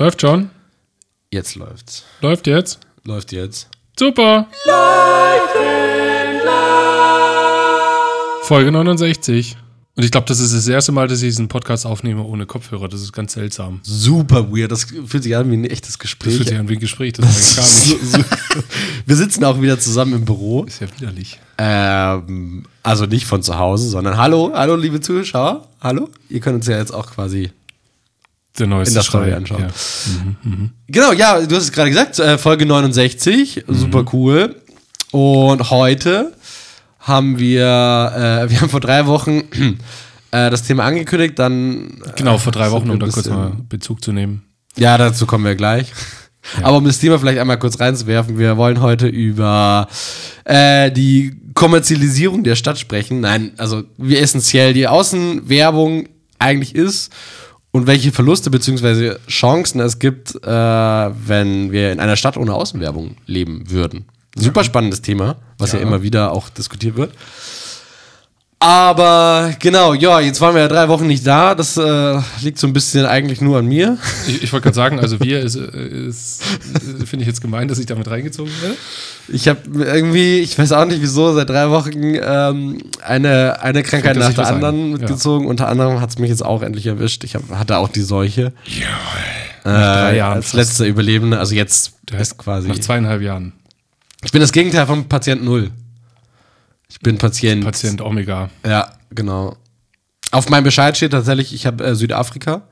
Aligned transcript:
Läuft 0.00 0.22
schon? 0.22 0.48
Jetzt 1.30 1.56
läuft's. 1.56 2.04
Läuft 2.22 2.46
jetzt? 2.46 2.78
Läuft 3.04 3.32
jetzt. 3.32 3.68
Super. 3.98 4.46
Folge 8.44 8.72
69. 8.72 9.58
Und 9.96 10.02
ich 10.02 10.10
glaube, 10.10 10.26
das 10.26 10.40
ist 10.40 10.54
das 10.54 10.66
erste 10.68 10.92
Mal, 10.92 11.06
dass 11.06 11.20
ich 11.20 11.28
diesen 11.28 11.48
Podcast 11.48 11.84
aufnehme 11.84 12.22
ohne 12.22 12.46
Kopfhörer. 12.46 12.88
Das 12.88 13.02
ist 13.02 13.12
ganz 13.12 13.34
seltsam. 13.34 13.80
Super 13.82 14.50
weird. 14.50 14.72
Das 14.72 14.84
fühlt 14.84 15.22
sich 15.22 15.36
an 15.36 15.50
wie 15.50 15.58
ein 15.58 15.66
echtes 15.66 15.90
Das 15.90 15.98
Gespräch. 15.98 16.36
fühlt 16.36 16.48
sich 16.48 16.56
an 16.58 16.70
wie 16.70 16.76
ein 16.76 16.80
Gespräch. 16.80 17.12
Das 17.12 17.56
gar 17.56 17.62
nicht. 18.16 18.26
Wir 19.04 19.16
sitzen 19.16 19.44
auch 19.44 19.60
wieder 19.60 19.78
zusammen 19.78 20.14
im 20.14 20.24
Büro. 20.24 20.64
Ist 20.64 20.80
ja 20.80 20.86
widerlich. 20.98 21.38
Ähm, 21.58 22.64
also 22.82 23.04
nicht 23.04 23.26
von 23.26 23.42
zu 23.42 23.58
Hause, 23.58 23.90
sondern 23.90 24.16
hallo, 24.16 24.52
hallo, 24.54 24.76
liebe 24.76 25.02
Zuschauer. 25.02 25.68
Hallo. 25.82 26.08
Ihr 26.30 26.40
könnt 26.40 26.56
uns 26.56 26.66
ja 26.68 26.78
jetzt 26.78 26.94
auch 26.94 27.10
quasi. 27.10 27.50
Der 28.58 28.66
neueste 28.66 28.90
In 28.90 28.94
der 28.94 29.02
Story 29.02 29.32
anschauen. 29.32 29.62
Ja. 29.62 30.50
Genau, 30.88 31.12
ja, 31.12 31.40
du 31.40 31.54
hast 31.56 31.64
es 31.64 31.72
gerade 31.72 31.90
gesagt, 31.90 32.18
äh, 32.18 32.36
Folge 32.36 32.66
69. 32.66 33.64
Super 33.68 34.04
cool. 34.12 34.56
Und 35.12 35.70
heute 35.70 36.32
haben 36.98 37.38
wir, 37.38 37.62
äh, 37.64 38.50
wir 38.50 38.60
haben 38.60 38.68
vor 38.68 38.80
drei 38.80 39.06
Wochen 39.06 39.42
äh, 40.30 40.50
das 40.50 40.62
Thema 40.62 40.84
angekündigt, 40.84 41.38
dann. 41.38 42.00
Genau, 42.16 42.38
vor 42.38 42.52
drei 42.52 42.70
Wochen, 42.70 42.90
um 42.90 42.98
da 42.98 43.08
kurz 43.08 43.28
mal 43.28 43.52
Bezug 43.68 44.04
zu 44.04 44.12
nehmen. 44.12 44.42
Ja, 44.76 44.98
dazu 44.98 45.26
kommen 45.26 45.44
wir 45.44 45.54
gleich. 45.54 45.92
Aber 46.62 46.78
um 46.78 46.84
das 46.84 46.98
Thema 46.98 47.18
vielleicht 47.18 47.38
einmal 47.38 47.58
kurz 47.58 47.78
reinzuwerfen, 47.80 48.38
wir 48.38 48.56
wollen 48.56 48.80
heute 48.80 49.06
über 49.06 49.88
äh, 50.44 50.90
die 50.90 51.36
Kommerzialisierung 51.54 52.44
der 52.44 52.56
Stadt 52.56 52.78
sprechen. 52.78 53.20
Nein, 53.20 53.52
also 53.58 53.84
wie 53.98 54.16
essentiell 54.16 54.72
die 54.72 54.88
Außenwerbung 54.88 56.08
eigentlich 56.38 56.74
ist 56.74 57.12
und 57.72 57.86
welche 57.86 58.12
Verluste 58.12 58.50
bzw. 58.50 59.16
Chancen 59.28 59.80
es 59.80 59.98
gibt, 59.98 60.34
äh, 60.34 60.48
wenn 60.48 61.72
wir 61.72 61.92
in 61.92 62.00
einer 62.00 62.16
Stadt 62.16 62.36
ohne 62.36 62.54
Außenwerbung 62.54 63.16
leben 63.26 63.70
würden. 63.70 64.06
Super 64.36 64.64
spannendes 64.64 65.02
Thema, 65.02 65.36
was 65.58 65.72
ja. 65.72 65.78
Ja. 65.78 65.86
immer 65.86 66.02
wieder 66.02 66.32
auch 66.32 66.48
diskutiert 66.48 66.96
wird. 66.96 67.12
Aber 68.62 69.54
genau, 69.58 69.94
ja, 69.94 70.20
jetzt 70.20 70.38
waren 70.42 70.54
wir 70.54 70.60
ja 70.60 70.68
drei 70.68 70.86
Wochen 70.88 71.06
nicht 71.06 71.26
da. 71.26 71.54
Das 71.54 71.78
äh, 71.78 72.20
liegt 72.42 72.58
so 72.58 72.66
ein 72.66 72.74
bisschen 72.74 73.06
eigentlich 73.06 73.40
nur 73.40 73.56
an 73.56 73.64
mir. 73.64 73.96
Ich, 74.28 74.42
ich 74.42 74.52
wollte 74.52 74.64
gerade 74.64 74.74
sagen, 74.74 75.00
also 75.00 75.18
wir 75.18 75.40
ist, 75.42 75.54
ist 75.56 76.42
äh, 76.74 77.06
finde 77.06 77.22
ich 77.22 77.26
jetzt 77.26 77.40
gemein, 77.40 77.68
dass 77.68 77.78
ich 77.78 77.86
damit 77.86 78.10
reingezogen 78.10 78.52
werde. 78.60 78.76
Ich 79.28 79.48
habe 79.48 79.60
irgendwie, 79.82 80.40
ich 80.40 80.58
weiß 80.58 80.72
auch 80.72 80.84
nicht 80.84 81.00
wieso, 81.00 81.32
seit 81.32 81.48
drei 81.48 81.70
Wochen 81.70 82.16
ähm, 82.22 82.82
eine, 83.02 83.62
eine 83.62 83.82
Krankheit 83.82 84.18
nach 84.18 84.28
der 84.28 84.36
was 84.36 84.48
ein. 84.48 84.56
anderen 84.56 84.92
mitgezogen. 84.92 85.46
Unter 85.46 85.68
anderem 85.68 86.02
hat 86.02 86.10
es 86.10 86.18
mich 86.18 86.28
jetzt 86.28 86.44
auch 86.44 86.60
endlich 86.60 86.86
erwischt. 86.86 87.24
Ich 87.24 87.36
hab, 87.36 87.48
hatte 87.50 87.78
auch 87.78 87.88
die 87.88 88.02
Seuche. 88.02 88.52
Ja. 88.66 90.10
Äh, 90.10 90.18
Jahren 90.18 90.36
als 90.36 90.52
letzter 90.52 90.84
Überlebende. 90.84 91.38
Also 91.38 91.54
jetzt 91.54 91.92
ist 92.18 92.36
quasi. 92.36 92.68
Nach 92.68 92.78
zweieinhalb 92.78 93.22
Jahren. 93.22 93.54
Ich 94.22 94.32
bin 94.32 94.42
das 94.42 94.52
Gegenteil 94.52 94.86
vom 94.86 95.06
Patient 95.06 95.42
Null. 95.42 95.70
Ich 96.90 97.00
bin 97.00 97.16
Patient. 97.18 97.64
Patient 97.64 98.00
Omega. 98.02 98.50
Ja, 98.66 98.90
genau. 99.10 99.56
Auf 100.32 100.48
meinem 100.50 100.64
Bescheid 100.64 100.96
steht 100.96 101.12
tatsächlich, 101.12 101.54
ich 101.54 101.66
habe 101.66 101.84
äh, 101.84 101.94
Südafrika. 101.94 102.62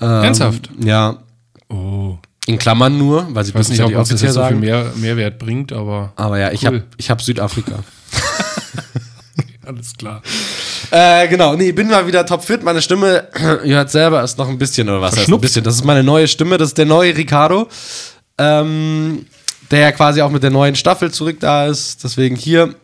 Ähm, 0.00 0.08
Ernsthaft? 0.24 0.70
Ja. 0.78 1.18
Oh. 1.68 2.18
In 2.46 2.58
Klammern 2.58 2.98
nur, 2.98 3.26
weil 3.34 3.44
sie 3.44 3.50
Ich 3.50 3.54
weiß 3.54 3.68
nicht, 3.68 3.82
ob 3.82 3.92
das 3.92 4.10
jetzt 4.10 4.34
so 4.34 4.44
viel 4.46 4.56
mehr, 4.56 4.92
Mehrwert 4.96 5.38
bringt, 5.38 5.72
aber 5.72 6.12
Aber 6.16 6.38
ja, 6.38 6.50
ich 6.50 6.62
Cool. 6.62 6.66
habe 6.66 6.82
ich 6.96 7.10
hab 7.10 7.22
Südafrika. 7.22 7.84
alles 9.66 9.92
klar. 9.96 10.22
Äh, 10.90 11.28
genau, 11.28 11.54
nee, 11.54 11.72
bin 11.72 11.88
mal 11.88 12.06
wieder 12.06 12.26
topfit. 12.26 12.62
Meine 12.62 12.82
Stimme, 12.82 13.28
ihr 13.64 13.76
hört 13.76 13.90
selber, 13.90 14.22
ist 14.22 14.38
noch 14.38 14.48
ein 14.48 14.58
bisschen, 14.58 14.88
oder 14.88 15.00
was 15.00 15.16
heißt 15.16 15.28
ein 15.30 15.40
bisschen? 15.40 15.64
Das 15.64 15.76
ist 15.76 15.84
meine 15.84 16.02
neue 16.02 16.26
Stimme, 16.28 16.58
das 16.58 16.68
ist 16.70 16.78
der 16.78 16.86
neue 16.86 17.16
Ricardo, 17.16 17.68
ähm, 18.38 19.24
der 19.70 19.78
ja 19.80 19.92
quasi 19.92 20.20
auch 20.20 20.30
mit 20.30 20.42
der 20.42 20.50
neuen 20.50 20.74
Staffel 20.74 21.10
zurück 21.12 21.38
da 21.40 21.66
ist. 21.66 22.02
Deswegen 22.02 22.34
hier, 22.36 22.74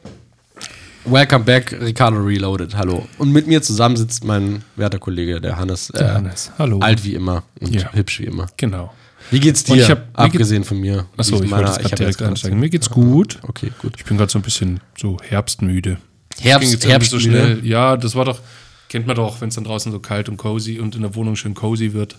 welcome 1.10 1.44
back, 1.44 1.72
Ricardo 1.80 2.18
Reloaded, 2.18 2.74
hallo. 2.76 3.06
Und 3.18 3.32
mit 3.32 3.46
mir 3.46 3.62
zusammen 3.62 3.96
sitzt 3.96 4.24
mein 4.24 4.62
werter 4.76 4.98
Kollege, 4.98 5.40
der 5.40 5.56
Hannes. 5.56 5.88
Der 5.94 6.06
äh, 6.08 6.10
Hannes. 6.12 6.50
Hallo. 6.58 6.78
Alt 6.80 7.04
wie 7.04 7.14
immer 7.14 7.42
und 7.60 7.74
Ja. 7.74 7.92
hübsch 7.92 8.20
wie 8.20 8.24
immer. 8.24 8.46
Genau. 8.56 8.92
Wie 9.30 9.40
geht's 9.40 9.64
dir, 9.64 9.86
hab- 9.88 10.06
abgesehen 10.14 10.64
von 10.64 10.80
mir? 10.80 11.06
Achso, 11.16 11.42
ich 11.42 11.50
meiner- 11.50 11.78
ich 11.80 11.90
direkt 11.92 12.22
einsteigen. 12.22 12.58
Mir 12.58 12.70
geht's 12.70 12.88
gut. 12.88 13.38
Okay, 13.42 13.70
gut. 13.80 13.94
Ich 13.98 14.04
bin 14.04 14.16
gerade 14.16 14.30
so 14.30 14.38
ein 14.38 14.42
bisschen 14.42 14.80
so 14.96 15.18
herbstmüde. 15.22 15.98
Herbst- 16.40 16.84
irgendwie 16.86 17.06
so 17.06 17.18
schnell. 17.18 17.60
Ja, 17.64 17.96
das 17.96 18.14
war 18.14 18.24
doch, 18.24 18.40
kennt 18.88 19.06
man 19.06 19.16
doch, 19.16 19.40
wenn 19.40 19.48
es 19.50 19.54
dann 19.56 19.64
draußen 19.64 19.92
so 19.92 19.98
kalt 20.00 20.28
und 20.28 20.36
cozy 20.36 20.78
und 20.78 20.94
in 20.94 21.02
der 21.02 21.14
Wohnung 21.14 21.36
schön 21.36 21.54
cozy 21.54 21.92
wird. 21.92 22.16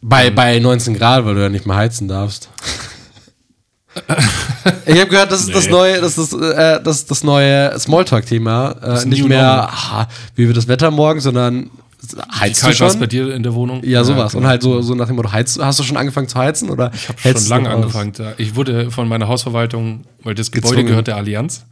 Bei, 0.00 0.30
bei 0.30 0.58
19 0.58 0.94
Grad, 0.94 1.24
weil 1.24 1.34
du 1.36 1.42
ja 1.42 1.48
nicht 1.48 1.66
mehr 1.66 1.76
heizen 1.76 2.08
darfst. 2.08 2.48
ich 4.86 4.98
habe 4.98 5.08
gehört, 5.10 5.30
das 5.32 5.42
ist 5.42 5.54
das 5.54 5.66
Nee. 5.66 5.70
neue, 5.72 6.00
das 6.00 6.18
ist 6.18 6.32
äh, 6.32 6.80
das, 6.82 7.06
das 7.06 7.24
neue 7.24 7.78
Smalltalk-Thema. 7.78 8.70
Äh, 9.02 9.06
nicht 9.06 9.26
mehr, 9.28 9.42
Normal. 9.42 9.68
ah, 9.70 10.06
wie 10.34 10.46
wird 10.46 10.56
das 10.56 10.68
Wetter 10.68 10.90
morgen, 10.90 11.20
sondern 11.20 11.70
heizt 12.38 12.66
du 12.66 12.72
schon? 12.72 12.98
bei 12.98 13.06
dir 13.06 13.34
in 13.34 13.42
der 13.42 13.54
Wohnung? 13.54 13.82
Ja, 13.84 14.02
sowas. 14.04 14.32
genau. 14.32 14.42
Und 14.44 14.48
halt 14.48 14.62
so, 14.62 14.80
so 14.82 14.94
nach 14.94 15.06
dem 15.06 15.16
Motto, 15.16 15.30
heizt, 15.32 15.58
hast 15.62 15.78
du 15.78 15.82
schon 15.82 15.96
angefangen 15.96 16.28
zu 16.28 16.38
heizen? 16.38 16.70
Oder 16.70 16.90
Ich 16.94 17.08
habe 17.08 17.38
schon 17.38 17.48
lange 17.48 17.70
angefangen. 17.70 18.12
Ich 18.38 18.56
wurde 18.56 18.90
von 18.90 19.08
meiner 19.08 19.28
Hausverwaltung, 19.28 20.04
weil 20.22 20.34
das 20.34 20.50
Gebäude 20.50 20.74
Gezwungen. 20.76 20.88
gehört 20.88 21.06
der 21.06 21.16
Allianz. 21.16 21.64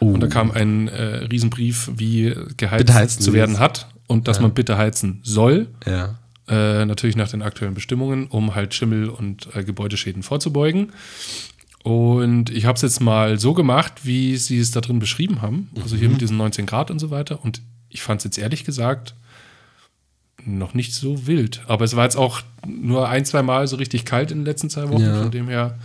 Oh. 0.00 0.12
Und 0.12 0.20
da 0.20 0.26
kam 0.28 0.50
ein 0.50 0.88
äh, 0.88 1.24
Riesenbrief, 1.30 1.90
wie 1.96 2.34
geheizt 2.56 3.22
zu 3.22 3.32
werden 3.32 3.58
hat 3.58 3.88
und 4.06 4.28
dass 4.28 4.40
man 4.40 4.52
bitte 4.52 4.76
heizen 4.78 5.20
soll. 5.22 5.68
Ja. 5.86 6.16
Äh, 6.48 6.84
natürlich 6.84 7.16
nach 7.16 7.28
den 7.28 7.42
aktuellen 7.42 7.74
Bestimmungen, 7.74 8.28
um 8.28 8.54
halt 8.54 8.72
Schimmel 8.72 9.08
und 9.08 9.48
äh, 9.56 9.64
Gebäudeschäden 9.64 10.22
vorzubeugen. 10.22 10.92
Und 11.86 12.50
ich 12.50 12.64
habe 12.64 12.74
es 12.74 12.82
jetzt 12.82 13.00
mal 13.00 13.38
so 13.38 13.54
gemacht, 13.54 13.92
wie 14.02 14.36
sie 14.38 14.58
es 14.58 14.72
da 14.72 14.80
drin 14.80 14.98
beschrieben 14.98 15.40
haben. 15.40 15.70
Also 15.80 15.94
Mhm. 15.94 16.00
hier 16.00 16.08
mit 16.08 16.20
diesen 16.20 16.36
19 16.36 16.66
Grad 16.66 16.90
und 16.90 16.98
so 16.98 17.10
weiter. 17.12 17.44
Und 17.44 17.62
ich 17.90 18.02
fand 18.02 18.18
es 18.18 18.24
jetzt 18.24 18.38
ehrlich 18.38 18.64
gesagt 18.64 19.14
noch 20.44 20.74
nicht 20.74 20.94
so 20.94 21.28
wild. 21.28 21.62
Aber 21.68 21.84
es 21.84 21.94
war 21.94 22.02
jetzt 22.02 22.16
auch 22.16 22.40
nur 22.66 23.08
ein, 23.08 23.24
zwei 23.24 23.42
Mal 23.42 23.68
so 23.68 23.76
richtig 23.76 24.04
kalt 24.04 24.32
in 24.32 24.38
den 24.38 24.46
letzten 24.46 24.68
zwei 24.68 24.88
Wochen. 24.88 25.00
Ja. 25.02 25.22
Von 25.22 25.30
dem 25.30 25.48
her, 25.48 25.78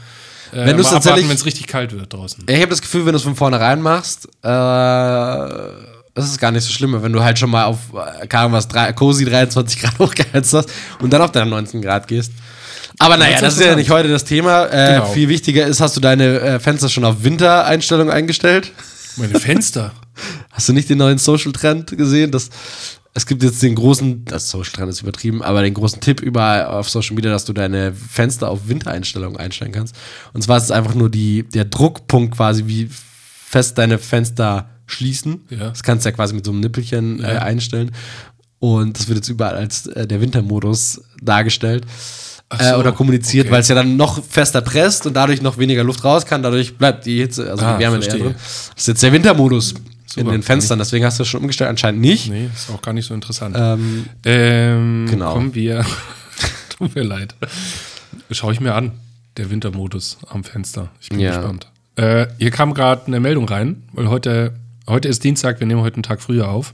äh, 0.51 0.56
Wenn 0.66 0.69
abwarten, 0.69 0.84
tatsächlich- 0.95 1.29
wenn 1.29 1.35
es 1.35 1.45
richtig 1.45 1.67
kalt 1.67 1.91
wird 1.91 2.11
draußen. 2.11 2.45
Ich 2.50 2.56
habe 2.57 2.69
das 2.69 2.81
Gefühl, 2.81 3.06
wenn 3.06 3.11
du 3.13 3.17
es 3.17 3.23
von 3.23 3.35
vornherein 3.35 3.79
machst, 3.84 4.25
äh, 4.25 4.47
das 6.13 6.25
ist 6.25 6.40
gar 6.40 6.50
nicht 6.51 6.63
so 6.63 6.72
schlimm, 6.73 7.00
wenn 7.01 7.13
du 7.13 7.23
halt 7.23 7.38
schon 7.38 7.51
mal 7.51 7.66
auf, 7.66 7.78
äh, 7.94 8.25
keine 8.25 8.45
Ahnung 8.45 8.53
was, 8.53 8.67
drei, 8.67 8.91
cozy 8.94 9.23
23 9.25 9.79
Grad 9.81 10.00
hochgeheizt 10.00 10.51
hast 10.56 10.69
und 11.00 11.13
dann 11.13 11.22
auf 11.22 11.31
deine 11.31 11.50
19 11.50 11.79
Grad 11.81 12.07
gehst. 12.07 12.31
Aber 13.01 13.17
naja, 13.17 13.39
das 13.41 13.56
ist 13.57 13.66
ja 13.66 13.75
nicht 13.75 13.89
heute 13.89 14.07
das 14.09 14.23
Thema. 14.25 14.66
Äh, 14.66 14.94
Genau. 14.95 15.06
Viel 15.12 15.29
wichtiger 15.29 15.66
ist, 15.67 15.81
hast 15.81 15.95
du 15.97 16.01
deine 16.01 16.39
äh, 16.39 16.59
Fenster 16.59 16.89
schon 16.89 17.03
auf 17.06 17.23
Wintereinstellung 17.23 18.09
eingestellt? 18.09 18.72
Meine 19.17 19.39
Fenster. 19.39 19.91
Hast 20.51 20.69
du 20.69 20.73
nicht 20.73 20.89
den 20.89 20.97
neuen 21.00 21.17
Social-Trend 21.17 21.97
gesehen? 21.97 22.31
Das, 22.31 22.50
es 23.13 23.25
gibt 23.25 23.41
jetzt 23.44 23.61
den 23.63 23.75
großen, 23.75 24.23
das 24.25 24.50
Social-Trend 24.50 24.90
ist 24.90 25.01
übertrieben, 25.01 25.41
aber 25.41 25.61
den 25.63 25.73
großen 25.73 26.00
Tipp 26.01 26.22
überall 26.22 26.66
auf 26.66 26.90
Social 26.90 27.16
Media, 27.16 27.31
dass 27.31 27.44
du 27.45 27.53
deine 27.53 27.94
Fenster 27.94 28.50
auf 28.50 28.67
Wintereinstellung 28.67 29.35
einstellen 29.38 29.72
kannst. 29.72 29.95
Und 30.34 30.44
zwar 30.44 30.57
ist 30.57 30.66
es 30.66 30.72
einfach 30.72 30.94
nur 30.94 31.09
die, 31.09 31.44
der 31.44 31.66
Druckpunkt 31.66 32.35
quasi, 32.38 32.67
wie 32.67 32.90
fest 33.47 33.78
deine 33.78 33.97
Fenster 33.97 34.69
schließen. 34.85 35.41
Ja. 35.50 35.69
Das 35.69 35.84
kannst 35.84 36.06
du 36.06 36.09
ja 36.09 36.16
quasi 36.16 36.34
mit 36.35 36.45
so 36.45 36.51
einem 36.51 36.59
Nippelchen 36.61 37.22
äh, 37.23 37.34
Ja. 37.35 37.41
einstellen. 37.41 37.91
Und 38.59 39.00
das 39.00 39.07
wird 39.07 39.17
jetzt 39.17 39.29
überall 39.29 39.56
als 39.56 39.88
äh, 39.88 40.06
der 40.07 40.22
Wintermodus 40.22 41.01
dargestellt. 41.22 41.85
Ach 42.53 42.59
Äh, 42.59 42.69
so, 42.72 42.75
oder 42.75 42.91
kommuniziert, 42.91 43.45
okay. 43.45 43.53
weil 43.53 43.62
es 43.62 43.67
ja 43.69 43.75
dann 43.75 43.95
noch 43.95 44.22
fester 44.23 44.59
presst 44.62 45.06
und 45.07 45.13
dadurch 45.13 45.41
noch 45.41 45.57
weniger 45.57 45.84
Luft 45.85 46.03
raus 46.03 46.25
kann. 46.25 46.44
Dadurch 46.44 46.78
bleibt 46.78 47.06
die 47.06 47.19
Hitze, 47.19 47.50
also 47.50 47.63
Ah, 47.66 47.75
die 47.78 47.79
Wärme 47.84 48.01
verstehe. 48.01 48.19
eher 48.19 48.25
drin. 48.31 48.35
Das 48.35 48.81
ist 48.84 48.88
jetzt 48.88 49.03
der 49.03 49.13
Wintermodus 49.13 49.73
in 50.17 50.28
den 50.28 50.44
Fenstern, 50.44 50.78
deswegen 50.78 51.06
hast 51.06 51.17
du 51.17 51.22
das 51.23 51.29
schon 51.29 51.40
umgestellt, 51.40 51.69
anscheinend 51.69 52.01
nicht. 52.01 52.29
Nee, 52.29 52.50
ist 52.53 52.69
auch 52.69 52.81
gar 52.81 52.91
nicht 52.94 53.06
so 53.06 53.13
interessant. 53.13 53.56
Ähm, 53.57 54.06
Ähm, 54.25 55.07
Genau. 55.09 55.31
Kommen 55.34 55.56
wir. 55.56 55.85
Tut 56.78 56.94
mir 56.95 57.03
leid. 57.03 57.34
Schau 58.31 58.52
ich 58.52 58.59
mir 58.59 58.76
an, 58.76 58.91
der 59.37 59.49
Wintermodus 59.49 60.17
am 60.28 60.43
Fenster. 60.43 60.90
Ich 60.99 61.08
bin 61.09 61.20
Ja. 61.20 61.37
gespannt. 61.37 61.67
Äh, 61.96 62.28
hier 62.37 62.52
kam 62.52 62.73
gerade 62.73 63.08
eine 63.08 63.22
Meldung 63.22 63.47
rein, 63.47 63.84
weil 63.93 64.09
heute, 64.09 64.55
heute 64.90 65.08
ist 65.08 65.23
Dienstag, 65.23 65.61
wir 65.61 65.67
nehmen 65.67 65.81
heute 65.81 65.96
einen 65.96 66.03
Tag 66.03 66.22
früher 66.22 66.49
auf. 66.49 66.73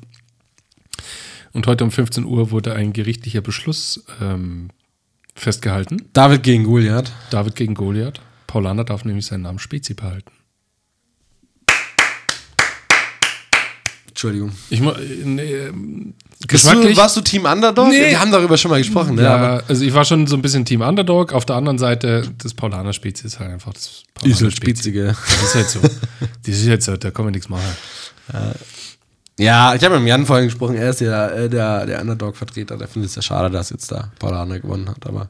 Und 1.54 1.68
heute 1.68 1.84
um 1.84 1.92
15 1.92 2.26
Uhr 2.26 2.52
wurde 2.52 2.74
ein 2.74 2.94
gerichtlicher 2.94 3.42
Beschluss 3.42 4.04
ähm, 4.22 4.70
festgehalten. 5.40 6.10
David 6.14 6.44
gegen 6.44 6.64
Goliath. 6.64 7.12
David 7.30 7.56
gegen 7.56 7.74
Goliath. 7.74 8.20
Paulaner 8.48 8.84
darf 8.84 9.06
nämlich 9.06 9.26
seinen 9.26 9.44
Namen 9.44 9.60
Spezi 9.60 9.94
behalten. 9.94 10.32
Entschuldigung. 14.08 14.52
Ich 14.72 14.82
äh, 14.82 14.94
nee, 15.26 15.54
ähm, 15.54 16.16
du, 16.40 16.98
warst 16.98 17.18
du 17.18 17.22
Team 17.22 17.46
Underdog? 17.46 17.90
Nee. 17.90 18.10
Wir 18.10 18.20
haben 18.20 18.32
darüber 18.32 18.58
schon 18.58 18.72
mal 18.72 18.80
gesprochen. 18.80 19.16
Ja, 19.20 19.36
aber 19.36 19.64
also 19.68 19.86
ich 19.86 19.94
war 19.94 20.06
schon 20.06 20.26
so 20.26 20.36
ein 20.36 20.42
bisschen 20.42 20.66
Team 20.66 20.82
Underdog. 20.82 21.34
Auf 21.34 21.46
der 21.46 21.56
anderen 21.56 21.78
Seite, 21.78 22.24
das 22.40 22.56
Paulaner 22.56 22.94
Spezi 22.94 23.28
ist 23.28 23.40
halt 23.40 23.52
einfach 23.52 23.74
das 23.74 23.84
ist 23.86 24.14
Paulaner 24.16 24.42
halt 24.42 24.56
Spezi. 24.56 24.92
Das 24.92 25.44
ist 25.44 25.56
halt 25.56 25.70
so. 25.70 25.80
Das 25.82 26.56
ist 26.56 26.68
halt 26.68 26.82
so, 26.82 26.98
da 26.98 27.12
kann 27.12 27.26
man 27.26 27.34
nichts 27.34 27.48
machen. 27.48 27.62
Ja, 28.34 28.54
ich 29.76 29.84
habe 29.84 30.00
mit 30.00 30.08
Jan 30.10 30.26
vorhin 30.26 30.48
gesprochen, 30.48 30.76
er 30.76 30.90
ist 30.90 31.02
ja 31.02 31.28
äh, 31.30 31.50
der, 31.50 31.86
der 31.86 32.02
Underdog-Vertreter, 32.02 32.78
der 32.78 32.88
findet 32.88 33.10
es 33.12 33.16
ja 33.16 33.22
schade, 33.22 33.50
dass 33.52 33.70
jetzt 33.70 33.92
da 33.92 34.12
Paulana 34.20 34.58
gewonnen 34.58 34.90
hat, 34.90 35.06
aber 35.06 35.30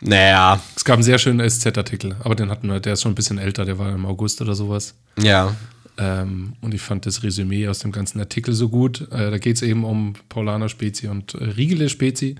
naja, 0.00 0.60
Es 0.74 0.84
gab 0.84 0.94
einen 0.94 1.04
sehr 1.04 1.18
schönen 1.18 1.48
SZ-Artikel, 1.48 2.16
aber 2.24 2.34
den 2.34 2.50
hatten 2.50 2.68
wir, 2.68 2.80
der 2.80 2.94
ist 2.94 3.02
schon 3.02 3.12
ein 3.12 3.14
bisschen 3.14 3.38
älter, 3.38 3.64
der 3.64 3.78
war 3.78 3.92
im 3.92 4.04
August 4.04 4.40
oder 4.42 4.54
sowas. 4.54 4.94
ja. 5.18 5.54
Ähm, 5.98 6.54
und 6.62 6.72
ich 6.72 6.80
fand 6.80 7.04
das 7.04 7.22
Resümee 7.22 7.68
aus 7.68 7.80
dem 7.80 7.92
ganzen 7.92 8.18
Artikel 8.18 8.54
so 8.54 8.70
gut. 8.70 9.02
Äh, 9.12 9.30
da 9.30 9.36
geht 9.36 9.56
es 9.56 9.62
eben 9.62 9.84
um 9.84 10.14
Paulaner 10.30 10.70
Spezi 10.70 11.08
und 11.08 11.34
äh, 11.34 11.44
Riegele 11.44 11.90
Spezi 11.90 12.36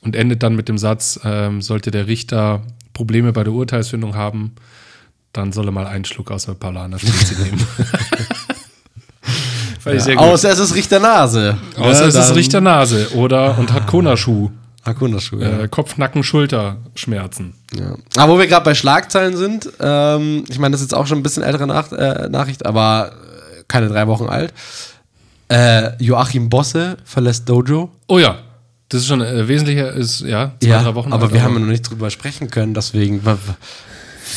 und 0.00 0.16
endet 0.16 0.42
dann 0.42 0.56
mit 0.56 0.68
dem 0.68 0.76
Satz, 0.76 1.20
ähm, 1.22 1.62
sollte 1.62 1.92
der 1.92 2.08
Richter 2.08 2.62
Probleme 2.94 3.32
bei 3.32 3.44
der 3.44 3.52
Urteilsfindung 3.52 4.16
haben, 4.16 4.56
dann 5.32 5.52
soll 5.52 5.66
er 5.68 5.70
mal 5.70 5.86
einen 5.86 6.04
Schluck 6.04 6.32
aus 6.32 6.46
der 6.46 6.54
Paulaner 6.54 6.98
Spezi 6.98 7.36
nehmen. 7.44 7.64
Fand 9.86 9.96
ich 9.96 10.02
sehr 10.02 10.16
gut. 10.16 10.24
Außer 10.24 10.50
es 10.50 10.58
ist 10.58 10.74
Richter 10.74 10.98
Nase. 11.00 11.56
Außer 11.76 11.84
Ja, 11.84 11.90
es 12.08 12.14
ist 12.14 12.28
dann- 12.28 12.36
Richter 12.36 12.60
Nase 12.60 13.08
oder 13.14 13.56
und 13.58 13.72
hat 13.72 13.86
Konaschuh. 13.86 14.50
Hakuna-Schuh, 14.84 15.40
ja. 15.40 15.60
Äh, 15.62 15.68
Kopf, 15.68 15.96
Nacken, 15.96 16.22
Schulter, 16.22 16.76
Schmerzen. 16.94 17.54
Ja. 17.76 17.96
Aber 18.16 18.34
wo 18.34 18.38
wir 18.38 18.46
gerade 18.46 18.64
bei 18.64 18.74
Schlagzeilen 18.74 19.36
sind, 19.36 19.68
ähm, 19.80 20.44
ich 20.48 20.60
meine, 20.60 20.72
das 20.72 20.80
ist 20.80 20.92
jetzt 20.92 20.94
auch 20.96 21.08
schon 21.08 21.18
ein 21.18 21.22
bisschen 21.24 21.42
ältere 21.42 21.66
Nach 21.66 21.90
äh, 21.90 22.28
Nachricht, 22.28 22.64
aber 22.64 23.10
äh, 23.58 23.62
keine 23.66 23.88
drei 23.88 24.06
Wochen 24.06 24.26
alt. 24.28 24.52
Äh, 25.48 26.00
Joachim 26.02 26.48
Bosse 26.48 26.98
verlässt 27.04 27.48
Dojo. 27.48 27.90
Oh 28.06 28.18
ja, 28.20 28.38
das 28.88 29.00
ist 29.00 29.08
schon 29.08 29.22
äh, 29.22 29.48
wesentlicher, 29.48 29.92
ist 29.92 30.20
ja 30.20 30.52
zwei, 30.60 30.68
ja, 30.68 30.82
drei 30.82 30.94
Wochen 30.94 31.12
aber 31.12 31.24
alt, 31.24 31.32
wir 31.32 31.42
haben 31.42 31.54
ja 31.54 31.60
noch 31.60 31.66
nicht 31.66 31.90
drüber 31.90 32.10
sprechen 32.10 32.48
können, 32.50 32.72
deswegen. 32.72 33.20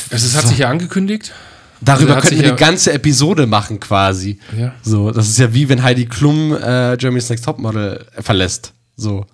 Es 0.09 0.23
ist, 0.23 0.35
hat 0.35 0.47
sich 0.47 0.57
ja 0.59 0.69
angekündigt. 0.69 1.31
Darüber 1.81 2.15
Also 2.15 2.27
könnten 2.27 2.41
wir 2.41 2.47
ja- 2.49 2.53
eine 2.55 2.59
ganze 2.59 2.91
Episode 2.93 3.47
machen, 3.47 3.79
quasi. 3.79 4.39
Ja. 4.57 4.73
So, 4.81 5.11
das 5.11 5.29
ist 5.29 5.37
ja 5.39 5.53
wie 5.53 5.69
wenn 5.69 5.81
Heidi 5.81 6.05
Klum 6.05 6.53
äh, 6.53 6.97
Germany's 6.97 7.29
Next 7.29 7.45
Topmodel 7.45 8.05
verlässt. 8.19 8.73
So. 8.97 9.25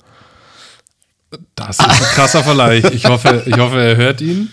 Das 1.55 1.79
ist 1.79 1.81
ein 1.85 1.89
krasser 2.13 2.43
Vergleich. 2.43 2.83
Ich 2.93 3.05
hoffe, 3.05 3.43
ich 3.45 3.57
hoffe, 3.57 3.81
er 3.81 3.95
hört 3.97 4.21
ihn. 4.21 4.49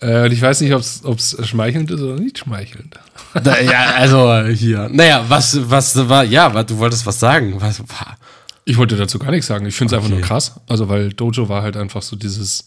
Äh, 0.00 0.24
und 0.24 0.32
ich 0.32 0.42
weiß 0.42 0.60
nicht, 0.60 0.72
ob 0.74 0.80
es 1.18 1.36
schmeichelnd 1.44 1.90
ist 1.90 2.00
oder 2.00 2.20
nicht 2.20 2.38
schmeichelnd. 2.38 2.98
Da, 3.42 3.58
ja, 3.60 3.94
also 3.96 4.42
hier. 4.48 4.88
Naja, 4.92 5.24
was, 5.28 5.58
was 5.70 6.08
war, 6.08 6.24
ja, 6.24 6.52
was, 6.52 6.66
du 6.66 6.76
wolltest 6.78 7.06
was 7.06 7.18
sagen. 7.18 7.54
Was, 7.60 7.80
wa- 7.80 8.16
Ich 8.64 8.76
wollte 8.76 8.96
dazu 8.96 9.18
gar 9.18 9.30
nichts 9.30 9.46
sagen. 9.46 9.64
Ich 9.66 9.74
finde 9.74 9.94
es 9.94 9.96
einfach 9.96 10.10
Okay. 10.10 10.18
nur 10.20 10.26
krass. 10.28 10.52
Also, 10.68 10.88
weil 10.88 11.12
Dojo 11.12 11.48
war 11.48 11.62
halt 11.62 11.76
einfach 11.76 12.02
so 12.02 12.14
dieses, 12.16 12.66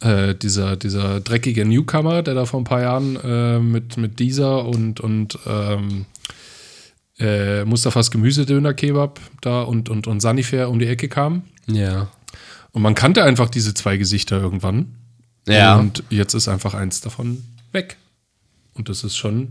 äh, 0.00 0.34
dieser, 0.34 0.76
dieser 0.76 1.20
dreckige 1.20 1.64
Newcomer, 1.64 2.22
der 2.22 2.34
da 2.34 2.44
vor 2.44 2.60
ein 2.60 2.64
paar 2.64 2.82
Jahren 2.82 3.16
äh, 3.16 3.58
mit, 3.58 3.96
mit 3.96 4.18
dieser 4.18 4.64
und, 4.64 5.00
und 5.00 5.38
ähm, 5.46 6.06
äh, 7.18 7.64
Mustafas 7.64 8.10
Gemüsedöner-Kebab 8.10 9.20
da 9.40 9.62
und, 9.62 9.88
und, 9.88 10.06
und 10.06 10.20
Sanifair 10.20 10.70
um 10.70 10.78
die 10.78 10.86
Ecke 10.86 11.08
kam. 11.08 11.42
ja. 11.66 12.08
Und 12.72 12.82
man 12.82 12.94
kannte 12.94 13.24
einfach 13.24 13.48
diese 13.48 13.72
zwei 13.74 13.96
Gesichter 13.96 14.40
irgendwann. 14.40 14.94
Ja. 15.48 15.76
Und 15.76 16.04
jetzt 16.10 16.34
ist 16.34 16.48
einfach 16.48 16.74
eins 16.74 17.00
davon 17.00 17.42
weg. 17.72 17.96
Und 18.74 18.88
das 18.88 19.04
ist 19.04 19.16
schon. 19.16 19.48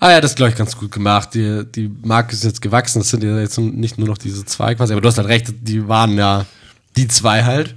Ah 0.00 0.10
ja, 0.10 0.20
das 0.20 0.34
glaube 0.34 0.50
ich, 0.50 0.56
ganz 0.56 0.76
gut 0.76 0.90
gemacht. 0.90 1.30
Die, 1.34 1.64
die 1.64 1.90
Marke 2.02 2.34
ist 2.34 2.44
jetzt 2.44 2.60
gewachsen. 2.60 3.00
Es 3.00 3.10
sind 3.10 3.22
ja 3.22 3.38
jetzt 3.38 3.58
nicht 3.58 3.98
nur 3.98 4.08
noch 4.08 4.18
diese 4.18 4.44
zwei 4.44 4.74
quasi, 4.74 4.92
aber 4.92 5.00
du 5.00 5.08
hast 5.08 5.16
halt 5.16 5.28
recht, 5.28 5.54
die 5.62 5.88
waren 5.88 6.18
ja 6.18 6.44
die 6.96 7.08
zwei 7.08 7.44
halt. 7.44 7.74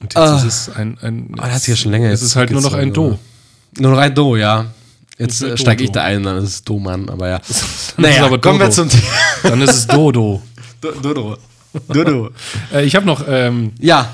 Und 0.00 0.14
jetzt 0.14 0.44
ist 0.44 0.68
es 0.68 0.76
ein. 0.76 0.98
ein 1.00 1.34
Ah, 1.38 1.46
das 1.46 1.54
hat 1.54 1.62
sich 1.62 1.68
ja 1.70 1.76
schon 1.76 1.92
länger 1.92 2.10
Es 2.10 2.22
ist 2.22 2.36
halt 2.36 2.50
nur 2.50 2.60
noch 2.60 2.74
ein 2.74 2.92
Do. 2.92 3.18
Nur 3.78 3.90
noch 3.92 3.98
ein 3.98 4.14
Do, 4.14 4.36
ja. 4.36 4.66
Jetzt 5.18 5.42
äh, 5.42 5.56
steige 5.56 5.84
ich 5.84 5.92
da 5.92 6.02
ein, 6.02 6.22
dann 6.22 6.36
ist 6.38 6.44
es 6.50 6.64
Do-Mann, 6.64 7.08
aber 7.08 7.28
ja. 7.28 7.40
naja, 7.96 8.26
aber 8.26 8.38
kommen 8.38 8.58
wir 8.60 8.70
zum 8.70 8.88
Thema. 8.88 9.02
Dann 9.44 9.62
ist 9.62 9.72
es 9.74 9.86
Dodo. 9.86 10.42
Dodo. 11.02 11.38
Dodo. 11.88 12.30
äh, 12.72 12.84
ich 12.84 12.94
habe 12.96 13.06
noch. 13.06 13.24
Ähm, 13.26 13.72
Ja. 13.78 14.12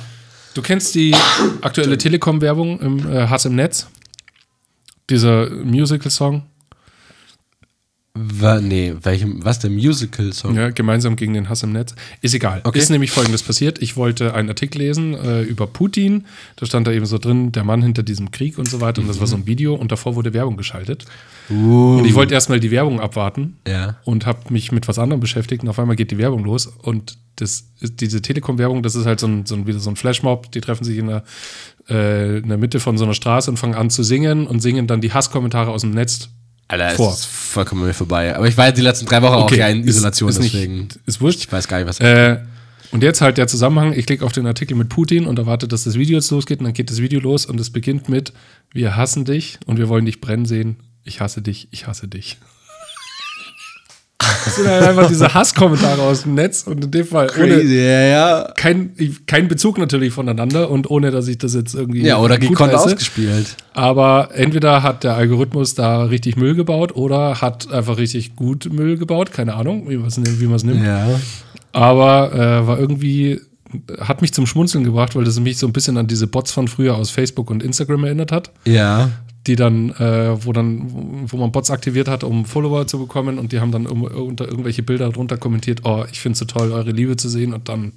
du 0.54 0.62
kennst 0.62 0.94
die 0.94 1.14
aktuelle 1.60 1.98
Telekom-Werbung 1.98 2.78
im 2.80 3.12
äh, 3.12 3.26
Hass 3.26 3.46
im 3.46 3.56
Netz? 3.56 3.88
Dieser 5.10 5.50
Musical-Song. 5.50 6.42
Wa- 8.14 8.60
nee, 8.60 8.94
welchem, 9.00 9.42
was 9.42 9.58
der 9.58 9.70
Musical-Song? 9.70 10.54
Ja, 10.54 10.68
gemeinsam 10.68 11.16
gegen 11.16 11.32
den 11.32 11.48
Hass 11.48 11.62
im 11.62 11.72
Netz. 11.72 11.94
Ist 12.20 12.34
egal. 12.34 12.60
Okay. 12.62 12.78
Ist 12.78 12.90
nämlich 12.90 13.10
folgendes 13.10 13.42
passiert. 13.42 13.80
Ich 13.80 13.96
wollte 13.96 14.34
einen 14.34 14.50
Artikel 14.50 14.78
lesen 14.82 15.14
äh, 15.14 15.40
über 15.42 15.66
Putin. 15.66 16.26
Da 16.56 16.66
stand 16.66 16.86
da 16.86 16.92
eben 16.92 17.06
so 17.06 17.16
drin, 17.16 17.52
der 17.52 17.64
Mann 17.64 17.80
hinter 17.80 18.02
diesem 18.02 18.30
Krieg 18.30 18.58
und 18.58 18.68
so 18.68 18.82
weiter. 18.82 19.00
Und 19.00 19.08
das 19.08 19.18
war 19.18 19.26
so 19.26 19.36
ein 19.36 19.46
Video 19.46 19.74
und 19.74 19.92
davor 19.92 20.14
wurde 20.14 20.34
Werbung 20.34 20.58
geschaltet. 20.58 21.06
Uh, 21.48 21.98
Und 21.98 22.04
ich 22.04 22.14
wollte 22.14 22.34
erstmal 22.34 22.60
die 22.60 22.70
Werbung 22.70 23.00
abwarten 23.00 23.56
ja. 23.66 23.96
und 24.04 24.26
habe 24.26 24.40
mich 24.52 24.72
mit 24.72 24.88
was 24.88 24.98
anderem 24.98 25.20
beschäftigt 25.20 25.62
und 25.62 25.70
auf 25.70 25.78
einmal 25.78 25.96
geht 25.96 26.10
die 26.10 26.18
Werbung 26.18 26.44
los. 26.44 26.66
Und 26.66 27.16
das 27.36 27.64
diese 27.80 28.20
Telekom-Werbung, 28.20 28.82
das 28.82 28.94
ist 28.94 29.06
halt 29.06 29.20
so 29.20 29.26
ein, 29.26 29.46
so 29.46 29.54
ein, 29.54 29.66
wieder 29.66 29.78
so 29.78 29.88
ein 29.88 29.96
Flashmob. 29.96 30.52
Die 30.52 30.60
treffen 30.60 30.84
sich 30.84 30.98
in 30.98 31.06
der, 31.06 31.24
äh, 31.88 32.38
in 32.38 32.48
der 32.48 32.58
Mitte 32.58 32.78
von 32.78 32.98
so 32.98 33.04
einer 33.04 33.14
Straße 33.14 33.50
und 33.50 33.56
fangen 33.56 33.74
an 33.74 33.88
zu 33.88 34.02
singen 34.02 34.46
und 34.46 34.60
singen 34.60 34.86
dann 34.86 35.00
die 35.00 35.14
Hasskommentare 35.14 35.70
aus 35.70 35.80
dem 35.80 35.92
Netz 35.92 36.28
Alter, 36.68 36.90
vor. 36.90 37.12
ist 37.12 37.24
vollkommen 37.52 37.84
mir 37.86 37.94
vorbei. 37.94 38.34
Aber 38.36 38.48
ich 38.48 38.56
war 38.56 38.66
jetzt 38.66 38.78
die 38.78 38.82
letzten 38.82 39.06
drei 39.06 39.22
Wochen 39.22 39.34
auch 39.34 39.50
ja 39.52 39.68
in 39.68 39.82
ist- 39.82 39.96
Isolation, 39.96 40.28
ist 40.30 40.40
nicht- 40.40 40.54
deswegen. 40.54 40.88
Ist 41.06 41.20
wurscht. 41.20 41.40
Ich 41.40 41.52
weiß 41.52 41.68
gar 41.68 41.78
nicht, 41.78 41.86
was. 41.88 42.00
Äh, 42.00 42.38
und 42.90 43.02
jetzt 43.02 43.20
halt 43.20 43.38
der 43.38 43.46
Zusammenhang, 43.46 43.92
ich 43.94 44.04
klicke 44.06 44.24
auf 44.24 44.32
den 44.32 44.46
Artikel 44.46 44.76
mit 44.76 44.88
Putin 44.90 45.26
und 45.26 45.38
erwarte, 45.38 45.66
dass 45.68 45.84
das 45.84 45.94
Video 45.94 46.16
jetzt 46.18 46.30
losgeht 46.30 46.58
und 46.58 46.64
dann 46.64 46.74
geht 46.74 46.90
das 46.90 46.98
Video 47.00 47.20
los 47.20 47.46
und 47.46 47.58
es 47.60 47.70
beginnt 47.70 48.08
mit, 48.08 48.32
wir 48.72 48.96
hassen 48.96 49.24
dich 49.24 49.58
und 49.66 49.78
wir 49.78 49.88
wollen 49.88 50.04
dich 50.04 50.20
brennen 50.20 50.44
sehen. 50.44 50.76
Ich 51.04 51.20
hasse 51.20 51.40
dich, 51.42 51.68
ich 51.70 51.86
hasse 51.86 52.06
dich. 52.08 52.38
Das 54.44 54.56
sind 54.56 54.68
halt 54.68 54.82
einfach 54.82 55.08
diese 55.08 55.32
Hasskommentare 55.32 56.02
aus 56.02 56.22
dem 56.22 56.34
Netz 56.34 56.62
und 56.62 56.84
in 56.84 56.90
dem 56.90 57.06
Fall 57.06 57.30
ohne 57.38 57.62
ja, 57.62 58.00
ja. 58.02 58.52
kein, 58.56 58.92
kein 59.26 59.48
Bezug 59.48 59.78
natürlich 59.78 60.12
voneinander 60.12 60.70
und 60.70 60.90
ohne, 60.90 61.10
dass 61.10 61.28
ich 61.28 61.38
das 61.38 61.54
jetzt 61.54 61.74
irgendwie 61.74 62.02
Ja, 62.02 62.18
oder 62.18 62.38
gekonnt 62.38 62.74
ausgespielt. 62.74 63.56
Aber 63.74 64.30
entweder 64.34 64.82
hat 64.82 65.04
der 65.04 65.14
Algorithmus 65.14 65.74
da 65.74 66.04
richtig 66.04 66.36
Müll 66.36 66.54
gebaut 66.54 66.94
oder 66.94 67.40
hat 67.40 67.72
einfach 67.72 67.98
richtig 67.98 68.36
gut 68.36 68.72
Müll 68.72 68.96
gebaut, 68.98 69.32
keine 69.32 69.54
Ahnung, 69.54 69.88
wie 69.88 69.96
man 69.96 70.06
es 70.56 70.64
nimmt. 70.64 70.84
Ja. 70.84 71.06
Aber 71.72 72.32
äh, 72.32 72.66
war 72.66 72.78
irgendwie, 72.78 73.40
hat 74.00 74.20
mich 74.22 74.32
zum 74.34 74.46
Schmunzeln 74.46 74.84
gebracht, 74.84 75.16
weil 75.16 75.24
das 75.24 75.40
mich 75.40 75.58
so 75.58 75.66
ein 75.66 75.72
bisschen 75.72 75.96
an 75.96 76.06
diese 76.06 76.26
Bots 76.26 76.52
von 76.52 76.68
früher 76.68 76.96
aus 76.96 77.10
Facebook 77.10 77.50
und 77.50 77.62
Instagram 77.62 78.04
erinnert 78.04 78.32
hat, 78.32 78.50
Ja. 78.64 79.10
Die 79.46 79.56
dann, 79.56 79.90
äh, 79.90 80.44
wo 80.44 80.52
dann, 80.52 81.30
wo 81.30 81.36
man 81.36 81.50
Bots 81.50 81.70
aktiviert 81.70 82.08
hat, 82.08 82.22
um 82.22 82.44
Follower 82.44 82.86
zu 82.86 82.98
bekommen 82.98 83.38
und 83.38 83.52
die 83.52 83.60
haben 83.60 83.72
dann 83.72 83.86
unter 83.86 84.46
irgendwelche 84.46 84.82
Bilder 84.82 85.10
drunter 85.10 85.36
kommentiert, 85.36 85.80
oh, 85.84 86.04
ich 86.10 86.20
finde 86.20 86.34
es 86.34 86.38
so 86.38 86.44
toll, 86.44 86.72
eure 86.72 86.92
Liebe 86.92 87.16
zu 87.16 87.28
sehen 87.28 87.52
und 87.52 87.68
dann 87.68 87.92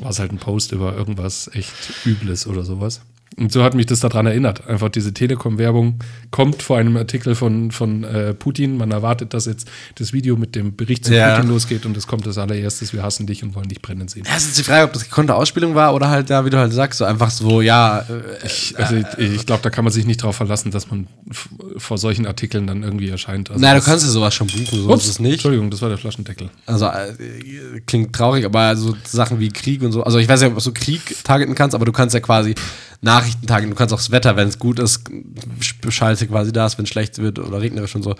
war 0.00 0.10
es 0.10 0.18
halt 0.18 0.32
ein 0.32 0.38
Post 0.38 0.72
über 0.72 0.96
irgendwas 0.96 1.50
echt 1.54 1.72
Übles 2.04 2.46
oder 2.46 2.64
sowas. 2.64 3.02
Und 3.36 3.50
so 3.52 3.62
hat 3.62 3.74
mich 3.74 3.86
das 3.86 4.00
daran 4.00 4.26
erinnert. 4.26 4.66
Einfach 4.68 4.88
diese 4.90 5.14
Telekom-Werbung 5.14 5.98
kommt 6.30 6.62
vor 6.62 6.76
einem 6.78 6.96
Artikel 6.96 7.34
von, 7.34 7.70
von 7.70 8.04
äh, 8.04 8.34
Putin. 8.34 8.76
Man 8.76 8.90
erwartet, 8.90 9.32
dass 9.34 9.46
jetzt 9.46 9.68
das 9.94 10.12
Video 10.12 10.36
mit 10.36 10.54
dem 10.54 10.76
Bericht 10.76 11.06
zu 11.06 11.14
Ja. 11.14 11.34
Putin 11.34 11.50
losgeht 11.50 11.86
und 11.86 11.96
es 11.96 12.06
kommt 12.06 12.26
als 12.26 12.38
allererstes, 12.38 12.92
wir 12.92 13.02
hassen 13.02 13.26
dich 13.26 13.42
und 13.42 13.54
wollen 13.54 13.68
dich 13.68 13.80
brennen 13.80 14.08
sehen. 14.08 14.24
Das 14.24 14.44
ist 14.44 14.58
die 14.58 14.62
Frage, 14.62 14.84
ob 14.84 14.92
das 14.92 15.04
gekonnte 15.04 15.34
Ausspielung 15.34 15.74
war 15.74 15.94
oder 15.94 16.08
halt 16.10 16.28
da, 16.30 16.44
wie 16.44 16.50
du 16.50 16.58
halt 16.58 16.72
sagst, 16.72 16.98
so 16.98 17.04
einfach 17.04 17.30
so, 17.30 17.60
ja. 17.62 18.00
Äh, 18.00 18.46
Ich, 18.46 18.74
also 18.78 18.96
ich, 18.96 19.06
ich 19.18 19.46
glaube, 19.46 19.62
da 19.62 19.70
kann 19.70 19.84
man 19.84 19.92
sich 19.92 20.04
nicht 20.04 20.20
darauf 20.22 20.36
verlassen, 20.36 20.70
dass 20.70 20.90
man 20.90 21.06
vor 21.78 21.98
solchen 21.98 22.26
Artikeln 22.26 22.66
dann 22.66 22.82
irgendwie 22.82 23.08
erscheint. 23.08 23.50
Also 23.50 23.60
na, 23.62 23.74
du 23.74 23.80
kannst 23.80 24.04
ja 24.04 24.10
sowas 24.10 24.34
schon 24.34 24.46
buchen, 24.48 24.82
so 24.82 24.90
Ups, 24.92 25.04
ist 25.04 25.10
es 25.12 25.18
nicht. 25.20 25.32
Entschuldigung, 25.34 25.70
das 25.70 25.80
war 25.80 25.88
der 25.88 25.98
Flaschendeckel. 25.98 26.50
Also 26.66 26.86
äh, 26.86 27.80
klingt 27.86 28.12
traurig, 28.14 28.44
aber 28.44 28.76
so 28.76 28.94
Sachen 29.04 29.40
wie 29.40 29.48
Krieg 29.48 29.82
und 29.82 29.92
so. 29.92 30.02
Also 30.02 30.18
ich 30.18 30.28
weiß 30.28 30.42
ja, 30.42 30.48
ob 30.48 30.62
du 30.62 30.72
Krieg 30.72 31.00
targeten 31.24 31.54
kannst, 31.54 31.74
aber 31.74 31.84
du 31.84 31.92
kannst 31.92 32.14
ja 32.14 32.20
quasi 32.20 32.54
Nachrichten 33.04 33.46
targeten. 33.46 33.70
Du 33.70 33.76
kannst 33.76 33.92
auch 33.92 33.98
das 33.98 34.10
Wetter, 34.12 34.36
wenn 34.36 34.46
es 34.48 34.58
gut 34.60 34.78
ist, 34.78 35.02
schalte 35.88 36.26
quasi 36.28 36.52
das, 36.52 36.78
wenn 36.78 36.84
es 36.84 36.88
schlecht 36.88 37.18
wird 37.18 37.38
oder 37.40 37.60
regnerisch 37.60 37.94
und 37.96 38.02
so. 38.04 38.14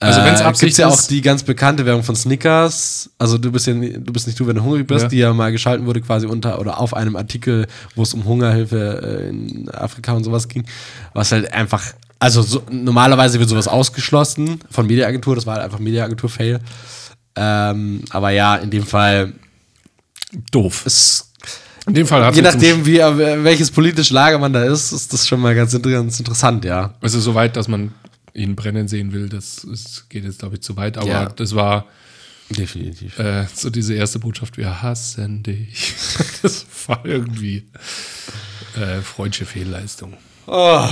Also 0.00 0.20
wenn's 0.24 0.40
äh, 0.40 0.44
Absicht 0.44 0.60
gibt's 0.66 0.76
ja 0.78 0.88
auch 0.88 0.98
ist- 0.98 1.10
die 1.10 1.22
ganz 1.22 1.42
bekannte 1.44 1.86
Werbung 1.86 2.02
von 2.02 2.16
Snickers. 2.16 3.08
Also 3.18 3.38
du 3.38 3.50
bist 3.52 3.66
ja 3.68 3.74
du 3.74 4.12
bist 4.12 4.26
nicht 4.26 4.38
du, 4.38 4.46
wenn 4.46 4.56
du 4.56 4.62
hungrig 4.64 4.86
bist, 4.86 5.04
Ja. 5.04 5.08
die 5.08 5.16
ja 5.18 5.32
mal 5.32 5.52
geschalten 5.52 5.86
wurde 5.86 6.00
quasi 6.00 6.26
unter 6.26 6.58
oder 6.60 6.80
auf 6.80 6.92
einem 6.92 7.14
Artikel, 7.16 7.66
wo 7.94 8.02
es 8.02 8.12
um 8.14 8.24
Hungerhilfe 8.24 9.22
äh, 9.24 9.28
in 9.28 9.70
Afrika 9.70 10.12
und 10.12 10.24
sowas 10.24 10.48
ging, 10.48 10.66
was 11.14 11.30
halt 11.32 11.52
einfach 11.52 11.84
also 12.18 12.42
so, 12.42 12.62
normalerweise 12.70 13.38
wird 13.38 13.48
sowas 13.48 13.68
ausgeschlossen 13.68 14.58
von 14.70 14.86
Mediaagentur, 14.86 15.34
das 15.36 15.46
war 15.46 15.54
halt 15.56 15.64
einfach 15.66 15.78
Mediaagentur-Fail. 15.78 16.60
Ähm, 17.36 18.02
aber 18.10 18.30
ja, 18.30 18.56
in 18.56 18.70
dem 18.70 18.84
Fall 18.86 19.34
Doof. 20.50 20.84
ist, 20.86 21.25
In 21.86 21.94
dem 21.94 22.06
Fall 22.06 22.24
hat 22.24 22.34
je 22.34 22.42
nachdem, 22.42 22.84
wie, 22.84 22.98
äh, 22.98 23.44
welches 23.44 23.70
politische 23.70 24.12
Lager 24.12 24.38
man 24.38 24.52
da 24.52 24.64
ist, 24.64 24.92
ist 24.92 25.12
das 25.12 25.26
schon 25.28 25.40
mal 25.40 25.54
ganz, 25.54 25.80
ganz 25.80 26.18
interessant, 26.18 26.64
ja. 26.64 26.94
Also 27.00 27.20
so 27.20 27.34
weit, 27.34 27.56
dass 27.56 27.68
man 27.68 27.92
ihn 28.34 28.56
brennen 28.56 28.88
sehen 28.88 29.12
will, 29.12 29.28
das 29.28 29.64
ist, 29.64 30.10
geht 30.10 30.24
jetzt, 30.24 30.40
glaube 30.40 30.56
ich, 30.56 30.62
zu 30.62 30.76
weit. 30.76 30.98
Aber 30.98 31.06
Ja. 31.08 31.26
das 31.26 31.54
war 31.54 31.86
Definitiv. 32.50 33.18
äh, 33.18 33.46
so 33.54 33.70
diese 33.70 33.94
erste 33.94 34.18
Botschaft, 34.18 34.56
wir 34.58 34.82
hassen 34.82 35.42
dich. 35.42 35.94
das 36.42 36.66
war 36.86 37.04
irgendwie 37.04 37.64
äh, 38.76 39.00
freudsche 39.00 39.46
Fehlleistung. 39.46 40.14
Oh, 40.46 40.86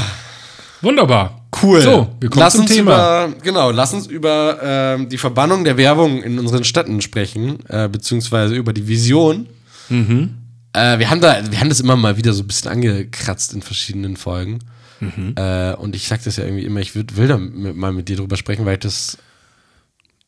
Wunderbar. 0.80 1.40
Cool. 1.62 1.80
So, 1.80 2.14
wir 2.20 2.28
kommen 2.28 2.40
lass 2.40 2.52
zum 2.54 2.62
uns 2.62 2.72
Thema. 2.72 3.24
Über, 3.26 3.34
genau, 3.42 3.70
lass 3.70 3.94
uns 3.94 4.06
über 4.06 4.58
ähm, 4.62 5.08
die 5.08 5.16
Verbannung 5.18 5.64
der 5.64 5.76
Werbung 5.76 6.22
in 6.22 6.38
unseren 6.38 6.64
Städten 6.64 7.00
sprechen, 7.00 7.58
äh, 7.68 7.88
beziehungsweise 7.88 8.54
über 8.54 8.72
die 8.72 8.86
Vision. 8.86 9.46
Mhm. 9.88 10.34
Äh, 10.74 10.98
wir, 10.98 11.08
haben 11.08 11.20
da, 11.20 11.40
wir 11.50 11.60
haben 11.60 11.68
das 11.68 11.80
immer 11.80 11.96
mal 11.96 12.16
wieder 12.16 12.32
so 12.32 12.42
ein 12.42 12.46
bisschen 12.46 12.70
angekratzt 12.70 13.54
in 13.54 13.62
verschiedenen 13.62 14.16
Folgen. 14.16 14.58
Mhm. 15.00 15.34
Äh, 15.36 15.74
und 15.74 15.94
ich 15.94 16.08
sag 16.08 16.22
das 16.24 16.36
ja 16.36 16.44
irgendwie 16.44 16.64
immer, 16.64 16.80
ich 16.80 16.94
würd, 16.94 17.16
will 17.16 17.28
da 17.28 17.38
mit, 17.38 17.76
mal 17.76 17.92
mit 17.92 18.08
dir 18.08 18.16
drüber 18.16 18.36
sprechen, 18.36 18.66
weil 18.66 18.74
ich 18.74 18.80
das 18.80 19.18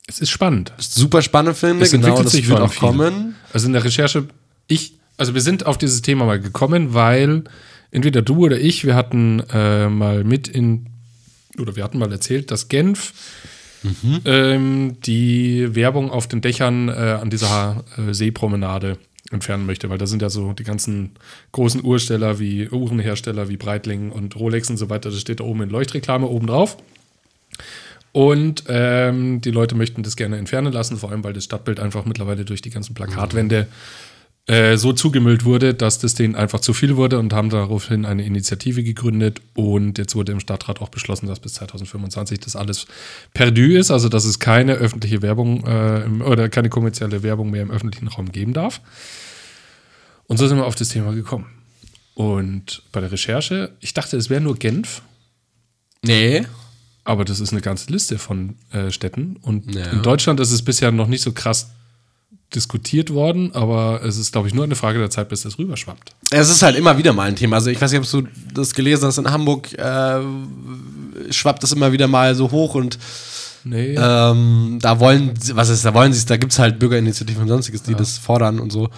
Es 0.06 0.20
ist 0.20 0.30
spannend. 0.30 0.72
super 0.78 1.20
spannend 1.22 1.56
finde. 1.56 1.84
Es 1.84 1.90
genau, 1.90 2.06
entwickelt 2.06 2.26
das 2.26 2.32
sich 2.32 2.48
wird 2.48 2.60
auch 2.60 2.74
kommen. 2.74 3.34
Also 3.52 3.66
in 3.66 3.72
der 3.72 3.84
Recherche, 3.84 4.28
ich, 4.68 4.94
also 5.16 5.34
wir 5.34 5.40
sind 5.40 5.66
auf 5.66 5.78
dieses 5.78 6.02
Thema 6.02 6.24
mal 6.24 6.40
gekommen, 6.40 6.94
weil 6.94 7.44
entweder 7.90 8.22
du 8.22 8.44
oder 8.44 8.58
ich, 8.58 8.84
wir 8.84 8.94
hatten 8.94 9.40
äh, 9.52 9.88
mal 9.88 10.24
mit 10.24 10.46
in, 10.46 10.86
oder 11.58 11.74
wir 11.74 11.82
hatten 11.82 11.98
mal 11.98 12.10
erzählt, 12.12 12.50
dass 12.50 12.68
Genf 12.68 13.12
ähm, 14.24 14.96
die 15.04 15.74
Werbung 15.74 16.10
auf 16.10 16.26
den 16.26 16.40
Dächern 16.40 16.88
äh, 16.88 16.92
an 16.92 17.30
dieser 17.30 17.84
äh, 17.96 18.12
Seepromenade 18.12 18.98
entfernen 19.30 19.66
möchte, 19.66 19.90
weil 19.90 19.98
da 19.98 20.06
sind 20.06 20.22
ja 20.22 20.30
so 20.30 20.52
die 20.52 20.64
ganzen 20.64 21.12
großen 21.52 21.84
Uhrsteller 21.84 22.38
wie 22.38 22.68
Uhrenhersteller 22.68 23.48
wie 23.48 23.56
Breitling 23.56 24.10
und 24.10 24.36
Rolex 24.36 24.70
und 24.70 24.76
so 24.76 24.90
weiter, 24.90 25.10
das 25.10 25.20
steht 25.20 25.40
da 25.40 25.44
oben 25.44 25.62
in 25.62 25.70
Leuchtreklame 25.70 26.26
oben 26.26 26.46
drauf. 26.46 26.76
Und 28.12 28.64
ähm, 28.68 29.42
die 29.42 29.50
Leute 29.50 29.74
möchten 29.74 30.02
das 30.02 30.16
gerne 30.16 30.38
entfernen 30.38 30.72
lassen, 30.72 30.96
vor 30.96 31.10
allem 31.10 31.22
weil 31.22 31.34
das 31.34 31.44
Stadtbild 31.44 31.80
einfach 31.80 32.06
mittlerweile 32.06 32.44
durch 32.46 32.62
die 32.62 32.70
ganzen 32.70 32.94
Plakatwände 32.94 33.66
äh, 34.48 34.76
so 34.76 34.92
zugemüllt 34.92 35.44
wurde, 35.44 35.74
dass 35.74 35.98
das 35.98 36.14
denen 36.14 36.36
einfach 36.36 36.60
zu 36.60 36.72
viel 36.72 36.96
wurde 36.96 37.18
und 37.18 37.32
haben 37.32 37.50
daraufhin 37.50 38.04
eine 38.04 38.24
Initiative 38.24 38.84
gegründet. 38.84 39.40
Und 39.54 39.98
jetzt 39.98 40.14
wurde 40.14 40.30
im 40.32 40.38
Stadtrat 40.40 40.80
auch 40.80 40.88
beschlossen, 40.88 41.26
dass 41.26 41.40
bis 41.40 41.54
2025 41.54 42.38
das 42.40 42.54
alles 42.54 42.86
perdu 43.34 43.76
ist, 43.76 43.90
also 43.90 44.08
dass 44.08 44.24
es 44.24 44.38
keine 44.38 44.74
öffentliche 44.74 45.20
Werbung 45.22 45.66
äh, 45.66 46.02
im, 46.04 46.20
oder 46.22 46.48
keine 46.48 46.68
kommerzielle 46.68 47.22
Werbung 47.24 47.50
mehr 47.50 47.62
im 47.62 47.70
öffentlichen 47.72 48.06
Raum 48.08 48.30
geben 48.30 48.52
darf. 48.52 48.80
Und 50.28 50.36
so 50.38 50.46
sind 50.46 50.58
wir 50.58 50.66
auf 50.66 50.74
das 50.76 50.90
Thema 50.90 51.12
gekommen. 51.12 51.46
Und 52.14 52.82
bei 52.92 53.00
der 53.00 53.10
Recherche, 53.12 53.72
ich 53.80 53.94
dachte, 53.94 54.16
es 54.16 54.30
wäre 54.30 54.40
nur 54.40 54.56
Genf, 54.56 55.02
Nee. 56.04 56.46
aber 57.04 57.24
das 57.24 57.40
ist 57.40 57.52
eine 57.52 57.60
ganze 57.62 57.90
Liste 57.92 58.16
von 58.18 58.54
äh, 58.72 58.90
Städten. 58.92 59.36
Und 59.42 59.74
Ja. 59.74 59.86
in 59.90 60.02
Deutschland 60.02 60.38
ist 60.40 60.52
es 60.52 60.62
bisher 60.62 60.92
noch 60.92 61.08
nicht 61.08 61.22
so 61.22 61.32
krass 61.32 61.70
diskutiert 62.54 63.12
worden, 63.12 63.52
aber 63.54 64.02
es 64.04 64.16
ist, 64.18 64.32
glaube 64.32 64.48
ich, 64.48 64.54
nur 64.54 64.64
eine 64.64 64.76
Frage 64.76 64.98
der 64.98 65.10
Zeit, 65.10 65.28
bis 65.28 65.42
das 65.42 65.58
rüberschwappt. 65.58 66.12
Es 66.30 66.48
ist 66.48 66.62
halt 66.62 66.76
immer 66.76 66.96
wieder 66.96 67.12
mal 67.12 67.28
ein 67.28 67.36
Thema. 67.36 67.56
Also 67.56 67.70
ich 67.70 67.80
weiß 67.80 67.92
nicht, 67.92 68.00
ob 68.00 68.10
du 68.10 68.28
das 68.54 68.74
gelesen 68.74 69.06
hast, 69.06 69.18
in 69.18 69.30
Hamburg 69.30 69.72
äh, 69.74 70.20
schwappt 71.30 71.62
das 71.62 71.72
immer 71.72 71.92
wieder 71.92 72.08
mal 72.08 72.34
so 72.34 72.50
hoch 72.50 72.74
und 72.74 72.98
Nee. 73.64 73.96
ähm, 73.98 74.78
da 74.80 75.00
wollen, 75.00 75.34
was 75.54 75.70
ist, 75.70 75.84
da 75.84 75.92
wollen 75.92 76.12
sie 76.12 76.24
da 76.24 76.36
gibt 76.36 76.52
es 76.52 76.60
halt 76.60 76.78
Bürgerinitiativen 76.78 77.42
und 77.42 77.48
sonstiges, 77.48 77.82
die 77.82 77.96
das 77.96 78.16
fordern 78.16 78.60
und 78.60 78.70
so. 78.70 78.90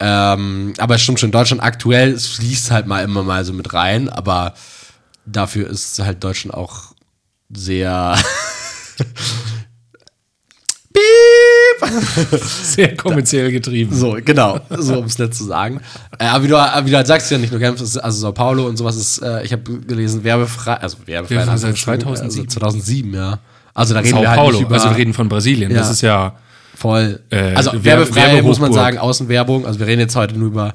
Ähm, 0.00 0.72
aber 0.78 0.94
es 0.94 1.02
stimmt 1.02 1.20
schon, 1.20 1.30
Deutschland 1.30 1.62
aktuell, 1.62 2.12
es 2.12 2.26
fließt 2.28 2.70
halt 2.70 2.86
mal 2.86 3.04
immer 3.04 3.22
mal 3.22 3.44
so 3.44 3.52
mit 3.52 3.74
rein, 3.74 4.08
aber 4.08 4.54
dafür 5.26 5.68
ist 5.68 5.98
halt 5.98 6.24
Deutschland 6.24 6.56
auch 6.56 6.94
sehr 7.54 8.16
Sehr 12.62 12.96
kommerziell 12.96 13.50
getrieben. 13.52 13.94
So, 13.94 14.16
genau, 14.24 14.58
so 14.78 14.98
um 14.98 15.04
es 15.04 15.18
nett 15.18 15.34
zu 15.34 15.44
sagen. 15.44 15.80
Äh, 16.18 16.24
aber 16.26 16.44
wie 16.44 16.48
du, 16.48 16.54
wie 16.56 16.90
du 16.90 16.96
halt 16.96 17.06
sagst, 17.06 17.30
ja 17.30 17.38
nicht 17.38 17.50
nur 17.50 17.60
Genf, 17.60 17.80
also 17.80 18.10
Sao 18.10 18.32
Paulo 18.32 18.66
und 18.66 18.76
sowas 18.76 18.96
ist, 18.96 19.22
äh, 19.22 19.42
ich 19.44 19.52
habe 19.52 19.62
gelesen, 19.80 20.24
werbefrei, 20.24 20.74
also 20.74 20.96
werbefrei, 21.06 21.34
in 21.34 21.40
seit 21.40 21.50
Anführungsstrichen, 21.50 22.00
2007. 22.02 22.24
Also 22.24 22.44
2007, 22.60 23.14
ja. 23.14 23.38
Also 23.74 23.94
da 23.94 24.00
reden 24.00 24.10
Sao 24.12 24.20
wir 24.22 24.30
halt 24.30 24.38
Paulo, 24.38 24.60
über 24.60 24.74
also 24.74 24.90
wir 24.90 24.96
reden 24.96 25.12
von 25.12 25.28
Brasilien. 25.28 25.70
Ja. 25.70 25.78
Das 25.78 25.90
ist 25.90 26.00
ja 26.00 26.34
voll, 26.74 27.20
äh, 27.30 27.54
also 27.54 27.72
Werbe- 27.72 27.84
werbefrei 27.84 28.42
muss 28.42 28.58
man 28.60 28.72
sagen, 28.72 28.98
Außenwerbung, 28.98 29.66
also 29.66 29.78
wir 29.78 29.86
reden 29.86 30.00
jetzt 30.00 30.16
heute 30.16 30.38
nur 30.38 30.48
über 30.48 30.74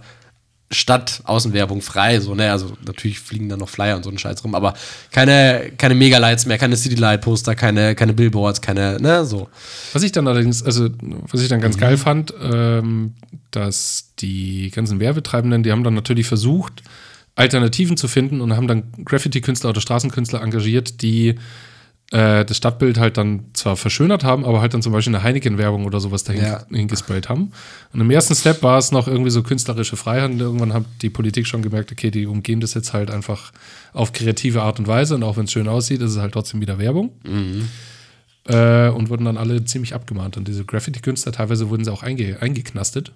Stadt, 0.71 1.21
Außenwerbung 1.25 1.81
frei, 1.81 2.19
so, 2.19 2.33
ne, 2.33 2.51
also 2.51 2.73
natürlich 2.85 3.19
fliegen 3.19 3.49
da 3.49 3.57
noch 3.57 3.69
Flyer 3.69 3.97
und 3.97 4.03
so 4.03 4.09
ein 4.09 4.17
Scheiß 4.17 4.43
rum, 4.43 4.55
aber 4.55 4.73
keine, 5.11 5.71
keine 5.77 5.95
Mega-Lights 5.95 6.45
mehr, 6.45 6.57
keine 6.57 6.77
City-Light-Poster, 6.77 7.55
keine, 7.55 7.95
keine 7.95 8.13
Billboards, 8.13 8.61
keine, 8.61 8.97
ne, 9.01 9.25
so. 9.25 9.49
Was 9.93 10.03
ich 10.03 10.11
dann 10.11 10.27
allerdings, 10.27 10.63
also 10.63 10.89
was 11.29 11.41
ich 11.41 11.49
dann 11.49 11.61
ganz 11.61 11.77
geil 11.77 11.97
fand, 11.97 12.33
ähm, 12.41 13.13
dass 13.51 14.13
die 14.19 14.71
ganzen 14.71 14.99
Werbetreibenden, 14.99 15.63
die 15.63 15.71
haben 15.71 15.83
dann 15.83 15.93
natürlich 15.93 16.27
versucht, 16.27 16.83
Alternativen 17.35 17.97
zu 17.97 18.07
finden 18.07 18.41
und 18.41 18.55
haben 18.55 18.67
dann 18.67 18.83
Graffiti-Künstler 19.03 19.71
oder 19.71 19.81
Straßenkünstler 19.81 20.41
engagiert, 20.41 21.01
die 21.01 21.35
äh, 22.11 22.43
das 22.45 22.57
Stadtbild 22.57 22.99
halt 22.99 23.17
dann 23.17 23.45
zwar 23.53 23.75
verschönert 23.77 24.23
haben, 24.23 24.43
aber 24.45 24.59
halt 24.61 24.73
dann 24.73 24.81
zum 24.81 24.91
Beispiel 24.91 25.15
eine 25.15 25.23
Heineken-Werbung 25.23 25.85
oder 25.85 25.99
sowas 25.99 26.23
dahin 26.23 26.43
Ja. 26.43 26.65
hingesprayt 26.69 27.29
haben. 27.29 27.51
Und 27.93 28.01
im 28.01 28.11
ersten 28.11 28.35
Step 28.35 28.61
war 28.63 28.77
es 28.77 28.91
noch 28.91 29.07
irgendwie 29.07 29.31
so 29.31 29.43
künstlerische 29.43 29.95
Freiheit 29.95 30.29
und 30.31 30.39
irgendwann 30.39 30.73
hat 30.73 30.83
die 31.01 31.09
Politik 31.09 31.47
schon 31.47 31.61
gemerkt, 31.61 31.91
okay, 31.91 32.11
die 32.11 32.25
umgehen 32.27 32.59
das 32.59 32.73
jetzt 32.73 32.91
halt 32.93 33.09
einfach 33.11 33.51
auf 33.93 34.11
kreative 34.13 34.61
Art 34.61 34.77
und 34.79 34.87
Weise 34.87 35.15
und 35.15 35.23
auch 35.23 35.37
wenn 35.37 35.45
es 35.45 35.51
schön 35.51 35.67
aussieht, 35.67 36.01
ist 36.01 36.11
es 36.11 36.17
halt 36.17 36.33
trotzdem 36.33 36.59
wieder 36.61 36.77
Werbung. 36.79 37.11
Äh, 38.47 38.89
und 38.89 39.09
wurden 39.09 39.25
dann 39.25 39.37
alle 39.37 39.63
ziemlich 39.65 39.93
abgemahnt. 39.93 40.35
Und 40.35 40.47
diese 40.47 40.65
Graffiti-Künstler, 40.65 41.31
teilweise 41.31 41.69
wurden 41.69 41.85
sie 41.85 41.91
auch 41.93 42.01
einge 42.03 42.41
eingeknastet, 42.41 43.11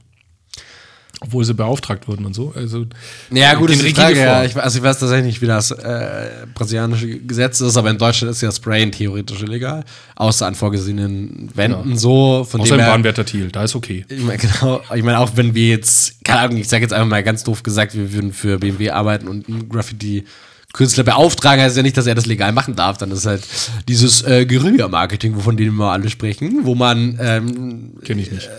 obwohl 1.22 1.46
sie 1.46 1.54
beauftragt 1.54 2.08
wurden 2.08 2.26
und 2.26 2.34
so. 2.34 2.54
Also, 2.56 2.86
Ja, 3.32 3.54
gut, 3.54 3.70
ist 3.70 3.84
die 3.84 3.94
Frage, 3.94 4.20
ja. 4.20 4.44
Ich, 4.44 4.56
also 4.56 4.78
ich 4.78 4.84
weiß 4.84 5.00
tatsächlich 5.00 5.26
nicht, 5.26 5.42
wie 5.42 5.48
das 5.48 5.72
äh, 5.72 6.28
brasilianische 6.54 7.20
Gesetz 7.20 7.62
ist, 7.62 7.78
aber 7.78 7.90
in 7.90 7.98
Deutschland 7.98 8.32
ist 8.32 8.42
ja 8.42 8.52
Sprayen 8.52 8.92
theoretisch 8.92 9.42
illegal, 9.42 9.84
außer 10.16 10.46
an 10.46 10.56
vorgesehenen 10.56 11.50
Wänden 11.56 11.98
so. 11.98 12.46
Von 12.50 12.62
Außer 12.62 12.76
dem 12.76 12.80
im 12.80 12.86
her, 12.86 12.94
Bahnwärter 12.94 13.26
Thiel, 13.26 13.50
da 13.50 13.64
ist 13.64 13.76
okay. 13.76 14.06
ich 14.10 14.24
meine, 14.24 14.38
genau, 14.60 14.82
ich 14.94 15.04
meine, 15.04 15.20
auch 15.20 15.32
wenn 15.36 15.56
wir 15.56 15.70
jetzt, 15.70 16.24
keine 16.24 16.40
Ahnung, 16.42 16.58
ich 16.58 16.68
sage 16.68 16.84
jetzt 16.84 16.94
einfach 16.94 17.08
mal 17.08 17.24
ganz 17.24 17.44
doof 17.44 17.64
gesagt, 17.64 17.96
wir 17.96 18.12
würden 18.14 18.34
für 18.34 18.58
BMW 18.60 18.92
arbeiten 18.92 19.28
und 19.28 19.48
einen 19.48 19.70
Graffiti-Künstler 19.70 21.04
beauftragen, 21.04 21.64
heißt 21.64 21.78
ja 21.78 21.84
nicht, 21.84 21.98
dass 21.98 22.08
er 22.08 22.16
das 22.16 22.26
legal 22.26 22.52
machen 22.52 22.76
darf. 22.76 22.98
Dann 22.98 23.12
ist 23.12 23.26
halt 23.26 23.44
dieses 23.88 24.22
äh, 24.24 24.46
Guerilla-Marketing, 24.46 25.36
wovon 25.36 25.56
denen 25.56 25.76
wir 25.76 25.92
alle 25.92 26.10
sprechen, 26.10 26.60
wo 26.64 26.76
man 26.76 27.18
ähm, 27.22 27.94
nicht. 28.08 28.50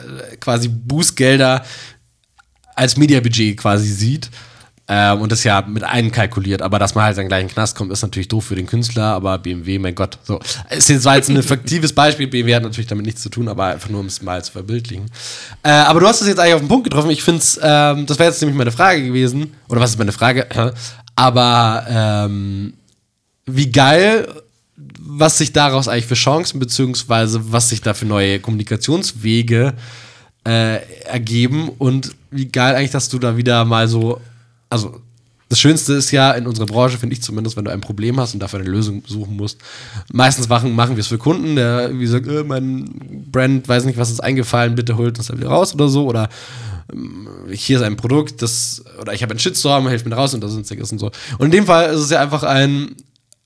quasi 0.40 0.68
Bußgelder 0.68 1.62
als 2.76 2.96
Mediabudget 2.96 3.56
quasi 3.56 3.88
sieht 3.88 4.30
ähm, 4.88 5.20
und 5.20 5.32
das 5.32 5.42
ja 5.42 5.62
mit 5.62 5.82
einkalkuliert. 5.82 6.62
Aber 6.62 6.78
dass 6.78 6.94
man 6.94 7.04
halt 7.04 7.18
dann 7.18 7.26
gleich 7.26 7.40
in 7.40 7.48
den 7.48 7.54
Knast 7.54 7.76
kommt, 7.76 7.90
ist 7.90 8.02
natürlich 8.02 8.28
doof 8.28 8.44
für 8.44 8.54
den 8.54 8.66
Künstler, 8.66 9.04
aber 9.14 9.38
BMW, 9.38 9.78
mein 9.78 9.94
Gott. 9.94 10.18
So. 10.22 10.38
Jetzt 10.70 11.02
zwar 11.02 11.16
jetzt 11.16 11.28
ein 11.28 11.42
fiktives 11.42 11.92
Beispiel, 11.92 12.28
BMW 12.28 12.54
hat 12.54 12.62
natürlich 12.62 12.86
damit 12.86 13.06
nichts 13.06 13.22
zu 13.22 13.30
tun, 13.30 13.48
aber 13.48 13.66
einfach 13.66 13.88
nur, 13.88 14.00
um 14.00 14.06
es 14.06 14.22
mal 14.22 14.44
zu 14.44 14.52
verbildlichen. 14.52 15.06
Äh, 15.62 15.70
aber 15.70 16.00
du 16.00 16.06
hast 16.06 16.20
es 16.20 16.28
jetzt 16.28 16.38
eigentlich 16.38 16.54
auf 16.54 16.60
den 16.60 16.68
Punkt 16.68 16.84
getroffen. 16.84 17.10
Ich 17.10 17.22
finde 17.22 17.40
es, 17.40 17.58
ähm, 17.60 18.06
das 18.06 18.18
wäre 18.18 18.30
jetzt 18.30 18.40
nämlich 18.40 18.56
meine 18.56 18.72
Frage 18.72 19.04
gewesen. 19.04 19.54
Oder 19.68 19.80
was 19.80 19.90
ist 19.90 19.98
meine 19.98 20.12
Frage? 20.12 20.46
Aber 21.16 21.86
ähm, 21.88 22.74
wie 23.46 23.70
geil, 23.72 24.28
was 25.00 25.38
sich 25.38 25.52
daraus 25.52 25.88
eigentlich 25.88 26.06
für 26.06 26.14
Chancen, 26.14 26.60
beziehungsweise 26.60 27.40
was 27.50 27.70
sich 27.70 27.80
da 27.80 27.94
für 27.94 28.04
neue 28.04 28.38
Kommunikationswege 28.38 29.68
äh, 29.68 30.05
ergeben 30.50 31.70
und 31.78 32.14
wie 32.30 32.46
geil 32.46 32.74
eigentlich, 32.74 32.90
dass 32.90 33.08
du 33.08 33.18
da 33.18 33.36
wieder 33.36 33.64
mal 33.64 33.88
so, 33.88 34.20
also 34.70 35.00
das 35.48 35.60
Schönste 35.60 35.94
ist 35.94 36.10
ja 36.10 36.32
in 36.32 36.46
unserer 36.46 36.66
Branche, 36.66 36.98
finde 36.98 37.14
ich 37.14 37.22
zumindest, 37.22 37.56
wenn 37.56 37.64
du 37.64 37.70
ein 37.70 37.80
Problem 37.80 38.18
hast 38.18 38.34
und 38.34 38.40
dafür 38.40 38.58
eine 38.60 38.68
Lösung 38.68 39.04
suchen 39.06 39.36
musst. 39.36 39.58
Meistens 40.12 40.48
machen, 40.48 40.74
machen 40.74 40.96
wir 40.96 41.00
es 41.00 41.06
für 41.06 41.18
Kunden, 41.18 41.54
der 41.54 41.86
irgendwie 41.86 42.06
sagt, 42.06 42.26
äh, 42.26 42.42
mein 42.42 42.90
Brand 43.30 43.68
weiß 43.68 43.84
nicht, 43.84 43.96
was 43.96 44.10
ist 44.10 44.20
eingefallen, 44.20 44.74
bitte 44.74 44.96
holt 44.96 45.18
das 45.18 45.28
da 45.28 45.36
wieder 45.36 45.48
raus 45.48 45.72
oder 45.72 45.88
so. 45.88 46.06
Oder 46.06 46.28
ähm, 46.92 47.28
hier 47.52 47.76
ist 47.76 47.84
ein 47.84 47.96
Produkt, 47.96 48.42
das, 48.42 48.84
oder 49.00 49.12
ich 49.12 49.22
habe 49.22 49.30
einen 49.30 49.38
Shitstorm, 49.38 49.86
helft 49.86 50.06
mir 50.06 50.16
raus 50.16 50.34
und 50.34 50.42
da 50.42 50.48
sind 50.48 50.66
Stickers 50.66 50.90
und 50.90 50.98
so. 50.98 51.12
Und 51.38 51.46
in 51.46 51.52
dem 51.52 51.66
Fall 51.66 51.90
ist 51.94 52.00
es 52.00 52.10
ja 52.10 52.20
einfach 52.20 52.42
ein 52.42 52.96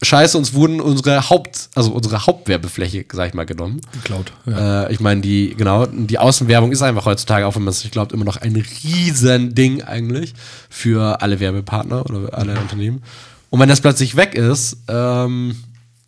Scheiße, 0.02 0.38
uns 0.38 0.54
wurden 0.54 0.80
unsere 0.80 1.28
Haupt, 1.28 1.69
also 1.75 1.92
unsere 1.92 2.26
Hauptwerbefläche, 2.26 3.04
sag 3.12 3.28
ich 3.28 3.35
mal, 3.35 3.45
genommen. 3.45 3.83
Geklaut. 3.92 4.33
Ja. 4.47 4.87
Äh, 4.87 4.92
ich 4.95 5.00
meine, 5.00 5.21
die, 5.21 5.54
genau, 5.54 5.85
die 5.85 6.19
Außenwerbung 6.19 6.73
ist 6.73 6.80
einfach 6.80 7.04
heutzutage, 7.04 7.47
auch 7.47 7.54
wenn 7.54 7.64
man 7.64 7.73
es 7.73 7.85
nicht 7.85 7.92
glaubt, 7.92 8.12
immer 8.12 8.25
noch 8.25 8.38
ein 8.38 8.57
riesen 8.57 9.54
Ding 9.54 9.83
eigentlich 9.83 10.35
für 10.71 11.21
alle 11.21 11.38
Werbepartner 11.38 12.07
oder 12.09 12.33
alle 12.33 12.59
Unternehmen. 12.59 13.02
Und 13.50 13.61
wenn 13.61 13.69
das 13.69 13.83
plötzlich 13.83 14.16
weg 14.16 14.35
ist, 14.35 14.78
ähm, 14.88 15.57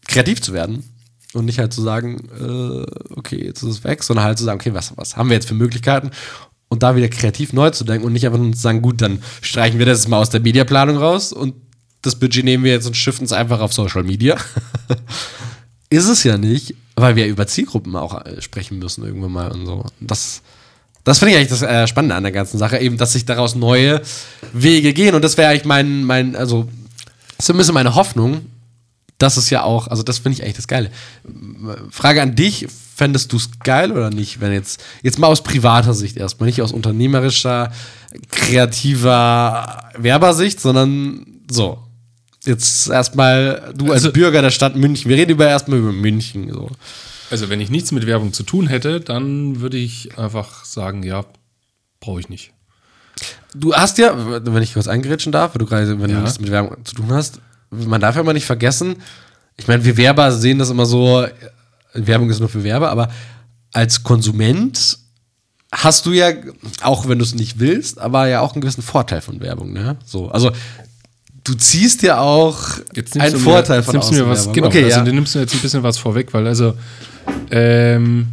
kreativ 0.09 0.41
zu 0.41 0.55
werden 0.55 0.85
und 1.35 1.45
nicht 1.45 1.59
halt 1.59 1.75
zu 1.75 1.83
sagen, 1.83 2.29
äh, 2.41 3.15
okay, 3.15 3.45
jetzt 3.45 3.63
ist 3.63 3.69
es 3.69 3.85
weg, 3.85 4.03
sondern 4.03 4.25
halt 4.25 4.39
zu 4.39 4.45
sagen, 4.45 4.59
okay, 4.59 4.73
was, 4.73 4.97
was 4.97 5.19
haben 5.19 5.29
wir 5.29 5.35
jetzt 5.35 5.49
für 5.49 5.55
Möglichkeiten? 5.55 6.13
Und 6.69 6.83
da 6.83 6.97
wieder 6.97 7.09
kreativ 7.09 7.53
neu 7.53 7.69
zu 7.69 7.85
denken 7.85 8.07
und 8.07 8.15
nicht 8.15 8.25
einfach 8.25 8.39
nur 8.39 8.53
zu 8.55 8.61
sagen, 8.61 8.81
gut, 8.81 9.03
dann 9.03 9.23
streichen 9.43 9.79
wir 9.79 9.85
das 9.85 10.09
mal 10.09 10.19
aus 10.19 10.31
der 10.31 10.41
Mediaplanung 10.41 10.97
raus 10.97 11.35
und 11.35 11.55
das 12.03 12.17
Budget 12.17 12.45
nehmen 12.45 12.65
wir 12.65 12.73
jetzt 12.73 12.87
und 12.87 12.97
shiften 12.97 13.25
es 13.25 13.33
einfach 13.33 13.61
auf 13.61 13.73
Social 13.73 14.03
Media. 14.03 14.37
ist 15.91 16.09
es 16.09 16.25
ja 16.25 16.37
nicht, 16.37 16.75
weil 16.97 17.17
wir 17.17 17.27
über 17.27 17.47
Zielgruppen 17.47 17.97
auch 17.97 18.25
äh, 18.25 18.41
sprechen 18.43 18.79
müssen 18.79 19.05
irgendwann 19.05 19.33
mal 19.33 19.53
und 19.53 19.67
so. 19.67 19.85
Das, 20.01 20.43
das 21.05 21.19
finde 21.19 21.33
ich 21.33 21.39
eigentlich 21.39 21.61
das 21.61 21.63
äh, 21.63 21.87
Spannende 21.87 22.17
an 22.17 22.25
der 22.25 22.33
ganzen 22.33 22.59
Sache, 22.59 22.79
eben, 22.79 22.97
dass 22.97 23.13
sich 23.13 23.25
daraus 23.25 23.55
neue 23.55 24.03
Wege 24.53 24.93
gehen. 24.93 25.15
Und 25.15 25.23
das 25.23 25.37
wäre 25.37 25.51
eigentlich 25.51 25.65
mein, 25.65 26.05
mein, 26.05 26.37
also, 26.37 26.69
so 27.41 27.53
ein 27.53 27.57
bisschen 27.57 27.75
meine 27.75 27.95
Hoffnung, 27.95 28.47
das 29.19 29.37
ist 29.37 29.51
ja 29.51 29.63
auch, 29.63 29.87
also 29.87 30.03
das 30.03 30.19
finde 30.19 30.39
ich 30.39 30.43
eigentlich 30.43 30.57
das 30.57 30.69
Geile. 30.69 30.91
Frage 31.91 32.23
an 32.23 32.35
dich, 32.35 32.67
fändest 32.95 33.33
du 33.33 33.37
es 33.37 33.51
geil 33.63 33.93
oder 33.93 34.11
nicht, 34.11 34.41
wenn 34.41 34.53
jetzt, 34.53 34.83
jetzt 35.03 35.19
mal 35.19 35.29
aus 35.29 35.43
privater 35.43 35.95
Sicht 35.95 36.17
erstmal, 36.17 36.49
nicht 36.49 36.61
aus 36.63 36.73
unternehmerischer, 36.73 37.73
kreativer 38.31 39.91
Werbersicht, 39.97 40.61
sondern 40.61 41.27
so. 41.51 41.79
Jetzt 42.45 42.89
erstmal 42.91 43.73
du 43.77 43.87
als 43.87 44.03
Also- 44.05 44.13
Bürger 44.13 44.43
der 44.43 44.51
Stadt 44.51 44.75
München. 44.77 45.09
Wir 45.09 45.17
reden 45.17 45.33
über 45.33 45.47
erstmal 45.49 45.79
über 45.79 45.93
München. 45.93 46.53
So. 46.53 46.71
Also, 47.31 47.49
wenn 47.49 47.61
ich 47.61 47.71
nichts 47.71 47.93
mit 47.93 48.07
Werbung 48.07 48.33
zu 48.33 48.43
tun 48.43 48.67
hätte, 48.67 49.01
dann 49.01 49.61
würde 49.61 49.77
ich 49.79 50.19
einfach 50.19 50.65
sagen, 50.65 51.03
ja, 51.03 51.25
brauche 52.01 52.21
ich 52.21 52.29
nicht. 52.29 52.53
Du 53.55 53.75
hast 53.75 53.99
ja, 53.99 54.15
wenn 54.45 54.63
ich 54.63 54.75
kurz 54.75 54.89
eingrätschen 54.89 55.31
darf, 55.33 55.55
weil 55.55 55.61
du 55.61 55.67
gerade, 55.67 56.01
wenn 56.01 56.11
Ja. 56.11 56.17
du 56.17 56.23
nichts 56.23 56.41
mit 56.41 56.51
Werbung 56.51 56.85
zu 56.85 56.95
tun 56.97 57.13
hast, 57.13 57.41
man 57.71 58.01
darf 58.01 58.17
ja 58.17 58.23
immer 58.23 58.33
nicht 58.33 58.47
vergessen, 58.47 58.97
ich 59.57 59.69
meine, 59.69 59.85
wir 59.85 59.97
Werber 59.97 60.33
sehen 60.33 60.59
das 60.59 60.71
immer 60.71 60.87
so, 60.87 61.27
Werbung 61.95 62.31
ist 62.31 62.41
nur 62.41 62.49
für 62.49 62.65
Werber, 62.65 62.91
aber 62.91 63.11
als 63.73 64.03
Konsument 64.03 64.99
hast 65.71 66.07
du 66.07 66.13
ja, 66.13 66.33
auch 66.83 67.07
wenn 67.09 67.19
du 67.19 67.25
es 67.25 67.35
nicht 67.35 67.59
willst, 67.59 67.99
aber 68.01 68.27
ja 68.29 68.41
auch 68.41 68.55
einen 68.55 68.63
gewissen 68.63 68.83
Vorteil 68.83 69.21
von 69.21 69.41
Werbung, 69.41 69.73
ne? 69.73 69.97
So, 70.05 70.29
also 70.31 70.51
du 71.45 71.55
ziehst 71.55 72.03
ja 72.03 72.21
auch 72.21 72.59
Jetzt 72.95 73.19
einen 73.19 73.33
mir- 73.35 73.39
Vorteil 73.41 73.77
jetzt 73.79 73.87
von 73.87 73.95
nimmst 73.95 74.11
du 74.11 74.15
mir 74.15 74.29
was, 74.29 74.53
genau, 74.53 74.67
okay, 74.69 74.85
also 74.85 74.99
ja. 74.99 75.05
du 75.05 75.13
nimmst 75.13 75.35
mir 75.35 75.41
jetzt 75.43 75.55
ein 75.55 75.61
bisschen 75.61 75.83
was 75.83 75.99
vorweg, 75.99 76.33
weil 76.35 76.47
also 76.47 76.75
ähm, 77.51 78.29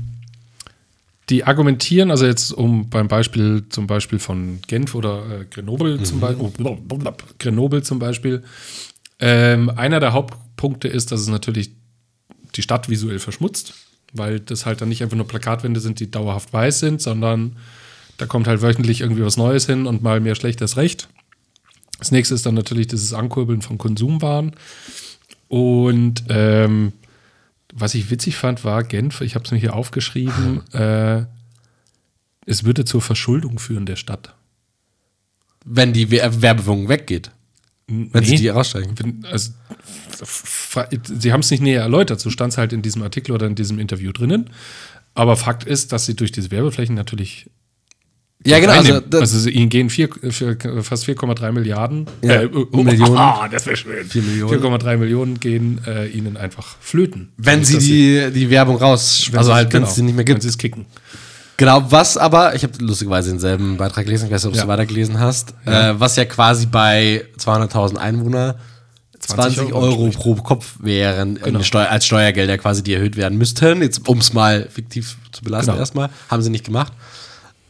die 1.29 1.43
argumentieren, 1.43 2.09
also 2.11 2.25
jetzt 2.25 2.51
um 2.51 2.89
beim 2.89 3.07
Beispiel 3.07 3.63
zum 3.69 3.85
Beispiel 3.87 4.17
von 4.19 4.59
Genf 4.67 4.95
oder 4.95 5.41
äh, 5.41 5.45
Grenoble 5.45 5.97
Mhm. 5.97 6.05
zum 6.05 6.19
Beispiel, 6.19 6.45
oh, 6.63 6.77
Grenoble 7.37 7.83
zum 7.83 7.99
Beispiel, 7.99 8.43
ähm, 9.19 9.69
einer 9.69 9.99
der 9.99 10.13
Hauptpunkte 10.13 10.87
ist, 10.87 11.11
dass 11.11 11.21
es 11.21 11.27
natürlich 11.27 11.71
die 12.55 12.61
Stadt 12.63 12.89
visuell 12.89 13.19
verschmutzt, 13.19 13.73
weil 14.13 14.39
das 14.39 14.65
halt 14.65 14.81
dann 14.81 14.89
nicht 14.89 15.03
einfach 15.03 15.17
nur 15.17 15.27
Plakatwände 15.27 15.79
sind, 15.79 15.99
die 15.99 16.09
dauerhaft 16.09 16.51
weiß 16.51 16.79
sind, 16.79 17.01
sondern 17.01 17.57
da 18.17 18.25
kommt 18.25 18.47
halt 18.47 18.61
wöchentlich 18.63 19.01
irgendwie 19.01 19.23
was 19.23 19.37
Neues 19.37 19.67
hin 19.67 19.85
und 19.85 20.01
mal 20.01 20.19
mehr 20.19 20.33
schlechtes 20.35 20.77
Recht. 20.77 21.07
Das 21.99 22.11
nächste 22.11 22.33
ist 22.33 22.45
dann 22.45 22.55
natürlich 22.55 22.87
dieses 22.87 23.13
Ankurbeln 23.13 23.61
von 23.61 23.77
Konsumwaren. 23.77 24.55
Und 25.47 26.23
ähm, 26.29 26.93
was 27.73 27.93
ich 27.93 28.09
witzig 28.09 28.35
fand, 28.37 28.63
war 28.63 28.83
Genf, 28.83 29.21
ich 29.21 29.35
habe 29.35 29.45
es 29.45 29.51
mir 29.51 29.57
hier 29.59 29.75
aufgeschrieben, 29.75 30.61
äh, 30.73 31.25
es 32.45 32.63
würde 32.63 32.85
zur 32.85 33.01
Verschuldung 33.01 33.59
führen 33.59 33.85
der 33.85 33.95
Stadt. 33.95 34.33
Wenn 35.65 35.93
die 35.93 36.09
Wer- 36.09 36.41
Werbung 36.41 36.89
weggeht. 36.89 37.31
Wenn 37.87 38.23
sie 38.23 38.35
die 38.37 38.49
raussteigen. 38.49 39.25
Also, 39.31 39.51
sie 41.19 41.33
haben 41.33 41.39
es 41.39 41.49
nicht 41.51 41.61
näher 41.61 41.81
erläutert, 41.81 42.19
so 42.19 42.29
stand 42.29 42.53
es 42.53 42.57
halt 42.59 42.71
in 42.71 42.81
diesem 42.83 43.01
Artikel 43.01 43.31
oder 43.31 43.47
in 43.47 43.55
diesem 43.55 43.79
Interview 43.79 44.11
drinnen. 44.11 44.51
Aber 45.15 45.35
Fakt 45.35 45.63
ist, 45.63 45.91
dass 45.91 46.05
sie 46.05 46.15
durch 46.15 46.31
diese 46.31 46.51
Werbeflächen 46.51 46.93
natürlich 46.95 47.49
Ja, 48.45 48.59
genau. 48.59 48.71
Also, 48.73 49.01
Also, 49.11 49.49
ihnen 49.49 49.67
gehen 49.69 49.89
vier, 49.89 50.07
für 50.29 50.55
fast 50.81 51.05
4,3 51.05 51.51
Milliarden. 51.51 52.05
Ja, 52.23 52.43
oh, 52.71 52.83
Millionen. 52.83 53.17
Ah, 53.17 53.49
das 53.51 53.65
wäre 53.65 53.75
schön. 53.75 54.05
Vier 54.07 54.21
Millionen. 54.21 54.61
4,3 54.63 54.95
Millionen 54.97 55.39
gehen 55.41 55.81
äh, 55.85 56.07
ihnen 56.07 56.37
einfach 56.37 56.77
flöten. 56.79 57.33
wenn 57.37 57.65
sie 57.65 57.77
die, 57.79 58.31
die 58.31 58.49
Werbung 58.49 58.77
raus, 58.77 59.27
wenn 59.31 59.39
also 59.39 59.49
sie- 59.51 59.55
halt, 59.55 59.67
wenn 59.73 59.81
genau, 59.81 59.87
es 59.89 59.95
sie 59.95 60.03
nicht 60.03 60.15
mehr 60.15 60.19
Wenn 60.25 60.35
gibt. 60.35 60.41
sie 60.43 60.47
es 60.47 60.57
kicken. 60.57 60.85
Genau, 61.57 61.83
was 61.91 62.15
aber, 62.15 62.55
ich 62.55 62.63
habe 62.63 62.71
lustigerweise 62.79 63.31
denselben 63.31 63.75
Beitrag 63.75 64.05
gelesen, 64.05 64.27
ich 64.27 64.31
weiß 64.31 64.43
nicht, 64.43 64.47
ob 64.47 64.53
du 64.53 64.57
Ja. 64.59 64.63
es 64.63 64.69
weitergelesen 64.69 65.19
hast, 65.19 65.53
äh, 65.65 65.93
was 65.97 66.15
ja 66.15 66.23
quasi 66.23 66.65
bei 66.67 67.25
200.000 67.37 67.97
Einwohner 67.97 68.55
20, 69.19 69.55
20 69.57 69.73
Euro, 69.73 69.85
Euro 69.85 70.09
pro 70.11 70.35
Kopf 70.35 70.75
wären 70.81 71.35
äh, 71.35 71.39
Genau. 71.41 71.61
Steu 71.63 71.83
als 71.85 72.05
Steuergelder 72.05 72.57
quasi, 72.57 72.81
die 72.83 72.93
erhöht 72.93 73.17
werden 73.17 73.37
müssten. 73.37 73.81
Jetzt, 73.81 74.07
um 74.07 74.19
es 74.19 74.31
mal 74.31 74.69
fiktiv 74.71 75.17
zu 75.33 75.43
belasten 75.43 75.71
Genau. 75.71 75.79
erstmal, 75.81 76.09
haben 76.29 76.41
sie 76.41 76.49
nicht 76.49 76.63
gemacht. 76.63 76.93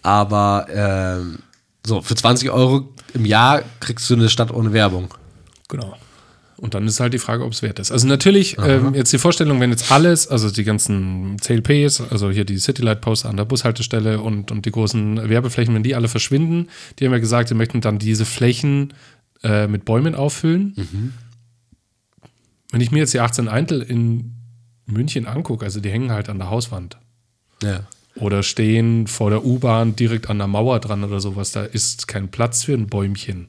Aber 0.02 0.68
ähm, 0.72 1.40
so, 1.86 2.02
für 2.02 2.16
20 2.16 2.52
Euro 2.52 2.90
im 3.14 3.26
Jahr 3.26 3.64
kriegst 3.80 4.10
du 4.10 4.16
eine 4.16 4.30
Stadt 4.30 4.52
ohne 4.52 4.74
Werbung. 4.74 5.14
Genau. 5.68 5.96
Und 6.58 6.74
dann 6.74 6.86
ist 6.88 7.00
halt 7.00 7.14
die 7.14 7.20
Frage, 7.20 7.46
ob 7.46 7.54
es 7.54 7.62
wert 7.62 7.80
ist. 7.80 7.90
Also 7.90 8.06
natürlich, 8.06 8.58
ähm, 8.60 8.94
jetzt 8.94 9.14
die 9.14 9.18
Vorstellung, 9.18 9.62
wenn 9.62 9.70
jetzt 9.70 9.92
alles, 9.92 10.28
also 10.28 10.50
die 10.50 10.66
ganzen 10.66 11.38
CLPs, 11.40 12.02
also 12.02 12.32
hier 12.32 12.44
die 12.44 12.58
Citylight-Poster 12.58 13.30
an 13.30 13.38
der 13.38 13.46
Bushaltestelle 13.46 14.20
und, 14.20 14.52
und 14.52 14.66
die 14.66 14.72
großen 14.72 15.30
Werbeflächen, 15.30 15.74
wenn 15.74 15.84
die 15.84 15.96
alle 15.96 16.10
verschwinden, 16.10 16.68
die 17.00 17.06
haben 17.06 17.14
ja 17.14 17.20
gesagt, 17.20 17.48
sie 17.48 17.56
möchten 17.56 17.80
dann 17.80 17.98
diese 17.98 18.26
Flächen 18.26 18.94
äh, 19.42 19.68
mit 19.68 19.86
Bäumen 19.86 20.16
auffüllen. 20.16 20.74
Wenn 22.72 22.82
ich 22.82 22.92
mir 22.92 23.00
jetzt 23.00 23.14
die 23.14 23.22
18 23.22 23.48
Eintel 23.48 23.82
in 23.82 24.36
München 24.86 25.28
angucke, 25.28 25.64
also 25.64 25.80
die 25.80 25.90
hängen 25.90 26.12
halt 26.12 26.28
an 26.28 26.40
der 26.40 26.50
Hauswand 26.50 26.98
Ja. 27.64 27.82
Oder 28.20 28.44
stehen 28.44 29.08
vor 29.08 29.30
der 29.30 29.46
U-Bahn 29.46 29.96
direkt 29.96 30.30
an 30.30 30.38
der 30.38 30.48
Mauer 30.48 30.80
dran 30.80 31.04
oder 31.04 31.20
sowas, 31.20 31.52
da 31.52 31.64
ist 31.64 32.08
kein 32.08 32.30
Platz 32.30 32.64
für 32.64 32.74
ein 32.74 32.88
Bäumchen. 32.88 33.48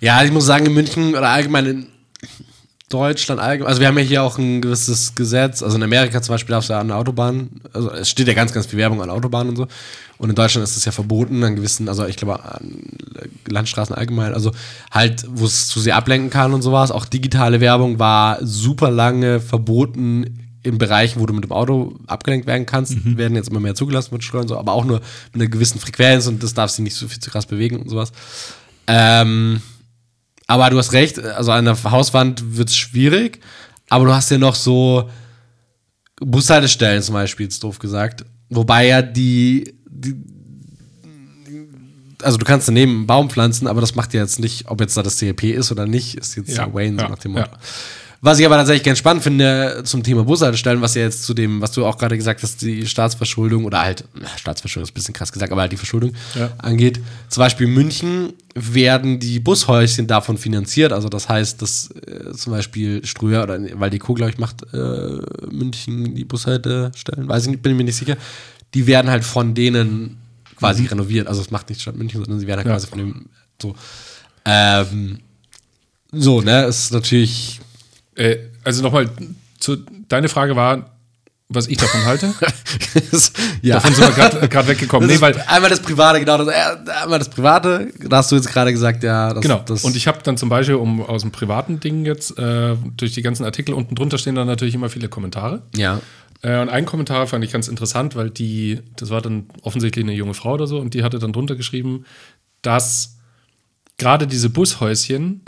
Ja, 0.00 0.22
ich 0.22 0.32
muss 0.32 0.46
sagen, 0.46 0.66
in 0.66 0.74
München 0.74 1.10
oder 1.10 1.28
allgemein 1.28 1.66
in 1.66 1.86
Deutschland 2.88 3.38
allgemein, 3.38 3.68
also 3.68 3.80
wir 3.80 3.88
haben 3.88 3.98
ja 3.98 4.04
hier 4.04 4.22
auch 4.22 4.38
ein 4.38 4.62
gewisses 4.62 5.14
Gesetz, 5.14 5.62
also 5.62 5.76
in 5.76 5.82
Amerika 5.82 6.22
zum 6.22 6.34
Beispiel 6.34 6.54
darfst 6.54 6.70
du 6.70 6.72
ja 6.72 6.80
an 6.80 6.88
der 6.88 6.96
Autobahn, 6.96 7.60
also 7.74 7.90
es 7.90 8.08
steht 8.08 8.28
ja 8.28 8.32
ganz, 8.32 8.52
ganz 8.52 8.66
viel 8.66 8.78
Werbung 8.78 9.02
an 9.02 9.10
Autobahnen 9.10 9.50
und 9.50 9.56
so. 9.56 9.66
Und 10.16 10.30
in 10.30 10.34
Deutschland 10.34 10.66
ist 10.66 10.76
es 10.76 10.84
ja 10.84 10.90
verboten, 10.90 11.44
an 11.44 11.54
gewissen, 11.54 11.88
also 11.88 12.06
ich 12.06 12.16
glaube 12.16 12.42
an 12.42 12.82
Landstraßen 13.46 13.94
allgemein, 13.94 14.32
also 14.32 14.52
halt, 14.90 15.24
wo 15.28 15.44
es 15.44 15.68
zu 15.68 15.80
sehr 15.80 15.96
ablenken 15.96 16.30
kann 16.30 16.54
und 16.54 16.62
sowas. 16.62 16.90
Auch 16.90 17.04
digitale 17.04 17.60
Werbung 17.60 17.98
war 17.98 18.38
super 18.40 18.90
lange 18.90 19.38
verboten 19.38 20.47
in 20.62 20.78
Bereichen, 20.78 21.20
wo 21.20 21.26
du 21.26 21.34
mit 21.34 21.44
dem 21.44 21.52
Auto 21.52 21.98
abgelenkt 22.06 22.46
werden 22.46 22.66
kannst, 22.66 22.94
werden 23.16 23.36
jetzt 23.36 23.48
immer 23.50 23.60
mehr 23.60 23.74
zugelassen 23.74 24.12
mit 24.12 24.24
Steuern 24.24 24.42
und 24.42 24.48
so, 24.48 24.58
aber 24.58 24.72
auch 24.72 24.84
nur 24.84 25.00
mit 25.32 25.42
einer 25.42 25.50
gewissen 25.50 25.78
Frequenz 25.80 26.26
und 26.26 26.42
das 26.42 26.54
darf 26.54 26.70
sich 26.70 26.82
nicht 26.82 26.96
so 26.96 27.08
viel 27.08 27.20
zu 27.20 27.30
krass 27.30 27.46
bewegen 27.46 27.80
und 27.80 27.88
sowas. 27.88 28.12
Ähm, 28.86 29.60
aber 30.46 30.70
du 30.70 30.78
hast 30.78 30.92
recht, 30.92 31.18
also 31.22 31.52
an 31.52 31.66
der 31.66 31.82
Hauswand 31.84 32.56
wird 32.56 32.70
es 32.70 32.76
schwierig, 32.76 33.40
aber 33.88 34.06
du 34.06 34.12
hast 34.14 34.30
ja 34.30 34.38
noch 34.38 34.54
so 34.54 35.08
Bushaltestellen 36.20 37.02
zum 37.02 37.14
Beispiel, 37.14 37.46
ist 37.46 37.62
doof 37.62 37.78
gesagt. 37.78 38.24
Wobei 38.48 38.86
ja 38.86 39.02
die, 39.02 39.74
die 39.88 40.16
also 42.22 42.38
du 42.38 42.44
kannst 42.44 42.66
daneben 42.68 42.92
einen 42.92 43.06
Baum 43.06 43.30
pflanzen, 43.30 43.66
aber 43.66 43.80
das 43.80 43.94
macht 43.94 44.14
ja 44.14 44.22
jetzt 44.22 44.40
nicht, 44.40 44.68
ob 44.68 44.80
jetzt 44.80 44.96
da 44.96 45.02
das 45.02 45.18
CLP 45.18 45.44
ist 45.44 45.70
oder 45.70 45.86
nicht, 45.86 46.16
ist 46.16 46.36
jetzt 46.36 46.56
Ja, 46.56 46.72
Wayne 46.72 46.96
so 46.96 47.04
ja, 47.04 47.08
nach 47.10 47.18
dem 47.18 47.32
Motto. 47.32 47.50
ja. 47.50 47.58
Was 48.20 48.40
ich 48.40 48.46
aber 48.46 48.56
tatsächlich 48.56 48.82
ganz 48.82 48.98
spannend 48.98 49.22
finde 49.22 49.82
zum 49.84 50.02
Thema 50.02 50.24
Bushaltestellen, 50.24 50.80
was 50.80 50.96
ja 50.96 51.02
jetzt 51.02 51.22
zu 51.22 51.34
dem, 51.34 51.60
was 51.60 51.70
du 51.70 51.86
auch 51.86 51.96
gerade 51.98 52.16
gesagt 52.16 52.42
hast, 52.42 52.60
die 52.62 52.84
Staatsverschuldung 52.84 53.64
oder 53.64 53.80
halt, 53.82 54.04
Staatsverschuldung 54.36 54.84
ist 54.84 54.90
ein 54.90 54.94
bisschen 54.94 55.14
krass 55.14 55.30
gesagt, 55.30 55.52
aber 55.52 55.60
halt 55.60 55.70
die 55.70 55.76
Verschuldung 55.76 56.12
Ja. 56.34 56.50
angeht. 56.58 57.00
Zum 57.28 57.42
Beispiel 57.42 57.68
in 57.68 57.74
München 57.74 58.32
werden 58.56 59.20
die 59.20 59.38
Bushäuschen 59.38 60.08
davon 60.08 60.36
finanziert. 60.36 60.92
Also 60.92 61.08
das 61.08 61.28
heißt, 61.28 61.62
dass 61.62 61.90
äh, 61.92 62.32
zum 62.32 62.52
Beispiel 62.54 63.06
Ströer 63.06 63.44
oder 63.44 63.60
weil 63.74 63.90
die 63.90 64.00
Co, 64.00 64.14
glaube 64.14 64.32
ich, 64.32 64.38
macht 64.38 64.62
äh, 64.74 65.18
München 65.48 66.16
die 66.16 66.24
Bushaltestellen, 66.24 67.28
weiß 67.28 67.44
ich 67.44 67.50
nicht, 67.50 67.62
bin 67.62 67.70
ich 67.72 67.78
mir 67.78 67.84
nicht 67.84 67.96
sicher. 67.96 68.16
Die 68.74 68.88
werden 68.88 69.12
halt 69.12 69.22
von 69.24 69.54
denen 69.54 70.16
quasi 70.56 70.86
renoviert. 70.86 71.28
Also 71.28 71.40
es 71.40 71.52
macht 71.52 71.68
nicht 71.68 71.80
Stadt 71.82 71.94
München, 71.96 72.18
sondern 72.18 72.40
sie 72.40 72.48
werden 72.48 72.58
halt 72.58 72.66
Ja. 72.66 72.72
quasi 72.74 72.88
von 72.88 72.98
dem 72.98 73.26
so. 73.62 73.76
Ähm, 74.44 75.20
so, 76.10 76.40
ne, 76.40 76.64
ist 76.64 76.90
natürlich 76.92 77.60
Äh, 78.18 78.38
also 78.64 78.82
nochmal, 78.82 79.08
zu, 79.58 79.76
deine 80.08 80.28
Frage 80.28 80.56
war, 80.56 80.90
was 81.48 81.66
ich 81.66 81.78
davon 81.78 82.04
halte. 82.04 82.34
ja. 83.62 83.76
Davon 83.76 83.94
sind 83.94 84.16
wir 84.16 84.48
gerade 84.48 84.68
weggekommen. 84.68 85.08
Das 85.08 85.16
Nee, 85.16 85.22
weil, 85.22 85.42
einmal 85.46 85.70
das 85.70 85.80
Private, 85.80 86.20
genau. 86.20 86.36
Das, 86.36 86.48
äh, 86.48 87.02
einmal 87.02 87.18
das 87.18 87.30
Private, 87.30 87.90
da 88.06 88.18
hast 88.18 88.30
du 88.30 88.36
jetzt 88.36 88.48
gerade 88.48 88.72
gesagt, 88.72 89.02
ja. 89.02 89.32
Das, 89.32 89.42
genau. 89.42 89.62
Das, 89.64 89.84
und 89.84 89.96
ich 89.96 90.06
habe 90.06 90.18
dann 90.22 90.36
zum 90.36 90.50
Beispiel, 90.50 90.74
um 90.74 91.00
aus 91.00 91.22
dem 91.22 91.30
privaten 91.30 91.80
Ding 91.80 92.04
jetzt, 92.04 92.38
äh, 92.38 92.76
durch 92.96 93.14
die 93.14 93.22
ganzen 93.22 93.44
Artikel 93.44 93.72
unten 93.72 93.94
drunter 93.94 94.18
stehen 94.18 94.34
dann 94.34 94.46
natürlich 94.46 94.74
immer 94.74 94.90
viele 94.90 95.08
Kommentare. 95.08 95.62
ja. 95.76 96.00
Äh, 96.40 96.60
und 96.60 96.68
einen 96.68 96.86
Kommentar 96.86 97.26
fand 97.26 97.44
ich 97.44 97.50
ganz 97.50 97.66
interessant, 97.66 98.14
weil 98.14 98.30
die, 98.30 98.78
das 98.96 99.10
war 99.10 99.20
dann 99.20 99.46
offensichtlich 99.62 100.04
eine 100.04 100.14
junge 100.14 100.34
Frau 100.34 100.54
oder 100.54 100.68
so, 100.68 100.78
und 100.78 100.94
die 100.94 101.02
hatte 101.02 101.18
dann 101.18 101.32
drunter 101.32 101.56
geschrieben, 101.56 102.04
dass 102.62 103.17
gerade 103.98 104.28
diese 104.28 104.48
Bushäuschen 104.48 105.42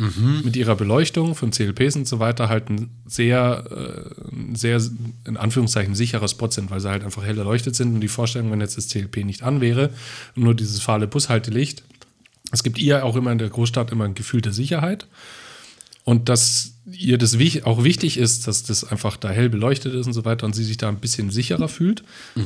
mit 0.44 0.56
ihrer 0.56 0.74
Beleuchtung 0.74 1.36
von 1.36 1.52
CLPs 1.52 1.94
und 1.94 2.08
so 2.08 2.18
weiter 2.18 2.48
halt 2.48 2.68
ein 2.68 2.90
sehr, 3.06 3.64
äh, 3.70 4.56
sehr, 4.56 4.80
in 5.24 5.36
Anführungszeichen, 5.36 5.94
sicherer 5.94 6.26
Spot 6.26 6.50
sind, 6.50 6.70
weil 6.70 6.80
sie 6.80 6.90
halt 6.90 7.04
einfach 7.04 7.24
hell 7.24 7.38
erleuchtet 7.38 7.76
sind 7.76 7.94
und 7.94 8.00
die 8.00 8.08
Vorstellung, 8.08 8.50
wenn 8.50 8.60
jetzt 8.60 8.76
das 8.76 8.88
CLP 8.88 9.24
nicht 9.24 9.44
an 9.44 9.60
wäre 9.60 9.90
und 10.34 10.42
nur 10.42 10.54
dieses 10.54 10.80
fahle 10.80 11.06
Bushaltelicht, 11.06 11.84
es 12.50 12.64
gibt 12.64 12.78
ihr 12.78 13.04
auch 13.04 13.14
immer 13.14 13.30
in 13.30 13.38
der 13.38 13.48
Großstadt 13.48 13.92
immer 13.92 14.04
ein 14.04 14.14
Gefühl 14.14 14.40
der 14.40 14.52
Sicherheit. 14.52 15.06
Und 16.10 16.28
dass 16.28 16.72
ihr 16.90 17.18
das 17.18 17.38
auch 17.62 17.84
wichtig 17.84 18.16
ist, 18.16 18.48
dass 18.48 18.64
das 18.64 18.82
einfach 18.82 19.16
da 19.16 19.28
hell 19.28 19.48
beleuchtet 19.48 19.94
ist 19.94 20.08
und 20.08 20.12
so 20.12 20.24
weiter 20.24 20.44
und 20.44 20.56
sie 20.56 20.64
sich 20.64 20.76
da 20.76 20.88
ein 20.88 20.98
bisschen 20.98 21.30
sicherer 21.30 21.68
fühlt, 21.68 22.02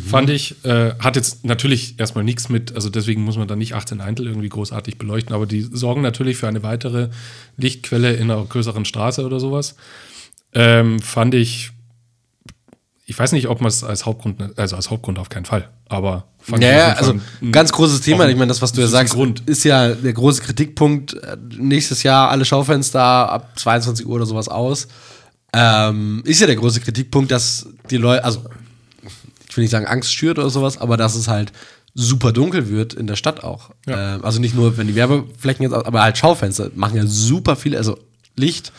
fand 0.06 0.28
ich, 0.28 0.62
äh, 0.66 0.92
hat 0.98 1.16
jetzt 1.16 1.46
natürlich 1.46 1.98
erstmal 1.98 2.24
nichts 2.24 2.50
mit, 2.50 2.74
also 2.74 2.90
deswegen 2.90 3.24
muss 3.24 3.38
man 3.38 3.48
da 3.48 3.56
nicht 3.56 3.72
18 3.72 4.02
Eintel 4.02 4.26
irgendwie 4.26 4.50
großartig 4.50 4.98
beleuchten, 4.98 5.34
aber 5.34 5.46
die 5.46 5.62
sorgen 5.62 6.02
natürlich 6.02 6.36
für 6.36 6.46
eine 6.46 6.62
weitere 6.62 7.08
Lichtquelle 7.56 8.12
in 8.12 8.30
einer 8.30 8.44
größeren 8.44 8.84
Straße 8.84 9.24
oder 9.24 9.40
sowas. 9.40 9.76
Ähm, 10.52 11.00
fand 11.00 11.32
ich, 11.32 11.70
ich 13.06 13.18
weiß 13.18 13.32
nicht, 13.32 13.48
ob 13.48 13.60
man 13.60 13.68
es 13.68 13.84
als 13.84 14.06
Hauptgrund, 14.06 14.58
also 14.58 14.76
als 14.76 14.90
Hauptgrund 14.90 15.18
auf 15.18 15.28
keinen 15.28 15.44
Fall, 15.44 15.68
aber 15.88 16.24
fand 16.40 16.62
Ja, 16.62 16.68
ich 16.70 16.74
auf 16.74 16.80
ja, 16.80 16.86
jeden 16.88 16.98
also 16.98 17.12
Fall 17.12 17.20
ein- 17.42 17.52
ganz 17.52 17.72
großes 17.72 18.00
Thema. 18.00 18.28
Ich 18.28 18.36
meine, 18.36 18.48
das, 18.48 18.62
was 18.62 18.72
du 18.72 18.80
ja 18.80 18.86
sagst, 18.86 19.14
Grund. 19.14 19.42
ist 19.46 19.64
ja 19.64 19.88
der 19.94 20.12
große 20.12 20.40
Kritikpunkt. 20.42 21.14
Äh, 21.14 21.36
Nächstes 21.58 22.02
Jahr 22.02 22.30
alle 22.30 22.44
Schaufenster 22.44 23.02
ab 23.02 23.52
22 23.58 24.06
Uhr 24.06 24.16
oder 24.16 24.26
sowas 24.26 24.48
aus. 24.48 24.88
Ähm, 25.52 26.22
ist 26.24 26.40
ja 26.40 26.46
der 26.46 26.56
große 26.56 26.80
Kritikpunkt, 26.80 27.30
dass 27.30 27.68
die 27.90 27.96
Leute, 27.98 28.24
also 28.24 28.42
ich 29.48 29.56
will 29.56 29.62
nicht 29.62 29.70
sagen 29.70 29.86
Angst 29.86 30.12
schürt 30.12 30.38
oder 30.38 30.50
sowas, 30.50 30.78
aber 30.78 30.96
dass 30.96 31.14
es 31.14 31.28
halt 31.28 31.52
super 31.94 32.32
dunkel 32.32 32.68
wird 32.70 32.92
in 32.94 33.06
der 33.06 33.14
Stadt 33.16 33.44
auch. 33.44 33.70
Ja. 33.86 34.16
Ähm, 34.16 34.24
also 34.24 34.40
nicht 34.40 34.54
nur, 34.56 34.76
wenn 34.78 34.88
die 34.88 34.96
Werbeflächen 34.96 35.62
jetzt, 35.62 35.72
aus- 35.72 35.84
aber 35.84 36.02
halt 36.02 36.18
Schaufenster 36.18 36.70
machen 36.74 36.96
ja 36.96 37.04
super 37.06 37.54
viel, 37.54 37.76
also 37.76 37.98
Licht 38.36 38.72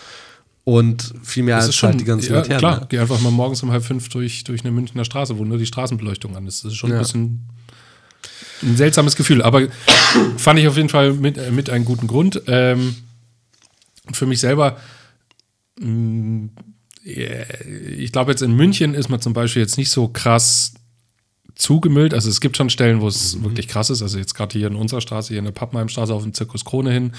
und 0.66 1.14
viel 1.24 1.44
mehr 1.44 1.58
als 1.58 1.74
schon, 1.76 1.92
halt 1.92 2.02
die 2.02 2.06
ganzen 2.06 2.32
ja, 2.32 2.40
Laternen. 2.40 2.58
klar, 2.60 2.80
ne? 2.82 2.86
geh 2.90 3.00
einfach 3.00 3.22
mal 3.22 3.32
morgens 3.32 3.64
um 3.64 3.72
halb 3.72 3.84
fünf 3.86 4.10
durch, 4.10 4.44
durch 4.44 4.62
eine 4.62 4.72
Münchner 4.72 5.06
Straße, 5.06 5.38
wo 5.38 5.46
nur 5.46 5.58
die 5.60 5.66
Straßenbeleuchtung 5.68 6.36
an 6.36 6.46
ist. 6.48 6.66
Das 6.66 6.72
ist 6.74 6.78
schon 6.78 6.90
Ja. 6.90 6.98
ein 6.98 7.02
bisschen 7.04 7.46
ein 8.64 8.76
seltsames 8.76 9.16
Gefühl, 9.16 9.42
aber 9.44 9.68
fand 10.38 10.60
ich 10.60 10.68
auf 10.68 10.76
jeden 10.76 10.90
Fall 10.90 11.14
mit, 11.14 11.38
äh, 11.38 11.52
mit 11.52 11.70
einem 11.70 11.86
guten 11.86 12.08
Grund. 12.08 12.42
Ähm, 12.48 12.96
für 14.12 14.26
mich 14.26 14.40
selber, 14.40 14.78
mh, 15.80 16.50
äh, 17.06 17.64
ich 17.98 18.12
glaube 18.12 18.32
jetzt 18.32 18.42
in 18.42 18.54
München 18.56 18.96
ist 18.96 19.10
man 19.10 19.22
zum 19.22 19.34
Beispiel 19.34 19.62
jetzt 19.62 19.78
nicht 19.78 19.92
so 19.92 20.08
krass 20.08 20.74
zugemüllt. 21.56 22.14
Also 22.14 22.30
es 22.30 22.42
gibt 22.42 22.58
schon 22.58 22.70
Stellen, 22.70 23.00
wo 23.00 23.06
Mhm. 23.06 23.10
es 23.10 23.44
wirklich 23.44 23.68
krass 23.68 23.90
ist. 23.90 24.02
Also 24.02 24.18
jetzt 24.18 24.34
gerade 24.36 24.58
hier 24.58 24.68
in 24.68 24.76
unserer 24.76 25.02
Straße, 25.02 25.30
hier 25.30 25.40
in 25.40 25.46
der 25.46 25.52
Pappenheimstraße 25.52 26.14
auf 26.14 26.24
dem 26.24 26.34
Zirkus 26.34 26.66
Krone 26.66 26.92
hin, 26.92 27.12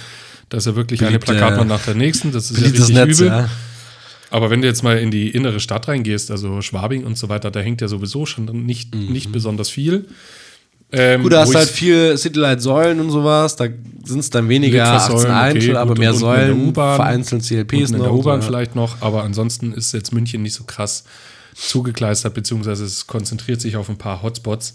da 0.50 0.58
ist 0.58 0.66
ja 0.66 0.76
wirklich 0.76 1.00
eine 1.00 1.10
Beliebte- 1.18 1.32
Plakatwand 1.32 1.68
nach 1.68 1.84
der 1.84 1.94
nächsten. 1.94 2.32
Das 2.32 2.50
ist 2.50 2.58
ja 2.60 2.66
richtig 2.68 2.88
Netz, 2.94 3.18
übel. 3.20 3.28
ja. 3.28 3.48
Aber 4.30 4.50
wenn 4.50 4.60
du 4.60 4.66
jetzt 4.66 4.82
mal 4.82 4.98
in 4.98 5.10
die 5.10 5.30
innere 5.30 5.60
Stadt 5.60 5.86
reingehst, 5.88 6.30
also 6.30 6.60
Schwabing 6.60 7.04
und 7.04 7.16
so 7.16 7.28
weiter, 7.28 7.50
da 7.50 7.60
hängt 7.60 7.80
ja 7.80 7.88
sowieso 7.88 8.26
schon 8.26 8.44
nicht, 8.66 8.94
nicht 8.94 9.30
besonders 9.32 9.70
viel. 9.70 10.06
Ähm, 10.92 11.20
Mhm. 11.20 11.22
Gut, 11.24 11.32
da 11.32 11.40
hast 11.40 11.54
halt 11.54 11.68
viel 11.68 12.16
Citylight-Säulen 12.16 13.00
und 13.00 13.10
sowas, 13.10 13.56
da 13.56 13.66
sind 14.04 14.20
es 14.20 14.30
dann 14.30 14.48
weniger 14.48 14.84
Litfaßsäulen, 14.84 15.30
18 15.30 15.32
Einzel, 15.56 15.70
okay, 15.70 15.76
aber 15.78 15.88
gut, 15.90 15.98
mehr 15.98 16.14
Säulen, 16.14 16.74
vereinzelt 16.74 17.42
CLPs 17.42 17.72
unten 17.90 17.94
in 17.94 18.00
der 18.02 18.08
noch. 18.10 18.16
U-Bahn 18.18 18.40
so, 18.40 18.44
ja. 18.44 18.46
vielleicht 18.52 18.76
noch, 18.76 19.00
aber 19.00 19.24
ansonsten 19.24 19.72
ist 19.72 19.92
jetzt 19.92 20.12
München 20.12 20.42
nicht 20.42 20.54
so 20.54 20.62
krass 20.64 21.04
zugekleistert, 21.56 22.34
beziehungsweise 22.34 22.84
es 22.84 23.06
konzentriert 23.06 23.60
sich 23.60 23.76
auf 23.76 23.88
ein 23.88 23.98
paar 23.98 24.22
Hotspots. 24.22 24.74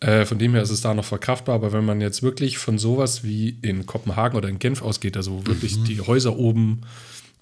Äh, 0.00 0.24
von 0.26 0.38
dem 0.38 0.52
her 0.54 0.62
ist 0.62 0.70
es 0.70 0.80
da 0.80 0.92
noch 0.94 1.04
verkraftbar, 1.04 1.54
aber 1.54 1.72
wenn 1.72 1.84
man 1.84 2.00
jetzt 2.00 2.22
wirklich 2.22 2.58
von 2.58 2.78
sowas 2.78 3.22
wie 3.24 3.58
in 3.62 3.86
Kopenhagen 3.86 4.36
oder 4.36 4.48
in 4.48 4.58
Genf 4.58 4.82
ausgeht, 4.82 5.16
also 5.16 5.32
Mhm. 5.38 5.46
wirklich 5.46 5.82
die 5.84 6.00
Häuser 6.00 6.36
oben 6.36 6.82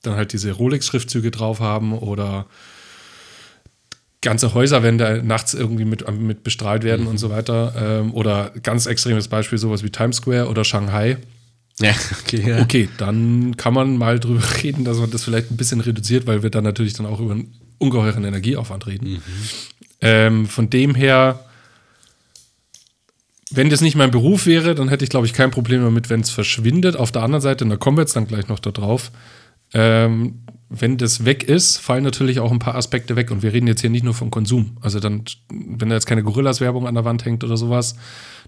dann 0.03 0.17
halt 0.17 0.33
diese 0.33 0.53
Rolex-Schriftzüge 0.53 1.31
drauf 1.31 1.61
haben 1.61 1.93
oder 1.97 2.47
ganze 4.21 4.55
Häuserwände 4.55 5.23
nachts 5.25 5.53
irgendwie 5.55 5.85
mit, 5.85 6.09
mit 6.19 6.45
bestrahlt 6.45 6.83
werden 6.83 7.03
Mhm. 7.03 7.09
und 7.09 7.19
so 7.19 7.31
weiter. 7.31 7.75
Ähm, 7.77 8.15
oder 8.15 8.53
ganz 8.63 8.87
extremes 8.87 9.29
Beispiel, 9.29 9.59
sowas 9.59 9.83
wie 9.83 9.91
Times 9.91 10.17
Square 10.17 10.49
oder 10.49 10.65
Shanghai. 10.65 11.19
Ja, 11.81 11.93
okay, 12.23 12.43
ja. 12.49 12.63
Okay, 12.63 12.89
dann 12.97 13.57
kann 13.57 13.75
man 13.75 13.97
mal 13.99 14.19
drüber 14.21 14.43
reden, 14.63 14.85
dass 14.85 14.99
man 14.99 15.11
das 15.11 15.25
vielleicht 15.25 15.51
ein 15.51 15.57
bisschen 15.57 15.81
reduziert, 15.81 16.27
weil 16.27 16.43
wir 16.43 16.51
dann 16.51 16.65
natürlich 16.65 16.95
dann 16.95 17.07
auch 17.07 17.21
über 17.21 17.33
einen 17.33 17.55
ungeheuren 17.79 18.25
Energieaufwand 18.25 18.87
reden. 18.87 19.23
Ähm, 20.01 20.47
von 20.47 20.71
dem 20.71 20.95
her, 20.95 21.45
wenn 23.51 23.71
das 23.71 23.81
nicht 23.81 23.97
mein 23.97 24.11
Beruf 24.11 24.47
wäre, 24.47 24.75
dann 24.75 24.89
hätte 24.89 25.05
ich, 25.05 25.11
glaube 25.11 25.27
ich, 25.27 25.33
kein 25.33 25.51
Problem 25.51 25.83
damit, 25.83 26.11
wenn 26.11 26.21
es 26.21 26.31
verschwindet. 26.31 26.97
Auf 26.97 27.13
der 27.13 27.23
anderen 27.23 27.43
Seite, 27.43 27.65
und 27.65 27.71
da 27.71 27.77
kommen 27.77 27.97
wir 27.97 28.03
jetzt 28.03 28.17
dann 28.17 28.27
gleich 28.27 28.49
noch 28.49 28.59
da 28.59 28.71
drauf, 28.71 29.11
ähm, 29.73 30.41
wenn 30.69 30.97
das 30.97 31.25
weg 31.25 31.45
ist, 31.45 31.79
fallen 31.79 32.05
natürlich 32.05 32.41
auch 32.41 32.51
ein 32.51 32.59
paar 32.59 32.75
Aspekte 32.75 33.17
weg. 33.17 33.31
Und 33.31 33.43
wir 33.43 33.53
reden 33.53 33.67
jetzt 33.67 33.81
hier 33.81 33.91
nicht 33.91 34.05
nur 34.05 34.15
vom 34.15 34.31
Konsum. 34.31 34.77
Also 34.81 34.99
dann, 34.99 35.25
wenn 35.51 35.89
da 35.89 35.95
jetzt 35.95 36.07
keine 36.07 36.23
Gorillas-Werbung 36.23 36.87
an 36.87 36.95
der 36.95 37.05
Wand 37.05 37.25
hängt 37.25 37.45
oder 37.45 37.57
sowas, 37.57 37.97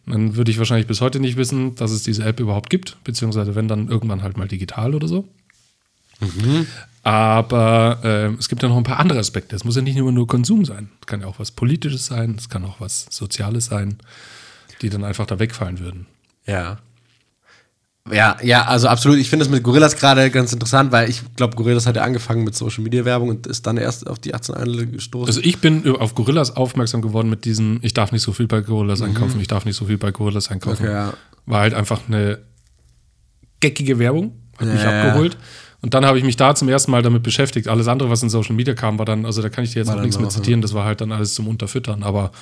dann 0.07 0.37
würde 0.37 0.51
ich 0.51 0.59
wahrscheinlich 0.59 0.87
bis 0.87 1.01
heute 1.01 1.21
nicht 1.21 1.37
wissen, 1.37 1.75
dass 1.75 1.91
es 1.91 2.03
diese 2.03 2.25
App 2.25 2.41
überhaupt 2.41 2.71
gibt. 2.71 2.97
Beziehungsweise 3.05 3.55
wenn 3.55 3.69
dann 3.69 3.89
irgendwann 3.89 4.23
halt 4.23 4.37
mal 4.37 4.49
digital 4.49 4.95
oder 4.95 5.09
so. 5.09 5.29
Aber 7.03 8.01
ähm, 8.03 8.37
es 8.41 8.49
gibt 8.49 8.63
ja 8.65 8.69
noch 8.69 8.77
ein 8.77 8.83
paar 8.83 8.99
andere 8.99 9.21
Aspekte. 9.21 9.55
Es 9.55 9.63
muss 9.63 9.77
ja 9.77 9.83
nicht 9.83 9.97
immer 9.97 10.11
nur 10.11 10.27
Konsum 10.27 10.65
sein. 10.65 10.89
Es 11.01 11.07
kann 11.07 11.21
ja 11.21 11.29
auch 11.29 11.39
was 11.39 11.53
Politisches 11.53 12.07
sein, 12.07 12.35
es 12.37 12.49
kann 12.49 12.65
auch 12.65 12.81
was 12.81 13.07
Soziales 13.11 13.67
sein, 13.67 13.99
die 14.83 14.91
dann 14.91 15.05
einfach 15.05 15.25
da 15.27 15.39
wegfallen 15.39 15.79
würden. 15.79 16.07
Ja. 16.47 16.79
Ja, 18.11 18.37
ja, 18.43 18.65
also 18.65 18.89
absolut. 18.89 19.19
Ich 19.19 19.31
finde 19.31 19.45
das 19.45 19.53
mit 19.53 19.63
Gorillas 19.63 19.97
gerade 19.97 20.31
ganz 20.31 20.53
interessant, 20.53 20.93
weil 20.93 21.09
ich 21.11 21.23
glaube, 21.35 21.57
Gorillas 21.57 21.87
hat 21.87 21.97
ja 21.97 22.03
angefangen 22.03 22.45
mit 22.45 22.55
Social 22.55 22.83
Media 22.85 23.05
Werbung 23.05 23.29
und 23.31 23.47
ist 23.47 23.67
dann 23.67 23.77
erst 23.77 24.07
auf 24.07 24.19
die 24.19 24.35
18 24.35 24.55
Einzel 24.55 24.87
gestoßen. 24.87 25.27
Also 25.29 25.41
ich 25.43 25.61
bin 25.61 25.89
auf 25.97 26.15
Gorillas 26.15 26.57
aufmerksam 26.57 27.03
geworden 27.03 27.29
mit 27.29 27.45
diesem, 27.45 27.79
ich 27.83 27.95
darf 27.95 28.13
nicht 28.13 28.23
so 28.23 28.33
viel 28.33 28.47
bei 28.47 28.61
Gorillas 28.61 29.03
einkaufen, 29.03 29.41
ich 29.41 29.49
darf 29.49 29.65
nicht 29.65 29.77
so 29.77 29.87
viel 29.87 29.99
bei 29.99 30.13
Gorillas 30.13 30.51
einkaufen. 30.51 30.83
Mhm. 30.83 30.89
Okay, 30.89 30.97
ja. 30.97 31.15
War 31.47 31.61
halt 31.61 31.75
einfach 31.75 32.01
eine 32.09 32.39
geckige 33.61 33.99
Werbung, 33.99 34.33
hat 34.59 34.69
mich 34.69 34.83
Ja, 34.83 35.07
ja. 35.07 35.31
Und 35.87 35.95
dann 35.95 36.05
habe 36.05 36.19
ich 36.19 36.25
mich 36.25 36.35
da 36.37 36.53
zum 36.53 36.69
ersten 36.69 36.91
Mal 36.91 37.03
damit 37.03 37.23
beschäftigt. 37.23 37.69
Alles 37.69 37.87
andere, 37.87 38.11
was 38.11 38.21
in 38.21 38.29
Social 38.29 38.57
Media 38.57 38.75
kam, 38.75 38.99
war 38.99 39.05
dann, 39.07 39.25
also 39.25 39.41
da 39.41 39.49
kann 39.51 39.63
ich 39.63 39.71
dir 39.73 39.79
jetzt 39.79 39.87
War 39.89 39.99
auch 39.99 40.03
nichts 40.03 40.19
mehr 40.19 40.29
zitieren, 40.29 40.61
das 40.61 40.75
war 40.75 40.85
halt 40.85 41.01
dann 41.01 41.13
alles 41.13 41.35
zum 41.35 41.47
Unterfüttern. 41.47 42.03
Aber 42.03 42.33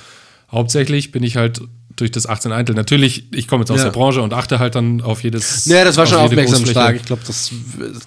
hauptsächlich 0.51 1.11
bin 1.11 1.21
ich 1.21 1.37
halt 1.37 1.61
durch 1.95 2.09
das 2.09 2.25
18 2.27 2.51
Eintel. 2.51 2.73
Natürlich, 2.75 3.31
ich 3.35 3.47
komme 3.47 3.61
jetzt 3.61 3.69
aus 3.69 3.77
Ja. 3.77 3.83
der 3.83 3.91
Branche 3.91 4.23
und 4.23 4.33
achte 4.33 4.57
halt 4.57 4.73
dann 4.73 4.99
auf 5.01 5.21
jedes. 5.23 5.65
Ja, 5.65 5.83
das 5.83 5.95
war 5.95 6.05
auf 6.05 6.09
schon 6.09 6.17
aufmerksam 6.17 6.65
stark. 6.65 6.95
Ich 6.95 7.03
glaube, 7.05 7.21
das 7.27 7.51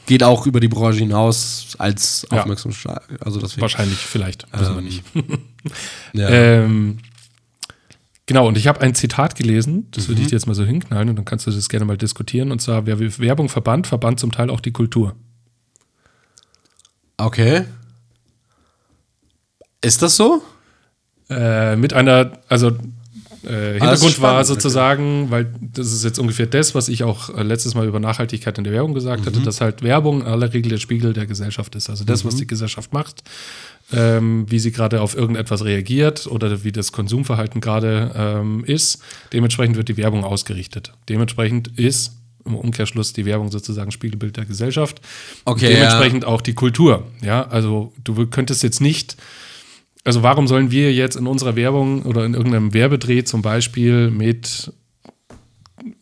geht 0.07 0.25
auch 0.25 0.45
über 0.45 0.59
die 0.59 0.67
Branche 0.67 0.99
hinaus 0.99 1.69
als 1.79 2.27
Ja. 2.33 2.41
aufmerksam 2.41 2.73
stark. 2.73 3.09
Also 3.25 3.39
deswegen. 3.39 3.63
Wahrscheinlich, 3.63 3.99
vielleicht, 3.99 4.45
wissen 4.59 4.75
wir 4.75 4.83
nicht. 4.83 5.05
Ja. 6.15 6.29
Ähm, 6.31 6.99
genau, 8.27 8.49
und 8.49 8.59
ich 8.59 8.67
habe 8.67 8.81
ein 8.81 8.97
Zitat 8.97 9.37
gelesen, 9.37 9.87
das 9.93 10.09
würde 10.09 10.21
Mhm. 10.21 10.25
ich 10.25 10.31
dir 10.31 10.37
jetzt 10.37 10.47
mal 10.47 10.55
so 10.55 10.65
hinknallen 10.65 11.11
und 11.11 11.17
dann 11.17 11.25
kannst 11.25 11.47
du 11.47 11.51
das 11.53 11.69
gerne 11.69 11.85
mal 11.85 11.97
diskutieren. 11.97 12.51
Und 12.51 12.61
zwar, 12.61 12.87
wer 12.87 12.99
Werbung 12.99 13.49
verbannt, 13.49 13.87
verbannt 13.87 14.19
zum 14.19 14.33
Teil 14.33 14.51
auch 14.51 14.61
die 14.61 14.73
Kultur. 14.73 15.15
Okay. 17.19 17.65
Ist 19.81 20.03
das 20.03 20.17
so? 20.17 20.43
Äh, 21.31 21.77
mit 21.77 21.93
einer, 21.93 22.33
also 22.49 22.69
äh, 23.45 23.73
Hintergrund 23.75 24.13
spannend, 24.13 24.21
war 24.21 24.35
okay. 24.37 24.45
sozusagen, 24.47 25.31
weil 25.31 25.53
das 25.61 25.93
ist 25.93 26.05
jetzt 26.05 26.19
ungefähr 26.19 26.47
das, 26.47 26.75
was 26.75 26.89
ich 26.89 27.05
auch 27.05 27.29
äh, 27.37 27.43
letztes 27.43 27.75
Mal 27.75 27.87
über 27.87 28.01
Nachhaltigkeit 28.01 28.57
in 28.59 28.65
der 28.65 28.73
Werbung 28.73 28.95
gesagt 28.95 29.23
Mhm. 29.23 29.27
hatte, 29.27 29.41
dass 29.41 29.61
halt 29.61 29.83
Werbung 29.83 30.23
in 30.23 30.27
aller 30.27 30.53
Regel 30.53 30.71
der 30.71 30.79
Spiegel 30.79 31.13
der 31.13 31.27
Gesellschaft 31.27 31.75
ist. 31.77 31.91
Also 31.91 32.05
das, 32.05 32.25
was 32.25 32.35
Mhm. 32.35 32.39
die 32.39 32.47
Gesellschaft 32.49 32.93
macht, 32.93 33.23
ähm, 33.93 34.47
wie 34.51 34.59
sie 34.59 34.73
gerade 34.73 35.01
auf 35.01 35.17
irgendetwas 35.17 35.65
reagiert 35.65 36.27
oder 36.27 36.65
wie 36.65 36.73
das 36.73 36.93
Konsumverhalten 36.93 37.61
gerade 37.61 38.11
ähm, 38.17 38.65
ist, 38.65 39.01
dementsprechend 39.33 39.77
wird 39.77 39.89
die 39.89 39.97
Werbung 39.97 40.25
ausgerichtet. 40.25 40.93
Dementsprechend 41.09 41.69
ist 41.79 42.13
im 42.49 42.57
Umkehrschluss 42.57 43.13
die 43.13 43.25
Werbung 43.25 43.51
sozusagen 43.51 43.91
Spiegelbild 43.91 44.37
der 44.37 44.45
Gesellschaft. 44.45 45.01
Okay, 45.45 45.67
Und 45.67 45.73
dementsprechend 45.75 46.25
auch 46.25 46.41
die 46.41 46.55
Kultur. 46.55 47.07
Ja, 47.23 47.47
also 47.47 47.93
du 48.03 48.27
könntest 48.27 48.63
jetzt 48.63 48.81
nicht 48.81 49.17
also 50.05 50.23
warum 50.23 50.49
sollen 50.49 50.71
wir 50.71 50.95
jetzt 50.95 51.17
in 51.17 51.27
unserer 51.27 51.55
Werbung 51.55 52.03
oder 52.03 52.25
in 52.25 52.33
irgendeinem 52.33 52.73
Werbedreh 52.73 53.25
zum 53.25 53.43
Beispiel 53.43 54.11
mit 54.11 54.73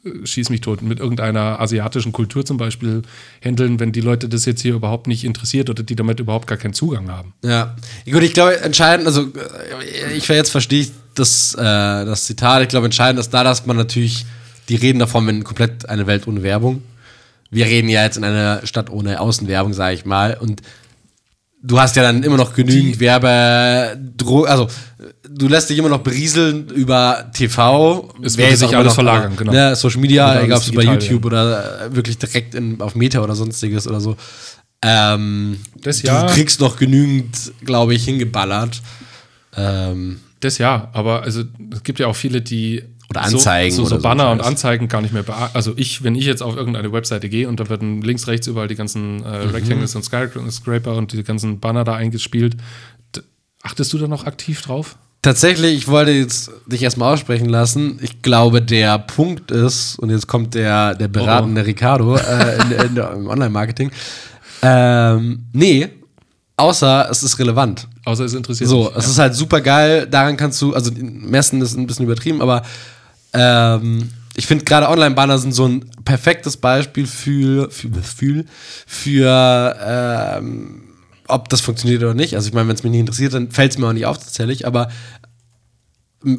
äh, 0.05 0.25
schieß 0.25 0.51
mich 0.51 0.61
tot, 0.61 0.83
mit 0.83 1.01
irgendeiner 1.01 1.61
asiatischen 1.61 2.13
Kultur 2.13 2.45
zum 2.45 2.57
Beispiel 2.57 3.03
handeln, 3.41 3.81
wenn 3.81 3.91
die 3.91 4.01
Leute 4.01 4.29
das 4.29 4.45
jetzt 4.45 4.63
hier 4.63 4.75
überhaupt 4.75 5.07
nicht 5.07 5.25
interessiert 5.25 5.71
oder 5.71 5.83
die 5.83 5.97
damit 5.97 6.21
überhaupt 6.21 6.47
gar 6.47 6.59
keinen 6.59 6.75
Zugang 6.75 7.11
haben. 7.11 7.35
Ja. 7.43 7.75
Gut, 8.09 8.23
ich 8.23 8.33
glaube, 8.33 8.61
entscheidend, 8.61 9.07
also 9.07 9.23
äh, 9.23 10.17
ich 10.17 10.29
jetzt 10.29 10.51
verstehe 10.51 10.83
ich 10.83 10.93
das, 11.15 11.55
äh, 11.55 11.59
das 11.59 12.27
Zitat, 12.27 12.63
ich 12.63 12.69
glaube, 12.69 12.87
entscheidend 12.87 13.19
ist 13.19 13.31
da, 13.31 13.43
dass 13.43 13.67
man 13.67 13.77
natürlich, 13.77 14.25
die 14.69 14.77
reden 14.77 14.99
davon, 14.99 15.27
wenn 15.27 15.45
komplett 15.45 15.89
eine 15.89 16.07
Welt 16.07 16.27
ohne 16.27 16.43
Werbung. 16.43 16.83
Wir 17.51 17.67
reden 17.67 17.89
ja 17.89 18.03
jetzt 18.03 18.17
in 18.17 18.25
einer 18.25 18.67
Stadt 18.67 18.91
ohne 18.91 19.21
Außenwerbung, 19.21 19.73
sage 19.73 19.95
ich 19.95 20.05
mal. 20.05 20.37
Und 20.39 20.63
du 21.63 21.79
hast 21.81 21.97
ja 21.97 22.03
dann 22.03 22.23
immer 22.23 22.37
noch 22.37 22.55
genügend 22.55 23.01
Werbe, 23.01 23.99
also 24.47 24.69
du 25.29 25.49
lässt 25.49 25.71
dich 25.71 25.79
immer 25.79 25.89
noch 25.89 26.01
berieseln 26.01 26.69
über 26.69 27.31
TV. 27.33 28.13
Es 28.23 28.37
jetzt 28.37 28.61
sich 28.61 28.77
alles 28.77 28.89
noch, 28.89 28.95
verlagern, 28.95 29.37
genau. 29.37 29.53
Ne, 29.53 29.77
Social 29.77 30.01
Media, 30.01 30.43
egal 30.43 30.59
ob 30.59 30.63
es 30.63 30.73
bei 30.73 30.83
digital 30.83 30.95
YouTube 30.95 31.25
oder 31.25 31.87
äh, 31.87 31.95
wirklich 31.95 32.19
direkt 32.19 32.55
in, 32.55 32.81
auf 32.81 32.95
Meta 32.95 33.21
oder 33.21 33.35
sonstiges 33.35 33.87
oder 33.87 34.01
so. 34.01 34.17
Ähm, 34.83 35.59
Das 35.83 36.03
ja. 36.03 36.27
Du 36.27 36.33
kriegst 36.33 36.61
noch 36.61 36.77
genügend, 36.77 37.53
glaube 37.65 37.95
ich, 37.95 38.05
hingeballert. 38.05 38.83
Ähm, 39.57 40.21
Das 40.41 40.59
ja, 40.59 40.91
aber 40.93 41.23
also 41.23 41.45
es 41.73 41.83
gibt 41.83 41.99
ja 41.99 42.07
auch 42.07 42.17
viele, 42.17 42.43
die 42.43 42.83
Oder 43.11 43.23
Anzeigen 43.23 43.75
so, 43.75 43.83
so, 43.85 43.88
so 43.88 43.95
oder 43.95 44.03
so 44.03 44.09
Banner 44.09 44.31
und. 44.33 44.40
Anzeigen 44.40 44.88
gar 44.88 45.01
nicht 45.01 45.14
mehr 45.14 45.25
Also 45.55 45.73
ich, 45.77 46.03
wenn 46.03 46.14
ich 46.16 46.25
jetzt 46.25 46.42
auf 46.42 46.57
irgendeine 46.57 46.92
Webseite 46.92 47.29
gehe 47.29 47.49
und 47.49 47.61
da 47.61 47.69
werden 47.69 48.03
links, 48.03 48.27
rechts 48.27 48.47
überall 48.49 48.69
die 48.69 48.75
ganzen 48.75 49.23
äh, 49.25 49.45
Mhm. 49.47 49.51
Rectangles 49.51 49.95
und 49.95 50.03
Skyscraper 50.03 50.97
und 50.97 51.12
die 51.12 51.23
ganzen 51.23 51.61
Banner 51.61 51.85
da 51.85 51.95
eingespielt, 51.95 52.57
achtest 53.62 53.92
du 53.92 53.99
da 53.99 54.09
noch 54.09 54.25
aktiv 54.27 54.61
drauf? 54.62 54.97
tatsächlich, 55.23 55.75
ich 55.77 55.88
wollte 55.88 56.12
jetzt 56.12 56.53
dich 56.66 56.83
erstmal 56.85 57.12
aussprechen 57.12 57.49
lassen. 57.49 57.99
Ich 58.01 58.23
glaube, 58.23 58.62
der 58.62 58.97
Punkt 59.01 59.51
ist, 59.51 59.99
und 59.99 60.11
jetzt 60.11 60.29
kommt 60.29 60.55
der, 60.55 60.95
der 60.95 61.09
beratende 61.09 61.66
Ricardo 61.66 62.14
äh, 62.16 62.59
in, 62.62 62.71
in, 62.71 62.97
im 62.97 63.27
Online-Marketing. 63.27 63.90
Ähm, 64.62 65.47
nee, 65.53 65.88
außer 66.57 67.09
es 67.11 67.25
ist 67.25 67.40
relevant. 67.40 67.88
Außer 68.05 68.25
es 68.25 68.35
interessiert 68.35 68.71
So, 68.71 68.87
dich. 68.88 68.97
es 68.99 69.09
ist 69.09 69.19
halt 69.19 69.35
super 69.35 69.61
geil. 69.61 70.07
Daran 70.09 70.37
kannst 70.37 70.62
du, 70.62 70.75
also 70.75 70.92
messen 70.97 71.61
ist 71.61 71.77
ein 71.77 71.88
bisschen 71.88 72.05
übertrieben, 72.07 72.40
aber 72.40 72.62
ähm, 73.37 74.11
ich 74.35 74.46
finde 74.46 74.64
gerade 74.64 74.88
Online-Banner 74.88 75.38
sind 75.38 75.53
so 75.53 75.66
ein 75.66 75.90
perfektes 76.05 76.57
Beispiel 76.57 77.07
für, 77.07 77.70
für, 77.70 77.90
für, 78.03 78.44
für 78.87 79.77
ähm, 79.81 80.83
ob 81.29 81.49
das 81.49 81.61
funktioniert 81.61 82.03
oder 82.03 82.14
nicht. 82.14 82.35
Also 82.35 82.49
ich 82.49 82.55
meine, 82.55 82.68
wenn 82.68 82.77
es 82.77 82.83
mich 82.83 82.92
nicht 82.92 83.01
interessiert, 83.01 83.35
dann 83.35 83.51
fällt 83.51 83.72
es 83.72 83.79
mir 83.79 83.88
auch 83.88 83.92
nicht 83.92 84.07
auf 84.07 84.18
tatsächlich, 84.18 84.66
aber 84.66 84.88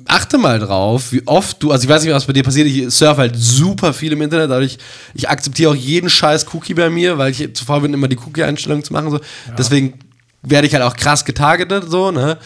achte 0.05 0.37
mal 0.37 0.59
drauf, 0.59 1.11
wie 1.11 1.25
oft 1.25 1.61
du, 1.63 1.71
also 1.71 1.83
ich 1.83 1.89
weiß 1.89 2.03
nicht, 2.03 2.13
was 2.13 2.25
bei 2.25 2.33
dir 2.33 2.43
passiert, 2.43 2.67
ich 2.67 2.93
surfe 2.93 3.21
halt 3.21 3.35
super 3.35 3.93
viel 3.93 4.11
im 4.11 4.21
Internet, 4.21 4.51
dadurch, 4.51 4.77
ich 5.13 5.29
akzeptiere 5.29 5.71
auch 5.71 5.75
jeden 5.75 6.09
scheiß 6.09 6.47
Cookie 6.53 6.73
bei 6.73 6.89
mir, 6.89 7.17
weil 7.17 7.31
ich 7.31 7.53
zu 7.53 7.63
faul 7.63 7.81
bin, 7.81 7.93
immer 7.93 8.07
die 8.07 8.17
Cookie-Einstellungen 8.17 8.83
zu 8.83 8.93
machen, 8.93 9.11
so. 9.11 9.19
Deswegen 9.57 9.99
werde 10.41 10.67
ich 10.67 10.73
halt 10.73 10.83
auch 10.83 10.95
krass 10.95 11.25
getargetet, 11.25 11.85
so, 11.89 12.11
ne? 12.11 12.37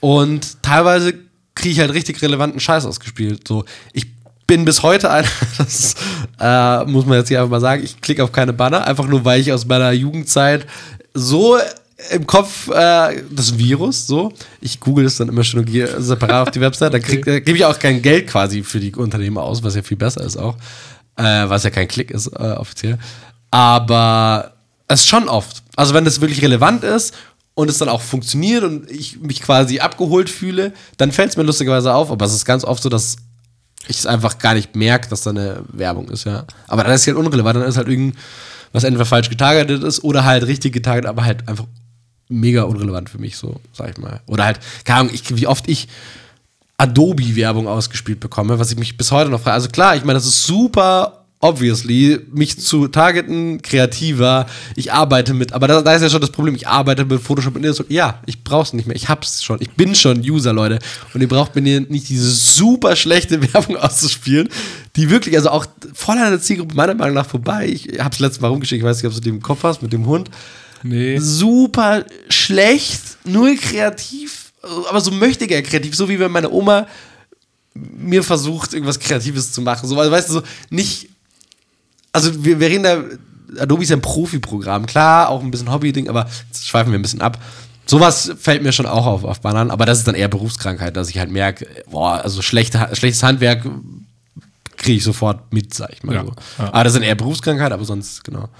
Und 0.00 0.62
teilweise 0.62 1.14
kriege 1.58 1.72
ich 1.72 1.80
halt 1.80 1.92
richtig 1.92 2.20
relevanten 2.22 2.60
Scheiß 2.60 2.86
ausgespielt, 2.86 3.46
so. 3.46 3.64
Ich 3.92 4.06
bin 4.46 4.64
bis 4.64 4.82
heute 4.82 5.10
einer, 5.10 5.28
das 5.58 5.94
äh, 6.40 6.84
muss 6.86 7.04
man 7.04 7.18
jetzt 7.18 7.28
hier 7.28 7.38
einfach 7.40 7.50
mal 7.50 7.60
sagen, 7.60 7.82
ich 7.84 8.00
klicke 8.00 8.24
auf 8.24 8.32
keine 8.32 8.52
Banner, 8.54 8.86
einfach 8.86 9.06
nur, 9.06 9.24
weil 9.24 9.40
ich 9.40 9.52
aus 9.52 9.66
meiner 9.66 9.92
Jugendzeit 9.92 10.66
so 11.14 11.58
im 12.10 12.26
Kopf 12.26 12.68
äh, 12.68 13.22
das 13.30 13.58
Virus, 13.58 14.06
so. 14.06 14.32
Ich 14.60 14.78
google 14.78 15.04
es 15.04 15.16
dann 15.16 15.28
immer 15.28 15.42
schon 15.44 15.66
separat 15.98 16.46
auf 16.48 16.50
die 16.52 16.60
Website. 16.60 16.94
Dann 16.94 17.02
krieg- 17.08 17.24
da 17.24 17.40
gebe 17.40 17.58
ich 17.58 17.64
auch 17.64 17.78
kein 17.78 18.00
Geld 18.00 18.28
quasi 18.28 18.62
für 18.62 18.78
die 18.80 18.94
Unternehmen 18.94 19.36
aus, 19.36 19.62
was 19.64 19.74
ja 19.74 19.82
viel 19.82 19.96
besser 19.96 20.22
ist 20.24 20.36
auch. 20.36 20.54
Äh, 21.16 21.48
was 21.48 21.64
ja 21.64 21.70
kein 21.70 21.88
Klick 21.88 22.12
ist, 22.12 22.28
äh, 22.28 22.52
offiziell. 22.56 22.98
Aber 23.50 24.52
es 24.86 25.00
ist 25.00 25.08
schon 25.08 25.28
oft. 25.28 25.62
Also, 25.76 25.92
wenn 25.92 26.04
das 26.04 26.20
wirklich 26.20 26.40
relevant 26.42 26.84
ist 26.84 27.14
und 27.58 27.68
es 27.68 27.78
dann 27.78 27.88
auch 27.88 28.02
funktioniert 28.02 28.62
und 28.62 28.88
ich 28.88 29.18
mich 29.18 29.42
quasi 29.42 29.80
abgeholt 29.80 30.30
fühle, 30.30 30.72
dann 30.96 31.10
fällt 31.10 31.30
es 31.30 31.36
mir 31.36 31.42
lustigerweise 31.42 31.92
auf. 31.92 32.12
Aber 32.12 32.24
es 32.24 32.32
ist 32.32 32.44
ganz 32.44 32.62
oft 32.62 32.80
so, 32.80 32.88
dass 32.88 33.16
ich 33.88 33.98
es 33.98 34.06
einfach 34.06 34.38
gar 34.38 34.54
nicht 34.54 34.76
merke, 34.76 35.08
dass 35.08 35.22
da 35.22 35.30
eine 35.30 35.64
Werbung 35.72 36.08
ist, 36.08 36.22
ja. 36.22 36.44
Aber 36.68 36.84
dann 36.84 36.92
ist 36.92 37.00
es 37.00 37.08
halt 37.08 37.16
unrelevant, 37.16 37.56
dann 37.56 37.66
ist 37.66 37.76
halt 37.76 37.88
irgendwas 37.88 38.84
entweder 38.84 39.04
falsch 39.04 39.28
getargetet 39.28 39.82
ist 39.82 40.04
oder 40.04 40.24
halt 40.24 40.46
richtig 40.46 40.72
getargetet, 40.72 41.08
aber 41.08 41.24
halt 41.24 41.48
einfach 41.48 41.66
mega 42.28 42.62
unrelevant 42.62 43.10
für 43.10 43.18
mich, 43.18 43.36
so, 43.36 43.60
sag 43.72 43.90
ich 43.90 43.98
mal. 43.98 44.20
Oder 44.28 44.44
halt, 44.44 44.60
keine 44.84 45.00
Ahnung, 45.00 45.12
ich, 45.12 45.36
wie 45.36 45.48
oft 45.48 45.68
ich 45.68 45.88
Adobe-Werbung 46.76 47.66
ausgespielt 47.66 48.20
bekomme, 48.20 48.60
was 48.60 48.70
ich 48.70 48.78
mich 48.78 48.96
bis 48.96 49.10
heute 49.10 49.30
noch 49.30 49.40
frage. 49.40 49.54
Also 49.54 49.68
klar, 49.68 49.96
ich 49.96 50.04
meine, 50.04 50.16
das 50.16 50.26
ist 50.26 50.44
super 50.44 51.17
obviously, 51.40 52.18
mich 52.32 52.58
zu 52.58 52.88
targeten, 52.88 53.62
kreativer, 53.62 54.46
ich 54.74 54.92
arbeite 54.92 55.34
mit, 55.34 55.52
aber 55.52 55.68
da, 55.68 55.82
da 55.82 55.94
ist 55.94 56.02
ja 56.02 56.10
schon 56.10 56.20
das 56.20 56.30
Problem, 56.30 56.54
ich 56.56 56.66
arbeite 56.66 57.04
mit 57.04 57.20
Photoshop 57.22 57.54
und 57.54 57.64
Illustrator. 57.64 57.92
Ja, 57.92 58.20
ich 58.26 58.42
brauch's 58.42 58.72
nicht 58.72 58.86
mehr, 58.86 58.96
ich 58.96 59.08
hab's 59.08 59.42
schon, 59.44 59.58
ich 59.60 59.70
bin 59.70 59.94
schon 59.94 60.20
User, 60.20 60.52
Leute. 60.52 60.80
Und 61.14 61.20
ihr 61.20 61.28
braucht 61.28 61.54
mir 61.54 61.62
nicht 61.62 62.08
diese 62.08 62.30
super 62.30 62.96
schlechte 62.96 63.40
Werbung 63.52 63.76
auszuspielen, 63.76 64.48
die 64.96 65.10
wirklich, 65.10 65.36
also 65.36 65.50
auch 65.50 65.66
voll 65.94 66.18
an 66.18 66.30
der 66.30 66.40
Zielgruppe 66.40 66.74
meiner 66.74 66.94
Meinung 66.94 67.14
nach 67.14 67.26
vorbei. 67.26 67.68
Ich 67.68 68.00
hab's 68.00 68.18
letztes 68.18 68.40
Mal 68.40 68.48
rumgeschickt, 68.48 68.80
ich 68.82 68.84
weiß 68.88 68.96
nicht, 69.02 69.06
ob 69.06 69.14
du 69.14 69.20
den 69.20 69.36
im 69.36 69.42
Kopf 69.42 69.62
hast, 69.62 69.82
mit 69.82 69.92
dem 69.92 70.06
Hund 70.06 70.30
Nee. 70.82 71.18
super 71.18 72.04
schlecht, 72.28 73.18
null 73.24 73.56
kreativ, 73.56 74.52
aber 74.88 75.00
so 75.00 75.10
möchte 75.10 75.44
er 75.46 75.62
kreativ, 75.62 75.94
so 75.96 76.08
wie 76.08 76.18
wenn 76.18 76.30
meine 76.30 76.50
Oma 76.50 76.86
mir 77.74 78.22
versucht, 78.22 78.74
irgendwas 78.74 78.98
Kreatives 78.98 79.52
zu 79.52 79.60
machen. 79.60 79.88
So, 79.88 79.98
also, 79.98 80.10
weißt 80.10 80.28
du, 80.30 80.32
so 80.34 80.42
nicht. 80.70 81.08
Also, 82.12 82.44
wir, 82.44 82.60
wir 82.60 82.68
reden 82.68 82.82
da. 82.84 83.04
Adobe 83.62 83.82
ist 83.82 83.88
ja 83.88 83.96
ein 83.96 84.02
Profi-Programm, 84.02 84.84
klar, 84.86 85.30
auch 85.30 85.42
ein 85.42 85.50
bisschen 85.50 85.72
Hobby-Ding, 85.72 86.08
aber 86.08 86.28
jetzt 86.48 86.66
schweifen 86.68 86.92
wir 86.92 86.98
ein 86.98 87.02
bisschen 87.02 87.22
ab. 87.22 87.38
Sowas 87.86 88.30
fällt 88.38 88.62
mir 88.62 88.72
schon 88.72 88.84
auch 88.84 89.06
auf, 89.06 89.24
auf 89.24 89.40
Bananen, 89.40 89.70
aber 89.70 89.86
das 89.86 89.98
ist 89.98 90.06
dann 90.06 90.14
eher 90.14 90.28
Berufskrankheit, 90.28 90.94
dass 90.94 91.08
ich 91.08 91.18
halt 91.18 91.30
merke, 91.30 91.66
boah, 91.90 92.20
also 92.22 92.42
schlechte, 92.42 92.86
schlechtes 92.92 93.22
Handwerk 93.22 93.64
kriege 94.76 94.98
ich 94.98 95.04
sofort 95.04 95.50
mit, 95.52 95.72
sag 95.72 95.90
ich 95.94 96.02
mal 96.02 96.14
Ja, 96.14 96.24
so. 96.24 96.34
ja. 96.58 96.72
Aber 96.72 96.84
das 96.84 96.92
sind 96.92 97.02
eher 97.04 97.14
Berufskrankheit, 97.14 97.72
aber 97.72 97.84
sonst, 97.86 98.22
genau. 98.24 98.50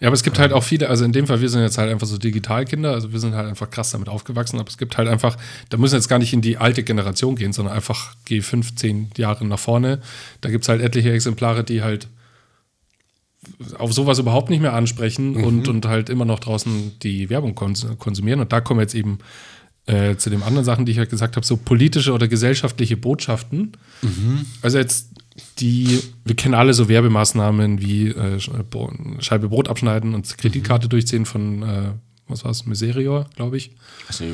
Ja, 0.00 0.08
aber 0.08 0.14
es 0.14 0.22
gibt 0.22 0.38
halt 0.38 0.52
auch 0.52 0.62
viele, 0.62 0.90
also 0.90 1.04
in 1.06 1.12
dem 1.12 1.26
Fall, 1.26 1.40
wir 1.40 1.48
sind 1.48 1.62
jetzt 1.62 1.78
halt 1.78 1.90
einfach 1.90 2.06
so 2.06 2.18
Digitalkinder, 2.18 2.92
also 2.92 3.10
wir 3.12 3.20
sind 3.20 3.34
halt 3.34 3.48
einfach 3.48 3.70
krass 3.70 3.90
damit 3.90 4.10
aufgewachsen, 4.10 4.60
aber 4.60 4.68
es 4.68 4.76
gibt 4.76 4.98
halt 4.98 5.08
einfach, 5.08 5.38
da 5.70 5.78
müssen 5.78 5.92
wir 5.94 5.98
jetzt 5.98 6.08
gar 6.08 6.18
nicht 6.18 6.34
in 6.34 6.42
die 6.42 6.58
alte 6.58 6.82
Generation 6.82 7.36
gehen, 7.36 7.54
sondern 7.54 7.74
einfach 7.74 8.14
geh 8.26 8.42
15 8.42 9.12
Jahre 9.16 9.46
nach 9.46 9.58
vorne. 9.58 10.00
Da 10.42 10.50
gibt 10.50 10.64
es 10.64 10.68
halt 10.68 10.82
etliche 10.82 11.10
Exemplare, 11.12 11.64
die 11.64 11.82
halt 11.82 12.08
auf 13.78 13.92
sowas 13.92 14.18
überhaupt 14.18 14.50
nicht 14.50 14.60
mehr 14.60 14.72
ansprechen 14.72 15.36
und, 15.36 15.68
und 15.68 15.86
halt 15.86 16.08
immer 16.10 16.24
noch 16.24 16.40
draußen 16.40 16.92
die 17.02 17.30
Werbung 17.30 17.54
kons 17.54 17.86
konsumieren. 17.98 18.40
Und 18.40 18.52
da 18.52 18.60
kommen 18.60 18.78
wir 18.78 18.82
jetzt 18.82 18.94
eben 18.94 19.18
äh, 19.86 20.16
zu 20.16 20.30
den 20.30 20.42
anderen 20.42 20.64
Sachen, 20.64 20.86
die 20.86 20.92
ich 20.92 20.98
halt 20.98 21.10
gesagt 21.10 21.36
habe, 21.36 21.44
so 21.44 21.56
politische 21.56 22.12
oder 22.12 22.26
gesellschaftliche 22.28 22.96
Botschaften. 22.96 23.72
Also 24.62 24.78
jetzt 24.78 25.10
die, 25.58 26.00
wir 26.24 26.36
kennen 26.36 26.54
alle 26.54 26.74
so 26.74 26.88
Werbemaßnahmen 26.88 27.80
wie 27.82 28.08
äh, 28.08 28.38
Bo- 28.70 28.92
Scheibe 29.18 29.48
Brot 29.48 29.68
abschneiden 29.68 30.14
und 30.14 30.38
Kreditkarte 30.38 30.88
durchziehen 30.88 31.26
von, 31.26 31.62
äh, 31.62 31.90
was 32.28 32.44
war 32.44 32.50
es, 32.52 32.66
Miserior, 32.66 33.26
glaube 33.36 33.56
ich. 33.56 33.72
Also, 34.08 34.24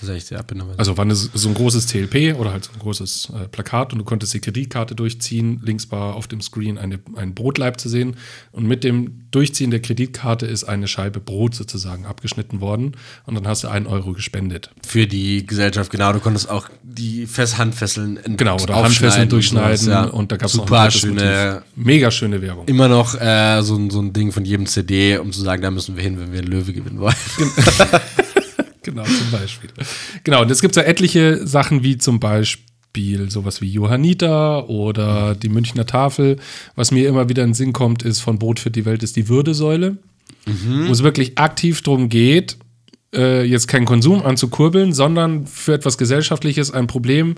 tatsächlich 0.00 0.24
sehr 0.24 0.38
abgenommen. 0.40 0.74
Also 0.76 0.96
war 0.96 1.04
eine, 1.04 1.14
so 1.14 1.48
ein 1.48 1.54
großes 1.54 1.86
TLP 1.86 2.36
oder 2.38 2.52
halt 2.52 2.64
so 2.64 2.72
ein 2.72 2.78
großes 2.80 3.32
äh, 3.34 3.48
Plakat 3.48 3.92
und 3.92 3.98
du 4.00 4.04
konntest 4.04 4.34
die 4.34 4.40
Kreditkarte 4.40 4.94
durchziehen. 4.94 5.60
Links 5.64 5.90
war 5.90 6.14
auf 6.16 6.26
dem 6.28 6.40
Screen 6.40 6.78
eine, 6.78 6.98
ein 7.16 7.34
Brotleib 7.34 7.78
zu 7.80 7.88
sehen. 7.88 8.16
Und 8.52 8.66
mit 8.66 8.82
dem 8.84 9.26
Durchziehen 9.30 9.70
der 9.70 9.80
Kreditkarte 9.80 10.46
ist 10.46 10.64
eine 10.64 10.88
Scheibe 10.88 11.20
Brot 11.20 11.54
sozusagen 11.54 12.04
abgeschnitten 12.06 12.60
worden. 12.60 12.92
Und 13.26 13.34
dann 13.36 13.46
hast 13.46 13.62
du 13.64 13.68
einen 13.68 13.86
Euro 13.86 14.12
gespendet. 14.12 14.70
für 14.86 15.06
die 15.06 15.46
Gesellschaft, 15.46 15.90
genau. 15.90 16.12
Du 16.12 16.18
konntest 16.20 16.50
auch 16.50 16.68
die 16.82 17.26
Fest 17.26 17.58
Handfesseln 17.58 18.18
Genau, 18.36 18.56
oder 18.60 18.74
Handfesseln 18.76 19.24
und 19.24 19.32
durchschneiden. 19.32 19.76
sowas, 19.76 19.86
ja. 19.86 20.04
Und 20.04 20.32
da 20.32 20.36
gab 20.36 20.48
es 20.48 20.56
noch 20.56 20.70
ein 20.70 20.90
schöne, 20.90 21.62
Motiv. 21.62 21.84
Mega 21.86 22.10
schöne 22.10 22.42
Werbung. 22.42 22.66
immer 22.66 22.88
noch 22.88 23.14
äh, 23.20 23.62
so, 23.62 23.76
ein- 23.76 23.90
so 23.90 24.00
ein 24.00 24.12
Ding 24.12 24.32
von 24.32 24.44
jedem 24.44 24.66
CD, 24.66 25.18
um 25.18 25.30
zu 25.32 25.40
sagen, 25.42 25.62
da 25.62 25.70
müssen 25.70 25.96
wir 25.96 26.02
hin, 26.02 26.18
wenn 26.18 26.32
wir 26.32 26.40
einen 26.40 26.48
Löwe 26.48 26.72
gewinnen 26.72 26.98
wollen. 26.98 27.14
Genau, 28.82 29.04
zum 29.04 29.30
Beispiel. 29.30 29.70
Genau, 30.24 30.42
und 30.42 30.48
jetzt 30.48 30.60
gibt 30.60 30.76
es 30.76 30.82
ja 30.82 30.88
etliche 30.88 31.46
Sachen 31.46 31.82
wie 31.82 31.98
zum 31.98 32.20
Beispiel 32.20 33.30
sowas 33.30 33.60
wie 33.60 33.70
Johanniter 33.70 34.68
oder 34.68 35.34
die 35.34 35.48
Münchner 35.48 35.86
Tafel. 35.86 36.36
Was 36.74 36.90
mir 36.90 37.08
immer 37.08 37.28
wieder 37.28 37.42
in 37.42 37.50
den 37.50 37.54
Sinn 37.54 37.72
kommt, 37.72 38.02
ist 38.02 38.20
von 38.20 38.38
Brot 38.38 38.58
für 38.58 38.70
die 38.70 38.84
Welt 38.84 39.02
ist 39.02 39.16
die 39.16 39.28
Würdesäule, 39.28 39.98
wo 40.86 40.92
es 40.92 41.02
wirklich 41.02 41.38
aktiv 41.38 41.82
darum 41.82 42.08
geht, 42.08 42.56
äh, 43.14 43.44
jetzt 43.44 43.68
keinen 43.68 43.86
Konsum 43.86 44.22
anzukurbeln, 44.22 44.92
sondern 44.92 45.46
für 45.46 45.74
etwas 45.74 45.98
Gesellschaftliches 45.98 46.70
ein 46.70 46.86
Problem 46.86 47.36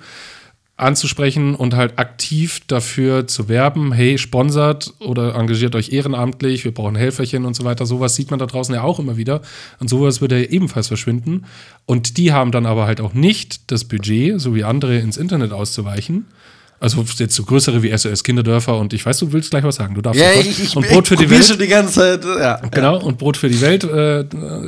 anzusprechen 0.83 1.55
und 1.55 1.75
halt 1.75 1.99
aktiv 1.99 2.61
dafür 2.67 3.27
zu 3.27 3.49
werben, 3.49 3.93
hey, 3.93 4.19
sponsert 4.19 4.93
oder 5.01 5.35
engagiert 5.35 5.75
euch 5.75 5.93
ehrenamtlich, 5.93 6.65
wir 6.65 6.75
brauchen 6.75 6.97
Helferchen 6.97 7.45
und 7.45 7.55
so 7.55 7.65
weiter. 7.65 7.87
Sowas 7.87 8.15
sieht 8.15 8.31
man 8.31 8.39
da 8.39 8.47
draußen 8.47 8.75
ja 8.75 8.83
auch 8.83 8.99
immer 8.99 9.17
wieder. 9.17 9.41
Und 9.81 9.89
sowas 9.89 10.21
würde 10.21 10.41
ja 10.41 10.49
ebenfalls 10.49 10.89
verschwinden. 10.89 11.45
Und 11.87 12.19
die 12.19 12.33
haben 12.33 12.53
dann 12.53 12.67
aber 12.67 12.87
halt 12.87 13.01
auch 13.01 13.15
nicht 13.15 13.71
das 13.71 13.85
Budget, 13.85 14.41
so 14.41 14.55
wie 14.55 14.65
andere, 14.65 14.99
ins 14.99 15.17
Internet 15.17 15.53
auszuweichen. 15.53 16.27
Also 16.83 17.05
jetzt 17.19 17.37
so 17.37 17.45
größere 17.45 17.81
wie 17.85 17.97
SOS 17.97 18.25
Kinderdörfer 18.25 18.77
und 18.77 18.93
ich 18.93 19.07
weiß, 19.07 19.19
du 19.19 19.33
willst 19.33 19.51
gleich 19.51 19.63
was 19.63 19.77
sagen. 19.77 19.95
Du 19.95 20.01
darfst 20.03 20.21
sofort. 20.21 20.77
und 20.77 20.89
Brot 20.89 21.07
für 21.07 21.15
die 21.15 21.31
Welt. 21.31 21.61
die 21.61 21.69
ganze 21.69 21.93
Zeit. 21.95 22.25
Ja. 22.25 22.57
Genau, 22.57 23.01
und 23.01 23.19
Brot 23.19 23.37
für 23.37 23.49
die 23.49 23.61
Welt, 23.61 23.85
äh, 23.85 24.25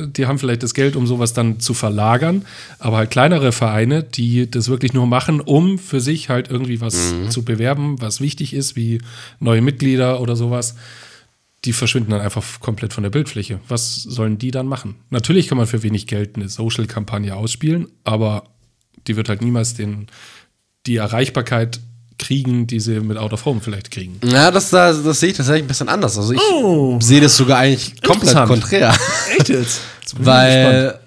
die 0.07 0.25
haben 0.25 0.39
vielleicht 0.39 0.63
das 0.63 0.73
Geld, 0.73 0.95
um 0.95 1.07
sowas 1.07 1.33
dann 1.33 1.59
zu 1.59 1.73
verlagern. 1.73 2.45
Aber 2.79 2.95
halt 2.95 3.11
kleinere 3.11 3.51
Vereine, 3.51 4.01
die 4.01 4.49
das 4.49 4.69
wirklich 4.69 4.93
nur 4.93 5.07
machen, 5.07 5.41
um 5.41 5.77
für 5.77 5.99
sich 5.99 6.29
halt 6.29 6.49
irgendwie 6.49 6.79
was 6.79 7.13
zu 7.27 7.43
bewerben, 7.43 7.99
was 7.99 8.21
wichtig 8.21 8.53
ist, 8.53 8.77
wie 8.77 9.01
neue 9.41 9.59
Mitglieder 9.59 10.21
oder 10.21 10.37
sowas, 10.37 10.75
die 11.65 11.73
verschwinden 11.73 12.11
dann 12.11 12.21
einfach 12.21 12.61
komplett 12.61 12.93
von 12.93 13.03
der 13.03 13.09
Bildfläche. 13.09 13.59
Was 13.67 13.95
sollen 13.95 14.37
die 14.37 14.51
dann 14.51 14.67
machen? 14.67 14.95
Natürlich 15.09 15.49
kann 15.49 15.57
man 15.57 15.67
für 15.67 15.83
wenig 15.83 16.07
Geld 16.07 16.37
eine 16.37 16.47
Social-Kampagne 16.47 17.35
ausspielen, 17.35 17.89
aber 18.05 18.45
die 19.05 19.17
wird 19.17 19.27
halt 19.27 19.41
niemals 19.41 19.73
den, 19.73 20.07
die 20.85 20.95
Erreichbarkeit 20.95 21.81
kriegen, 22.17 22.65
die 22.67 22.79
sie 22.79 22.99
mit 23.01 23.17
Out 23.17 23.33
of 23.33 23.45
Home 23.45 23.61
vielleicht 23.61 23.91
kriegen. 23.91 24.19
Ja, 24.23 24.51
das, 24.51 24.69
das, 24.69 25.03
das 25.03 25.19
sehe 25.19 25.29
ich 25.29 25.37
tatsächlich 25.37 25.63
ein 25.63 25.67
bisschen 25.67 25.89
anders. 25.89 26.17
Also 26.17 26.33
ich 26.33 26.39
Oh. 26.41 26.97
sehe 27.01 27.21
das 27.21 27.35
sogar 27.35 27.59
eigentlich 27.59 28.01
komplett 28.01 28.35
konträr. 28.47 28.93
Echt 29.37 29.49
jetzt? 29.49 29.81
Weil 30.17 30.99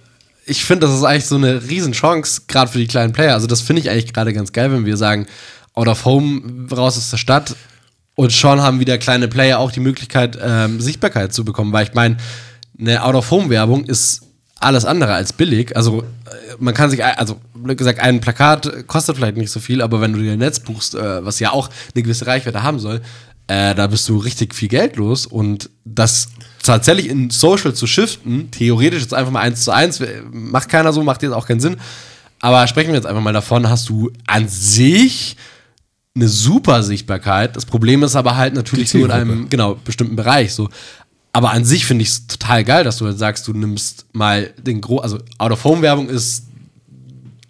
ich 0.46 0.64
finde, 0.64 0.86
das 0.86 0.96
ist 0.96 1.04
eigentlich 1.04 1.26
so 1.26 1.36
eine 1.36 1.62
Riesenchance, 1.68 2.42
gerade 2.48 2.70
für 2.70 2.78
die 2.78 2.86
kleinen 2.86 3.12
Player. 3.12 3.34
Also 3.34 3.46
das 3.46 3.60
finde 3.60 3.80
ich 3.82 3.90
eigentlich 3.90 4.12
gerade 4.12 4.32
ganz 4.32 4.52
geil, 4.52 4.70
wenn 4.72 4.84
wir 4.86 4.96
sagen, 4.96 5.26
out 5.74 5.88
of 5.88 6.04
home, 6.04 6.66
raus 6.70 6.96
aus 6.96 7.10
der 7.10 7.16
Stadt. 7.18 7.54
Und 8.14 8.32
schon 8.32 8.60
haben 8.60 8.80
wieder 8.80 8.98
kleine 8.98 9.28
Player 9.28 9.58
auch 9.60 9.70
die 9.70 9.80
Möglichkeit, 9.80 10.36
ähm, 10.42 10.80
Sichtbarkeit 10.80 11.32
zu 11.32 11.44
bekommen. 11.44 11.72
Weil 11.72 11.86
ich 11.86 11.94
meine, 11.94 12.16
eine 12.78 13.04
Out-of-Home-Werbung 13.04 13.84
ist 13.84 14.22
alles 14.60 14.84
andere 14.84 15.14
als 15.14 15.32
billig. 15.32 15.76
Also 15.76 16.02
äh, 16.02 16.54
man 16.58 16.74
kann 16.74 16.90
sich, 16.90 17.04
also 17.04 17.40
blöd 17.54 17.78
gesagt, 17.78 18.00
ein 18.00 18.20
Plakat 18.20 18.86
kostet 18.86 19.16
vielleicht 19.16 19.36
nicht 19.36 19.50
so 19.50 19.60
viel, 19.60 19.82
aber 19.82 20.00
wenn 20.00 20.12
du 20.12 20.18
dir 20.18 20.32
ein 20.32 20.38
Netz 20.38 20.60
buchst, 20.60 20.94
äh, 20.94 21.24
was 21.24 21.38
ja 21.40 21.52
auch 21.52 21.70
eine 21.94 22.02
gewisse 22.02 22.26
Reichweite 22.26 22.62
haben 22.62 22.78
soll, 22.78 23.00
äh, 23.46 23.74
da 23.74 23.86
bist 23.86 24.08
du 24.08 24.18
richtig 24.18 24.54
viel 24.54 24.68
Geld 24.68 24.96
los 24.96 25.26
und 25.26 25.70
das 25.84 26.28
tatsächlich 26.62 27.08
in 27.08 27.30
Social 27.30 27.72
zu 27.72 27.86
shiften, 27.86 28.50
theoretisch 28.50 29.02
jetzt 29.02 29.14
einfach 29.14 29.32
mal 29.32 29.40
eins 29.40 29.64
zu 29.64 29.70
eins, 29.70 30.02
macht 30.30 30.68
keiner 30.68 30.92
so, 30.92 31.02
macht 31.02 31.22
jetzt 31.22 31.32
auch 31.32 31.46
keinen 31.46 31.60
Sinn. 31.60 31.76
Aber 32.40 32.66
sprechen 32.66 32.88
wir 32.88 32.96
jetzt 32.96 33.06
einfach 33.06 33.22
mal 33.22 33.32
davon, 33.32 33.68
hast 33.68 33.88
du 33.88 34.12
an 34.26 34.48
sich 34.48 35.36
eine 36.14 36.28
super 36.28 36.82
Sichtbarkeit. 36.82 37.56
Das 37.56 37.64
Problem 37.64 38.02
ist 38.02 38.16
aber 38.16 38.36
halt 38.36 38.54
natürlich 38.54 38.92
nur 38.94 39.06
in 39.06 39.10
einem 39.12 39.48
genau, 39.48 39.76
bestimmten 39.76 40.16
Bereich. 40.16 40.52
So. 40.52 40.68
Aber 41.32 41.50
an 41.50 41.64
sich 41.64 41.86
finde 41.86 42.02
ich 42.02 42.08
es 42.08 42.26
total 42.26 42.64
geil, 42.64 42.84
dass 42.84 42.98
du 42.98 43.06
halt 43.06 43.18
sagst, 43.18 43.46
du 43.46 43.52
nimmst 43.52 44.06
mal 44.12 44.50
den 44.58 44.80
Gro 44.80 44.98
also 44.98 45.18
Out-of-Home-Werbung 45.38 46.08
ist 46.08 46.44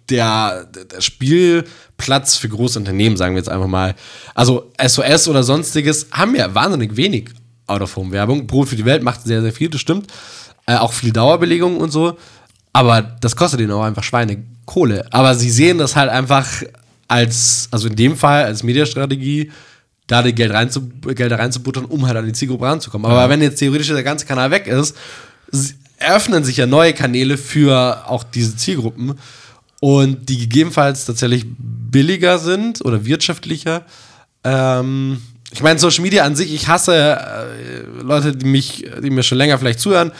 der, 0.09 0.65
der 0.65 1.01
Spielplatz 1.01 2.35
für 2.35 2.49
große 2.49 2.79
Unternehmen, 2.79 3.17
sagen 3.17 3.35
wir 3.35 3.39
jetzt 3.39 3.49
einfach 3.49 3.67
mal. 3.67 3.95
Also 4.35 4.71
SOS 4.83 5.27
oder 5.27 5.43
sonstiges 5.43 6.07
haben 6.11 6.35
ja 6.35 6.53
wahnsinnig 6.53 6.95
wenig 6.95 7.29
Out-of-Home-Werbung. 7.67 8.47
Brot 8.47 8.69
für 8.69 8.75
die 8.75 8.85
Welt 8.85 9.03
macht 9.03 9.23
sehr, 9.23 9.41
sehr 9.41 9.53
viel, 9.53 9.69
das 9.69 9.81
stimmt. 9.81 10.11
Äh, 10.65 10.75
auch 10.75 10.93
viel 10.93 11.11
Dauerbelegung 11.11 11.77
und 11.77 11.91
so. 11.91 12.17
Aber 12.73 13.01
das 13.01 13.35
kostet 13.35 13.59
ihnen 13.61 13.71
auch 13.71 13.83
einfach 13.83 14.03
Schweine 14.03 14.43
Kohle. 14.65 15.05
Aber 15.11 15.35
sie 15.35 15.49
sehen 15.49 15.77
das 15.77 15.95
halt 15.95 16.09
einfach 16.09 16.47
als, 17.07 17.67
also 17.71 17.87
in 17.87 17.95
dem 17.95 18.15
Fall 18.15 18.45
als 18.45 18.63
Mediastrategie, 18.63 19.51
da 20.09 20.23
die 20.23 20.33
Geld, 20.33 20.51
rein 20.51 20.69
zu, 20.69 20.89
Geld 20.89 21.31
reinzubuttern, 21.31 21.85
um 21.85 22.05
halt 22.05 22.17
an 22.17 22.25
die 22.25 22.33
Zielgruppe 22.33 22.65
ranzukommen. 22.65 23.09
Aber 23.09 23.21
ja. 23.21 23.29
wenn 23.29 23.41
jetzt 23.41 23.59
theoretisch 23.59 23.87
der 23.87 24.03
ganze 24.03 24.25
Kanal 24.25 24.51
weg 24.51 24.67
ist, 24.67 24.97
eröffnen 25.97 26.43
sich 26.43 26.57
ja 26.57 26.65
neue 26.65 26.93
Kanäle 26.93 27.37
für 27.37 28.03
auch 28.07 28.23
diese 28.23 28.57
Zielgruppen 28.57 29.13
und 29.79 30.27
die 30.27 30.39
gegebenenfalls 30.39 31.05
tatsächlich 31.05 31.45
billiger 31.57 32.39
sind 32.39 32.83
oder 32.83 33.05
wirtschaftlicher. 33.05 33.85
Ähm, 34.43 35.21
ich 35.51 35.61
meine, 35.61 35.79
Social 35.79 36.01
Media 36.01 36.23
an 36.23 36.35
sich, 36.35 36.53
ich 36.53 36.67
hasse 36.67 36.95
äh, 36.95 38.01
Leute, 38.01 38.35
die 38.35 38.45
mich, 38.45 38.85
die 39.03 39.09
mir 39.09 39.23
schon 39.23 39.37
länger 39.37 39.57
vielleicht 39.57 39.79
zuhören 39.79 40.11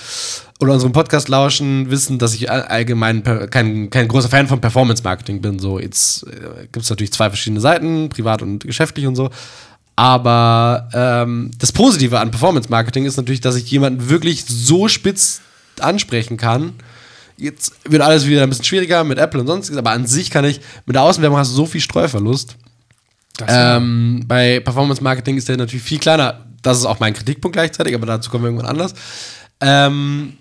oder 0.59 0.73
unseren 0.73 0.91
Podcast 0.91 1.29
lauschen, 1.29 1.89
wissen, 1.89 2.19
dass 2.19 2.33
ich 2.33 2.51
allgemein 2.51 3.23
kein, 3.49 3.89
kein 3.89 4.07
großer 4.07 4.29
Fan 4.29 4.47
von 4.47 4.59
Performance 4.59 5.03
Marketing 5.03 5.41
bin. 5.41 5.59
So, 5.59 5.79
jetzt 5.79 6.23
äh, 6.23 6.67
gibt 6.71 6.83
es 6.83 6.89
natürlich 6.89 7.13
zwei 7.13 7.29
verschiedene 7.29 7.61
Seiten, 7.61 8.09
privat 8.09 8.41
und 8.41 8.65
geschäftlich 8.65 9.07
und 9.07 9.15
so. 9.15 9.29
Aber 9.99 10.87
ähm, 10.93 11.51
das 11.59 11.73
Positive 11.73 12.17
an 12.21 12.31
Performance 12.31 12.69
Marketing 12.69 13.03
ist 13.03 13.17
natürlich, 13.17 13.41
dass 13.41 13.57
ich 13.57 13.69
jemanden 13.69 14.09
wirklich 14.09 14.45
so 14.45 14.87
spitz 14.87 15.41
ansprechen 15.81 16.37
kann. 16.37 16.71
Jetzt 17.35 17.73
wird 17.83 18.01
alles 18.01 18.25
wieder 18.25 18.43
ein 18.43 18.49
bisschen 18.49 18.63
schwieriger 18.63 19.03
mit 19.03 19.17
Apple 19.17 19.41
und 19.41 19.47
sonstiges, 19.47 19.77
aber 19.77 19.91
an 19.91 20.07
sich 20.07 20.31
kann 20.31 20.45
ich, 20.45 20.61
mit 20.85 20.95
der 20.95 21.03
Außenwerbung 21.03 21.37
hast 21.37 21.51
du 21.51 21.55
so 21.57 21.65
viel 21.65 21.81
Streuverlust. 21.81 22.55
Ähm, 23.45 24.23
bei 24.25 24.61
Performance 24.61 25.03
Marketing 25.03 25.35
ist 25.35 25.49
der 25.49 25.57
natürlich 25.57 25.83
viel 25.83 25.99
kleiner. 25.99 26.45
Das 26.61 26.77
ist 26.77 26.85
auch 26.85 27.01
mein 27.01 27.13
Kritikpunkt 27.13 27.57
gleichzeitig, 27.57 27.93
aber 27.93 28.05
dazu 28.05 28.29
kommen 28.29 28.45
wir 28.45 28.51
irgendwann 28.51 28.69
anders. 28.69 28.93
Ähm, 29.59 30.37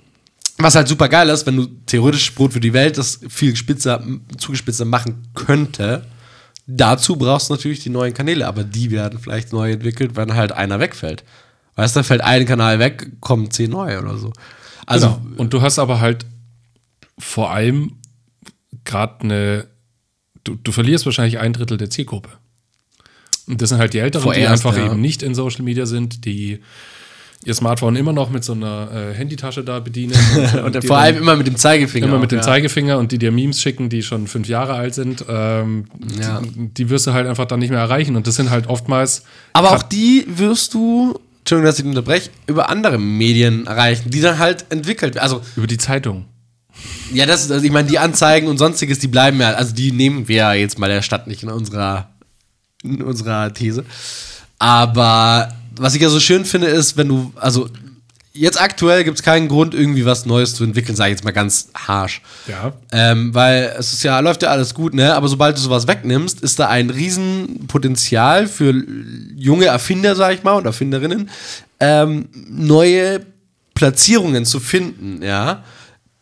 was 0.59 0.77
halt 0.77 0.87
super 0.87 1.09
geil 1.09 1.29
ist, 1.31 1.45
wenn 1.47 1.57
du 1.57 1.67
theoretisch 1.85 2.33
Brot 2.33 2.53
für 2.53 2.61
die 2.61 2.73
Welt 2.73 2.97
das 2.97 3.19
viel 3.29 3.57
spitzer, 3.57 4.05
zugespitzter 4.37 4.85
machen 4.85 5.27
könnte. 5.35 6.05
Dazu 6.71 7.17
brauchst 7.17 7.49
du 7.49 7.55
natürlich 7.55 7.81
die 7.81 7.89
neuen 7.89 8.13
Kanäle, 8.13 8.47
aber 8.47 8.63
die 8.63 8.91
werden 8.91 9.19
vielleicht 9.19 9.55
neu 9.55 9.73
entwickelt, 9.73 10.17
wenn 10.17 10.35
halt 10.35 10.53
einer 10.53 10.79
wegfällt. 10.81 11.25
Weißt 11.77 11.97
du, 11.97 12.05
fällt 12.05 12.21
ein 12.21 12.45
Kanal 12.45 12.79
weg, 12.79 13.21
kommen 13.21 13.51
zehn 13.51 13.71
neue 13.71 13.99
oder 14.03 14.19
so. 14.19 14.35
Also, 14.85 15.19
genau. 15.23 15.41
Und 15.41 15.55
du 15.55 15.63
hast 15.63 15.79
aber 15.79 16.01
halt 16.01 16.27
vor 17.19 17.51
allem 17.53 17.93
gerade 18.85 19.21
eine, 19.23 19.67
du, 20.45 20.57
du 20.57 20.71
verlierst 20.71 21.07
wahrscheinlich 21.07 21.39
ein 21.39 21.55
Drittel 21.55 21.79
der 21.79 21.89
Zielgruppe. 21.89 22.31
Und 23.47 23.63
das 23.63 23.71
sind 23.71 23.79
halt 23.79 23.95
die 23.95 24.01
Älteren, 24.01 24.25
Vorerst, 24.25 24.43
die 24.43 24.47
einfach 24.47 24.77
ja. 24.77 24.93
eben 24.93 25.01
nicht 25.01 25.23
in 25.23 25.35
Social 25.35 25.63
Media 25.63 25.87
sind, 25.87 26.27
die 26.27 26.61
ihr 27.45 27.55
Smartphone 27.55 27.97
immer 27.97 28.13
noch 28.13 28.31
mit 28.31 28.45
so 28.45 28.53
einer 28.53 28.91
äh, 28.93 29.15
Handytasche 29.15 29.63
da 29.63 29.81
bedienen. 29.81 30.15
Und, 30.65 30.77
und 30.77 30.85
vor 30.85 30.99
allem 30.99 31.17
immer 31.17 31.37
mit 31.37 31.47
dem 31.47 31.57
Zeigefinger. 31.57 32.07
Immer 32.07 32.17
auch, 32.17 32.21
mit 32.21 32.33
dem 32.33 32.39
ja. 32.39 32.43
Zeigefinger 32.43 32.99
und 32.99 33.13
die 33.13 33.19
dir 33.19 33.31
Memes 33.31 33.61
schicken, 33.61 33.89
die 33.89 34.03
schon 34.03 34.27
fünf 34.27 34.49
Jahre 34.49 34.75
alt 34.75 34.95
sind. 34.95 35.25
Ähm, 35.29 35.85
ja. 36.21 36.41
die, 36.41 36.69
die, 36.75 36.91
wirst 36.91 37.07
du 37.07 37.13
halt 37.13 37.27
einfach 37.27 37.47
dann 37.47 37.61
nicht 37.61 37.71
mehr 37.71 37.81
erreichen. 37.81 38.17
Und 38.17 38.27
das 38.27 38.35
sind 38.35 38.51
halt 38.51 38.67
oftmals. 38.67 39.23
Aber 39.53 39.73
auch 39.73 39.83
die 39.83 40.27
wirst 40.29 40.75
du, 40.75 41.19
Entschuldigung, 41.41 41.71
dass 41.71 41.79
ich 41.79 41.85
unterbreche, 41.85 42.31
über 42.47 42.69
andere 42.69 42.99
Medien 42.99 43.67
erreichen, 43.67 44.11
die 44.11 44.21
dann 44.21 44.39
halt 44.39 44.67
entwickelt 44.71 45.15
werden. 45.15 45.25
Also, 45.25 45.41
über 45.57 45.67
die 45.67 45.79
Zeitung. 45.79 46.27
Ja, 47.13 47.27
das, 47.27 47.51
also 47.51 47.65
ich 47.65 47.73
meine, 47.73 47.89
die 47.89 47.99
Anzeigen 47.99 48.49
und 48.49 48.59
sonstiges, 48.59 48.99
die 48.99 49.09
bleiben 49.09 49.41
ja, 49.41 49.53
also 49.53 49.75
die 49.75 49.93
nehmen 49.93 50.29
wir 50.29 50.37
ja 50.37 50.53
jetzt 50.53 50.79
mal 50.79 50.89
der 50.89 51.03
Stadt 51.03 51.27
nicht 51.27 51.43
in 51.43 51.51
unserer, 51.51 52.11
in 52.83 53.03
unserer 53.03 53.53
These. 53.55 53.85
Aber 54.59 55.53
was 55.79 55.95
ich 55.95 56.03
ja 56.03 56.09
so 56.09 56.21
schön 56.21 56.45
finde, 56.45 56.69
ist, 56.69 56.97
wenn 56.97 57.09
du, 57.09 57.33
also 57.37 57.69
jetzt 58.33 58.61
aktuell 58.61 59.05
gibt 59.05 59.19
es 59.19 59.23
keinen 59.23 59.49
Grund, 59.49 59.75
irgendwie 59.75 60.05
was 60.05 60.27
Neues 60.27 60.55
zu 60.55 60.65
entwickeln, 60.65 60.97
sage 60.97 61.11
ich 61.11 61.17
jetzt 61.17 61.25
mal 61.25 61.33
ganz 61.33 61.69
harsh. 61.75 62.23
Ja. 62.47 62.73
Ähm, 62.93 63.35
weil 63.35 63.75
es 63.79 63.93
ist 63.93 64.03
ja, 64.05 64.21
läuft 64.21 64.43
ja 64.43 64.51
alles 64.51 64.75
gut, 64.75 64.95
ne? 64.95 65.15
Aber 65.15 65.29
sobald 65.29 65.57
du 65.57 65.61
sowas 65.61 65.87
wegnimmst, 65.87 66.41
ist 66.41 66.59
da 66.59 66.69
ein 66.69 66.91
Riesenpotenzial 66.91 68.47
für 68.47 68.75
junge 69.37 69.67
Erfinder, 69.67 70.15
sage 70.15 70.35
ich 70.35 70.43
mal, 70.43 70.55
und 70.55 70.67
Erfinderinnen, 70.67 71.31
ähm, 71.81 72.29
neue 72.49 73.21
Platzierungen 73.75 74.45
zu 74.45 74.61
finden, 74.61 75.23
ja 75.23 75.65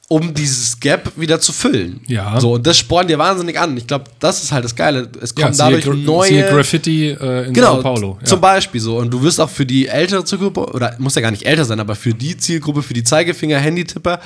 um 0.09 0.33
dieses 0.33 0.79
Gap 0.79 1.13
wieder 1.17 1.41
zu 1.41 1.53
füllen. 1.53 2.01
Ja. 2.07 2.39
So, 2.41 2.55
und 2.55 2.67
das 2.67 2.79
spornt 2.79 3.11
dir 3.11 3.19
wahnsinnig 3.19 3.59
an. 3.59 3.77
Ich 3.77 3.87
glaube, 3.87 4.05
das 4.21 4.43
ist 4.43 4.53
halt 4.53 4.65
das 4.65 4.77
Geile. 4.77 5.09
Es 5.21 5.35
kommen 5.35 5.53
ja, 5.53 5.59
dadurch 5.59 5.85
Gra 5.85 5.95
neue. 5.95 6.45
Graffiti 6.45 7.09
äh, 7.09 7.49
in 7.49 7.55
genau, 7.55 7.75
Sao 7.75 7.83
Paulo. 7.83 8.19
Ja. 8.21 8.27
Zum 8.27 8.41
Beispiel 8.41 8.81
so. 8.81 8.99
Und 8.99 9.11
du 9.11 9.21
wirst 9.23 9.41
auch 9.41 9.51
für 9.51 9.67
die 9.67 9.89
ältere 9.89 10.25
Zielgruppe, 10.25 10.67
oder 10.73 10.95
muss 10.99 11.17
ja 11.17 11.23
gar 11.23 11.33
nicht 11.33 11.45
älter 11.45 11.65
sein, 11.65 11.81
aber 11.81 11.97
für 11.97 12.15
die 12.15 12.37
Zielgruppe, 12.37 12.83
für 12.83 12.95
die 12.95 13.03
Zeigefinger, 13.03 13.59
Handytipper, 13.59 14.21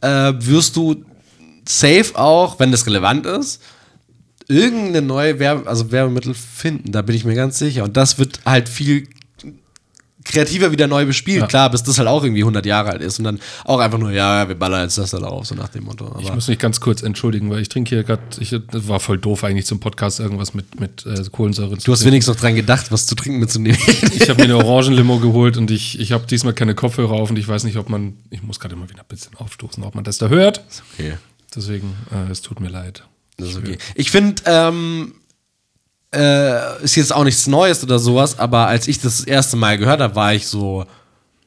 äh, 0.00 0.32
wirst 0.38 0.76
du 0.76 1.04
safe 1.68 2.12
auch, 2.14 2.60
wenn 2.60 2.70
das 2.70 2.86
relevant 2.86 3.26
ist, 3.26 3.60
irgendeine 4.46 5.02
neue 5.02 5.38
Werbe 5.40 5.68
also 5.68 5.90
Werbemittel 5.90 6.34
finden. 6.34 6.92
Da 6.92 7.02
bin 7.02 7.16
ich 7.16 7.24
mir 7.24 7.34
ganz 7.34 7.58
sicher. 7.58 7.82
Und 7.82 7.96
das 7.96 8.18
wird 8.20 8.40
halt 8.44 8.68
viel 8.68 9.08
kreativer 10.24 10.72
wieder 10.72 10.86
neu 10.86 11.04
bespielt. 11.06 11.42
Ja. 11.42 11.46
Klar, 11.46 11.70
bis 11.70 11.82
das 11.82 11.98
halt 11.98 12.08
auch 12.08 12.24
irgendwie 12.24 12.42
100 12.42 12.64
Jahre 12.66 12.90
alt 12.90 13.02
ist 13.02 13.18
und 13.18 13.24
dann 13.24 13.40
auch 13.64 13.78
einfach 13.78 13.98
nur, 13.98 14.10
ja, 14.10 14.48
wir 14.48 14.54
ballern 14.54 14.82
jetzt 14.82 14.98
das 14.98 15.10
da 15.10 15.18
drauf, 15.18 15.46
so 15.46 15.54
nach 15.54 15.68
dem 15.68 15.84
Motto. 15.84 16.06
Aber 16.06 16.20
ich 16.20 16.32
muss 16.32 16.48
mich 16.48 16.58
ganz 16.58 16.80
kurz 16.80 17.02
entschuldigen, 17.02 17.50
weil 17.50 17.60
ich 17.60 17.68
trinke 17.68 17.90
hier 17.90 18.04
gerade, 18.04 18.22
das 18.38 18.88
war 18.88 19.00
voll 19.00 19.18
doof 19.18 19.44
eigentlich 19.44 19.66
zum 19.66 19.80
Podcast, 19.80 20.20
irgendwas 20.20 20.54
mit, 20.54 20.80
mit 20.80 21.04
äh, 21.06 21.22
Kohlensäure. 21.30 21.76
Du 21.76 21.92
hast 21.92 22.04
wenigstens 22.04 22.34
noch 22.34 22.40
dran 22.40 22.54
gedacht, 22.54 22.90
was 22.90 23.06
zu 23.06 23.14
trinken 23.14 23.38
mitzunehmen. 23.38 23.78
ich 24.14 24.28
habe 24.28 24.40
mir 24.40 24.44
eine 24.44 24.56
Orangenlimo 24.56 25.18
geholt 25.18 25.56
und 25.56 25.70
ich, 25.70 26.00
ich 26.00 26.12
habe 26.12 26.26
diesmal 26.26 26.54
keine 26.54 26.74
Kopfhörer 26.74 27.12
auf 27.12 27.30
und 27.30 27.38
ich 27.38 27.46
weiß 27.46 27.64
nicht, 27.64 27.76
ob 27.76 27.90
man, 27.90 28.16
ich 28.30 28.42
muss 28.42 28.58
gerade 28.60 28.74
immer 28.74 28.88
wieder 28.88 29.02
ein 29.02 29.08
bisschen 29.08 29.36
aufstoßen, 29.36 29.82
ob 29.84 29.94
man 29.94 30.04
das 30.04 30.18
da 30.18 30.28
hört. 30.28 30.64
Ist 30.68 30.82
okay. 30.94 31.14
Deswegen, 31.54 31.94
äh, 32.10 32.30
es 32.30 32.40
tut 32.42 32.60
mir 32.60 32.68
leid. 32.68 33.04
Das 33.36 33.50
ist 33.50 33.58
okay. 33.58 33.78
Ich 33.94 34.10
finde, 34.10 34.42
ähm, 34.46 35.14
äh, 36.14 36.84
ist 36.84 36.96
jetzt 36.96 37.14
auch 37.14 37.24
nichts 37.24 37.46
Neues 37.46 37.82
oder 37.82 37.98
sowas, 37.98 38.38
aber 38.38 38.66
als 38.66 38.88
ich 38.88 39.00
das, 39.00 39.18
das 39.18 39.26
erste 39.26 39.56
Mal 39.56 39.78
gehört 39.78 40.00
habe, 40.00 40.14
war 40.14 40.34
ich 40.34 40.46
so, 40.46 40.84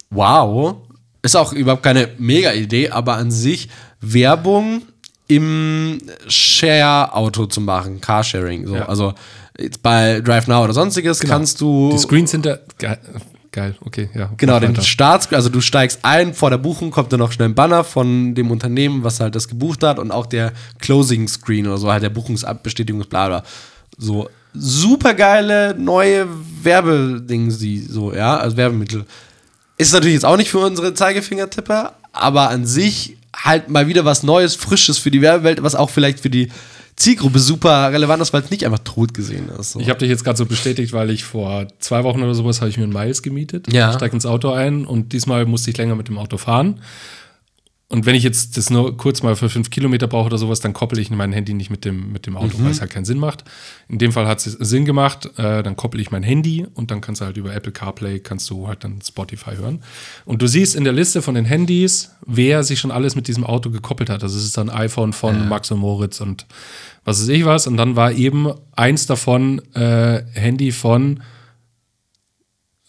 wow. 0.10 0.78
Ist 1.22 1.36
auch 1.36 1.54
überhaupt 1.54 1.84
keine 1.84 2.10
Mega-Idee, 2.18 2.90
aber 2.90 3.16
an 3.16 3.32
sich 3.32 3.70
Werbung 4.00 4.84
im 5.28 6.00
Share-Auto 6.28 7.48
zu 7.48 7.62
machen, 7.62 8.00
Carsharing. 8.00 8.68
So. 8.68 8.76
Ja. 8.76 8.88
Also 8.88 9.14
bei 9.82 10.22
Drive 10.22 10.48
Now 10.48 10.64
oder 10.64 10.74
sonstiges 10.74 11.20
genau. 11.20 11.34
kannst 11.34 11.60
du. 11.62 11.90
Die 11.92 11.98
Screens 11.98 12.32
sind 12.32 12.46
da. 12.46 12.60
Geil, 13.52 13.76
okay, 13.84 14.10
ja. 14.14 14.30
Genau, 14.38 14.60
den 14.60 14.80
Starts, 14.82 15.34
also 15.34 15.50
du 15.50 15.62
steigst 15.62 16.02
ein, 16.04 16.36
vor 16.36 16.52
der 16.52 16.60
Buchung 16.60 16.92
kommt 16.92 17.12
dann 17.12 17.20
noch 17.20 17.32
schnell 17.32 17.50
ein 17.50 17.56
Banner 17.56 17.84
von 17.84 18.36
dem 18.36 18.52
Unternehmen, 18.52 19.04
was 19.04 19.20
halt 19.20 19.34
das 19.34 19.48
gebucht 19.48 19.82
hat 19.84 19.98
und 19.98 20.12
auch 20.12 20.28
der 20.28 20.54
Closing 20.78 21.28
Screen 21.28 21.66
oder 21.66 21.80
so, 21.80 21.92
halt 21.92 22.04
der 22.04 22.12
Buchungsbestätigungsblader. 22.12 23.44
So, 23.98 24.30
super 24.58 25.14
geile 25.14 25.76
neue 25.78 26.28
Werbeding, 26.64 27.52
sie 27.52 27.80
so, 27.80 28.14
ja, 28.14 28.38
also 28.38 28.58
Werbemittel. 28.58 29.06
Ist 29.78 29.94
natürlich 29.94 30.16
jetzt 30.16 30.26
auch 30.26 30.38
nicht 30.38 30.50
für 30.50 30.60
unsere 30.60 30.94
Zeigefingertipper, 30.94 31.94
aber 32.12 32.50
an 32.50 32.66
sich 32.66 33.18
halt 33.36 33.70
mal 33.70 33.88
wieder 33.88 34.06
was 34.06 34.24
Neues, 34.24 34.56
Frisches 34.56 34.98
für 34.98 35.12
die 35.12 35.22
Werbewelt, 35.22 35.62
was 35.62 35.76
auch 35.76 35.90
vielleicht 35.90 36.20
für 36.20 36.30
die 36.30 36.50
Zielgruppe 36.96 37.38
super 37.38 37.92
relevant 37.92 38.24
ist, 38.24 38.34
weil 38.34 38.42
es 38.42 38.50
nicht 38.50 38.66
einfach 38.66 38.80
tot 38.80 39.14
gesehen 39.14 39.50
ist. 39.50 39.74
So. 39.74 39.80
Ich 39.80 39.90
habe 39.90 40.00
dich 40.00 40.10
jetzt 40.10 40.24
gerade 40.24 40.38
so 40.38 40.48
bestätigt, 40.48 40.94
weil 40.94 41.12
ich 41.12 41.24
vor 41.24 41.68
zwei 41.80 42.04
Wochen 42.04 42.24
oder 42.24 42.34
sowas 42.34 42.60
habe 42.60 42.72
ich 42.72 42.78
mir 42.78 42.86
ein 42.86 42.90
Miles 42.92 43.22
gemietet. 43.22 43.72
Ja. 43.72 43.94
Steig 43.94 44.14
ins 44.14 44.26
Auto 44.26 44.52
ein 44.52 44.86
und 44.86 45.14
diesmal 45.14 45.46
musste 45.46 45.70
ich 45.70 45.78
länger 45.78 45.96
mit 45.96 46.08
dem 46.08 46.18
Auto 46.18 46.38
fahren. 46.38 46.82
Und 47.90 48.06
wenn 48.06 48.16
ich 48.16 48.24
jetzt 48.24 48.58
das 48.58 48.70
nur 48.70 48.98
kurz 48.98 49.24
mal 49.24 49.38
für 49.38 49.48
fünf 49.50 49.70
Kilometer 49.70 50.08
brauche 50.08 50.26
oder 50.26 50.38
sowas, 50.38 50.60
dann 50.60 50.74
koppel 50.74 51.00
ich 51.00 51.10
mein 51.10 51.32
Handy 51.32 51.54
nicht 51.54 51.70
mit 51.70 51.86
dem, 51.86 52.12
mit 52.12 52.26
dem 52.28 52.36
Auto, 52.36 52.58
mhm. 52.58 52.66
weil 52.66 52.72
es 52.72 52.82
halt 52.82 52.92
keinen 52.92 53.06
Sinn 53.06 53.18
macht. 53.18 53.46
In 53.88 53.98
dem 53.98 54.12
Fall 54.12 54.28
hat 54.28 54.46
es 54.46 54.54
Sinn 54.54 54.84
gemacht, 54.84 55.30
äh, 55.38 55.64
dann 55.64 55.78
koppel 55.78 56.02
ich 56.02 56.12
mein 56.12 56.22
Handy 56.22 56.68
und 56.74 56.92
dann 56.92 57.00
kannst 57.00 57.22
du 57.22 57.26
halt 57.26 57.38
über 57.38 57.56
Apple 57.56 57.72
CarPlay, 57.72 58.20
kannst 58.20 58.50
du 58.50 58.68
halt 58.68 58.84
dann 58.84 59.00
Spotify 59.02 59.56
hören. 59.56 59.84
Und 60.26 60.42
du 60.42 60.48
siehst 60.48 60.76
in 60.76 60.84
der 60.84 60.92
Liste 60.92 61.22
von 61.22 61.34
den 61.34 61.46
Handys, 61.46 62.12
wer 62.26 62.64
sich 62.64 62.78
schon 62.78 62.92
alles 62.92 63.16
mit 63.16 63.30
diesem 63.30 63.46
Auto 63.46 63.70
gekoppelt 63.70 64.10
hat. 64.10 64.22
Also 64.22 64.38
es 64.38 64.44
ist 64.44 64.58
dann 64.58 64.70
iPhone 64.70 65.14
von 65.14 65.36
ja. 65.36 65.46
Max 65.46 65.72
und 65.72 65.80
Moritz 65.80 66.20
und 66.20 66.46
was 67.06 67.22
weiß 67.22 67.30
ich 67.30 67.46
was. 67.46 67.68
Und 67.68 67.78
dann 67.78 67.96
war 67.96 68.12
eben 68.12 68.52
eins 68.76 69.06
davon 69.06 69.62
äh, 69.74 70.24
Handy 70.34 70.74
von 70.74 71.22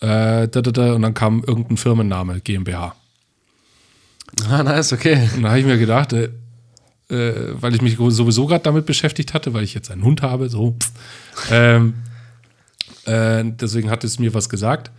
Äh, 0.01 0.47
da, 0.47 0.63
da, 0.63 0.71
da, 0.71 0.95
und 0.95 1.03
dann 1.03 1.15
kam 1.15 1.43
irgendein 1.45 1.77
Firmenname, 1.77 2.41
GmbH. 2.41 2.95
Ah, 4.49 4.63
nice, 4.63 4.93
okay. 4.93 5.29
Und 5.35 5.43
da 5.43 5.51
habe 5.51 5.61
ich 5.61 5.67
mir 5.67 5.79
gedacht, 5.79 6.13
äh, 6.13 6.31
äh, 7.11 7.55
weil 7.61 7.75
ich 7.75 7.83
mich 7.83 7.97
sowieso 7.97 8.47
gerade 8.47 8.65
damit 8.65 8.87
beschäftigt 8.87 9.35
hatte, 9.35 9.55
weil 9.55 9.65
ich 9.65 9.75
jetzt 9.75 9.91
einen 9.91 10.05
Hund 10.05 10.23
habe, 10.23 10.49
so. 10.49 10.77
ähm, 11.51 11.95
äh, 13.07 13.45
deswegen 13.45 13.91
hat 13.91 14.05
es 14.05 14.19
mir 14.19 14.35
was 14.35 14.49
gesagt. 14.49 14.91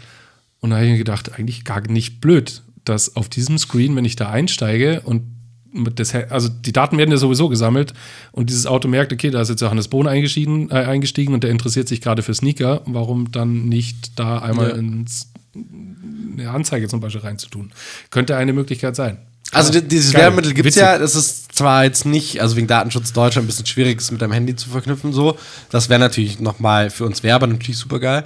Und 0.59 0.71
da 0.71 0.77
habe 0.77 0.85
ich 0.85 0.91
mir 0.91 0.97
gedacht, 0.97 1.37
eigentlich 1.37 1.63
gar 1.63 1.81
nicht 1.81 2.19
blöd, 2.19 2.63
dass 2.83 3.15
auf 3.15 3.29
diesem 3.29 3.57
Screen, 3.57 3.95
wenn 3.95 4.05
ich 4.05 4.15
da 4.15 4.29
einsteige 4.29 5.01
und 5.01 5.23
das, 5.71 6.15
also 6.15 6.49
die 6.49 6.71
Daten 6.71 6.97
werden 6.97 7.11
ja 7.11 7.17
sowieso 7.17 7.47
gesammelt 7.47 7.93
und 8.31 8.49
dieses 8.49 8.65
Auto 8.65 8.87
merkt, 8.87 9.13
okay, 9.13 9.29
da 9.29 9.41
ist 9.41 9.49
jetzt 9.49 9.61
Johannes 9.61 9.87
Bohn 9.87 10.07
eingestiegen, 10.07 10.71
äh, 10.71 10.85
eingestiegen 10.85 11.33
und 11.33 11.43
der 11.43 11.51
interessiert 11.51 11.87
sich 11.87 12.01
gerade 12.01 12.23
für 12.23 12.33
Sneaker, 12.33 12.81
warum 12.85 13.31
dann 13.31 13.69
nicht 13.69 14.17
da 14.19 14.39
einmal 14.39 14.69
ja. 14.69 14.75
ins, 14.75 15.31
eine 15.55 16.49
Anzeige 16.49 16.87
zum 16.87 16.99
Beispiel 16.99 17.21
reinzutun? 17.21 17.71
Könnte 18.11 18.35
eine 18.35 18.53
Möglichkeit 18.53 18.95
sein. 18.95 19.17
Also 19.51 19.73
ja, 19.73 19.81
dieses 19.81 20.13
geil, 20.13 20.23
Werbemittel 20.23 20.53
gibt 20.53 20.69
es 20.69 20.75
ja, 20.75 20.97
das 20.99 21.15
ist 21.15 21.55
zwar 21.55 21.83
jetzt 21.83 22.05
nicht, 22.05 22.39
also 22.41 22.55
wegen 22.55 22.67
Datenschutz 22.67 23.13
Deutschland 23.13 23.45
ein 23.45 23.47
bisschen 23.47 23.65
schwierig, 23.65 23.99
es 23.99 24.11
mit 24.11 24.21
deinem 24.21 24.33
Handy 24.33 24.55
zu 24.55 24.69
verknüpfen, 24.69 25.11
so. 25.11 25.37
Das 25.71 25.89
wäre 25.89 25.99
natürlich 25.99 26.39
nochmal 26.39 26.89
für 26.91 27.05
uns 27.05 27.23
Werber 27.23 27.47
natürlich 27.47 27.77
super 27.77 27.99
geil. 27.99 28.25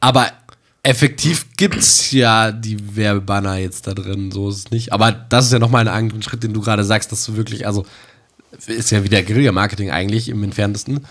Aber 0.00 0.30
effektiv 0.82 1.46
gibt 1.56 1.76
es 1.76 2.12
ja 2.12 2.50
die 2.50 2.96
Werbebanner 2.96 3.56
jetzt 3.56 3.86
da 3.86 3.94
drin, 3.94 4.30
so 4.32 4.48
ist 4.48 4.56
es 4.56 4.70
nicht. 4.70 4.92
Aber 4.92 5.12
das 5.12 5.46
ist 5.46 5.52
ja 5.52 5.58
nochmal 5.58 5.86
ein 5.86 5.94
anderen 5.94 6.22
Schritt, 6.22 6.42
den 6.42 6.54
du 6.54 6.62
gerade 6.62 6.84
sagst, 6.84 7.12
dass 7.12 7.26
du 7.26 7.36
wirklich, 7.36 7.66
also 7.66 7.84
ist 8.66 8.90
ja 8.90 9.04
wieder 9.04 9.22
Guerilla-Marketing 9.22 9.90
eigentlich 9.90 10.30
im 10.30 10.42
entferntesten, 10.42 11.04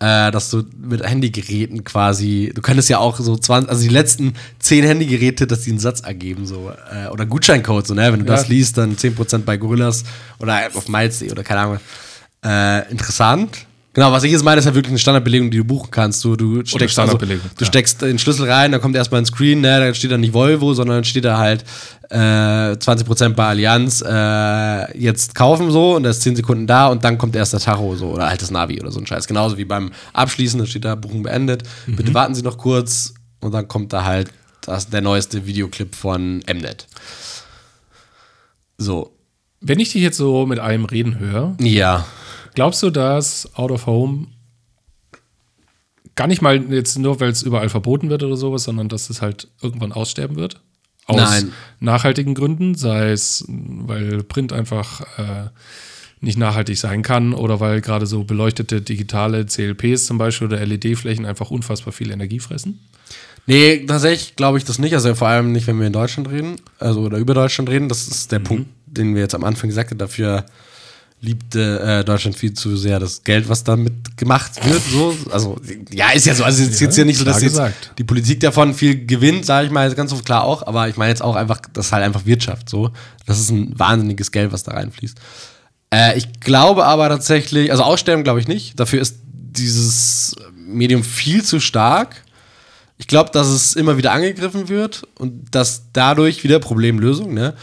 äh, 0.00 0.30
dass 0.30 0.50
du 0.50 0.64
mit 0.80 1.02
Handygeräten 1.02 1.84
quasi, 1.84 2.52
du 2.54 2.62
könntest 2.62 2.88
ja 2.88 2.98
auch 2.98 3.18
so 3.18 3.36
20, 3.36 3.68
also 3.68 3.82
die 3.82 3.88
letzten 3.88 4.34
10 4.60 4.84
Handygeräte, 4.84 5.46
dass 5.46 5.62
die 5.62 5.70
einen 5.70 5.80
Satz 5.80 6.00
ergeben, 6.00 6.46
so, 6.46 6.72
äh, 6.92 7.08
oder 7.08 7.26
Gutscheincode, 7.26 7.86
so, 7.86 7.94
ne, 7.94 8.12
wenn 8.12 8.20
du 8.20 8.26
ja. 8.26 8.36
das 8.36 8.48
liest, 8.48 8.78
dann 8.78 8.96
10% 8.96 9.38
bei 9.38 9.56
Gorillas 9.56 10.04
oder 10.38 10.68
auf 10.74 10.88
Miles.de 10.88 11.30
oder 11.30 11.42
keine 11.42 11.60
Ahnung. 11.60 11.80
Äh, 12.44 12.90
interessant. 12.90 13.67
Genau, 13.98 14.12
was 14.12 14.22
ich 14.22 14.30
jetzt 14.30 14.44
meine, 14.44 14.60
ist 14.60 14.64
ja 14.64 14.76
wirklich 14.76 14.92
eine 14.92 15.00
Standardbelegung, 15.00 15.50
die 15.50 15.56
du 15.56 15.64
buchen 15.64 15.90
kannst. 15.90 16.24
Du, 16.24 16.36
du 16.36 16.64
steckst, 16.64 17.00
also, 17.00 17.18
du 17.18 17.26
ja. 17.26 17.66
steckst 17.66 18.00
den 18.00 18.20
Schlüssel 18.20 18.48
rein, 18.48 18.70
dann 18.70 18.80
kommt 18.80 18.94
erstmal 18.94 19.20
ein 19.20 19.26
Screen, 19.26 19.60
ne, 19.60 19.80
da 19.80 19.92
steht 19.92 20.12
da 20.12 20.16
nicht 20.16 20.32
Volvo, 20.32 20.72
sondern 20.72 20.98
dann 20.98 21.04
steht 21.04 21.24
da 21.24 21.36
halt 21.36 21.64
äh, 22.08 22.16
20% 22.76 23.30
bei 23.30 23.48
Allianz 23.48 24.00
äh, 24.06 24.96
jetzt 24.96 25.34
kaufen 25.34 25.72
so 25.72 25.96
und 25.96 26.04
da 26.04 26.10
ist 26.10 26.22
10 26.22 26.36
Sekunden 26.36 26.68
da 26.68 26.86
und 26.86 27.02
dann 27.02 27.18
kommt 27.18 27.34
erst 27.34 27.54
der 27.54 27.58
Tacho 27.58 27.96
so 27.96 28.10
oder 28.10 28.28
halt 28.28 28.40
das 28.40 28.52
Navi 28.52 28.80
oder 28.80 28.92
so 28.92 29.00
ein 29.00 29.06
Scheiß. 29.08 29.26
Genauso 29.26 29.58
wie 29.58 29.64
beim 29.64 29.90
Abschließen, 30.12 30.60
da 30.60 30.66
steht 30.66 30.84
da 30.84 30.94
Buchung 30.94 31.24
beendet. 31.24 31.64
Mhm. 31.88 31.96
Bitte 31.96 32.14
warten 32.14 32.36
Sie 32.36 32.42
noch 32.42 32.56
kurz 32.56 33.14
und 33.40 33.52
dann 33.52 33.66
kommt 33.66 33.92
da 33.92 34.04
halt 34.04 34.30
das, 34.60 34.90
der 34.90 35.00
neueste 35.00 35.44
Videoclip 35.44 35.96
von 35.96 36.44
Mnet. 36.46 36.86
So. 38.76 39.10
Wenn 39.60 39.80
ich 39.80 39.90
dich 39.90 40.02
jetzt 40.02 40.18
so 40.18 40.46
mit 40.46 40.60
einem 40.60 40.84
reden 40.84 41.18
höre. 41.18 41.56
Ja. 41.58 42.06
Glaubst 42.58 42.82
du, 42.82 42.90
dass 42.90 43.54
Out 43.54 43.70
of 43.70 43.86
Home 43.86 44.26
gar 46.16 46.26
nicht 46.26 46.42
mal 46.42 46.60
jetzt 46.72 46.98
nur, 46.98 47.20
weil 47.20 47.30
es 47.30 47.44
überall 47.44 47.68
verboten 47.68 48.10
wird 48.10 48.24
oder 48.24 48.36
sowas, 48.36 48.64
sondern 48.64 48.88
dass 48.88 49.10
es 49.10 49.22
halt 49.22 49.46
irgendwann 49.62 49.92
aussterben 49.92 50.34
wird? 50.34 50.60
Aus 51.06 51.18
Nein. 51.18 51.52
nachhaltigen 51.78 52.34
Gründen, 52.34 52.74
sei 52.74 53.12
es, 53.12 53.44
weil 53.46 54.24
Print 54.24 54.52
einfach 54.52 55.02
äh, 55.18 55.50
nicht 56.20 56.36
nachhaltig 56.36 56.76
sein 56.76 57.02
kann 57.02 57.32
oder 57.32 57.60
weil 57.60 57.80
gerade 57.80 58.06
so 58.06 58.24
beleuchtete 58.24 58.82
digitale 58.82 59.46
CLPs 59.46 60.06
zum 60.06 60.18
Beispiel 60.18 60.48
oder 60.48 60.66
LED-Flächen 60.66 61.26
einfach 61.26 61.52
unfassbar 61.52 61.92
viel 61.92 62.10
Energie 62.10 62.40
fressen? 62.40 62.80
Nee, 63.46 63.86
tatsächlich 63.86 64.34
glaube 64.34 64.58
ich 64.58 64.64
das 64.64 64.80
nicht. 64.80 64.94
Also 64.94 65.14
vor 65.14 65.28
allem 65.28 65.52
nicht, 65.52 65.68
wenn 65.68 65.78
wir 65.78 65.86
in 65.86 65.92
Deutschland 65.92 66.28
reden, 66.28 66.56
also 66.80 67.02
oder 67.02 67.18
über 67.18 67.34
Deutschland 67.34 67.70
reden. 67.70 67.88
Das 67.88 68.08
ist 68.08 68.32
der 68.32 68.40
mhm. 68.40 68.44
Punkt, 68.44 68.68
den 68.86 69.14
wir 69.14 69.22
jetzt 69.22 69.36
am 69.36 69.44
Anfang 69.44 69.68
gesagt 69.68 69.92
haben. 69.92 69.98
Dafür 69.98 70.44
liebte 71.20 71.80
äh, 71.80 72.04
Deutschland 72.04 72.36
viel 72.36 72.52
zu 72.54 72.76
sehr 72.76 73.00
das 73.00 73.24
Geld, 73.24 73.48
was 73.48 73.64
damit 73.64 74.16
gemacht 74.16 74.52
wird. 74.64 74.82
So. 74.82 75.16
Also, 75.30 75.60
ja, 75.90 76.10
ist 76.10 76.26
ja 76.26 76.34
so. 76.34 76.44
Also, 76.44 76.62
es 76.62 76.70
ist 76.70 76.80
ja, 76.80 76.86
jetzt 76.86 76.96
ja 76.96 77.04
nicht 77.04 77.18
so, 77.18 77.24
dass 77.24 77.42
jetzt 77.42 77.60
die 77.98 78.04
Politik 78.04 78.40
davon 78.40 78.72
viel 78.74 79.04
gewinnt, 79.04 79.44
sage 79.44 79.66
ich 79.66 79.72
mal, 79.72 79.92
ganz 79.94 80.10
so 80.10 80.16
klar 80.18 80.44
auch. 80.44 80.66
Aber 80.66 80.88
ich 80.88 80.96
meine 80.96 81.10
jetzt 81.10 81.22
auch 81.22 81.34
einfach, 81.34 81.60
das 81.72 81.86
ist 81.86 81.92
halt 81.92 82.04
einfach 82.04 82.24
Wirtschaft. 82.24 82.68
So. 82.68 82.92
Das 83.26 83.40
ist 83.40 83.50
ein 83.50 83.76
wahnsinniges 83.78 84.30
Geld, 84.30 84.52
was 84.52 84.62
da 84.62 84.72
reinfließt. 84.72 85.18
Äh, 85.92 86.18
ich 86.18 86.40
glaube 86.40 86.84
aber 86.84 87.08
tatsächlich, 87.08 87.70
also 87.72 87.82
aussterben 87.82 88.22
glaube 88.22 88.40
ich 88.40 88.48
nicht. 88.48 88.78
Dafür 88.78 89.00
ist 89.00 89.16
dieses 89.26 90.36
Medium 90.54 91.02
viel 91.02 91.42
zu 91.42 91.58
stark. 91.58 92.22
Ich 92.98 93.06
glaube, 93.06 93.30
dass 93.32 93.46
es 93.48 93.74
immer 93.76 93.96
wieder 93.96 94.12
angegriffen 94.12 94.68
wird 94.68 95.04
und 95.18 95.54
dass 95.54 95.84
dadurch 95.92 96.44
wieder 96.44 96.58
Problemlösung, 96.58 97.32
ne? 97.32 97.54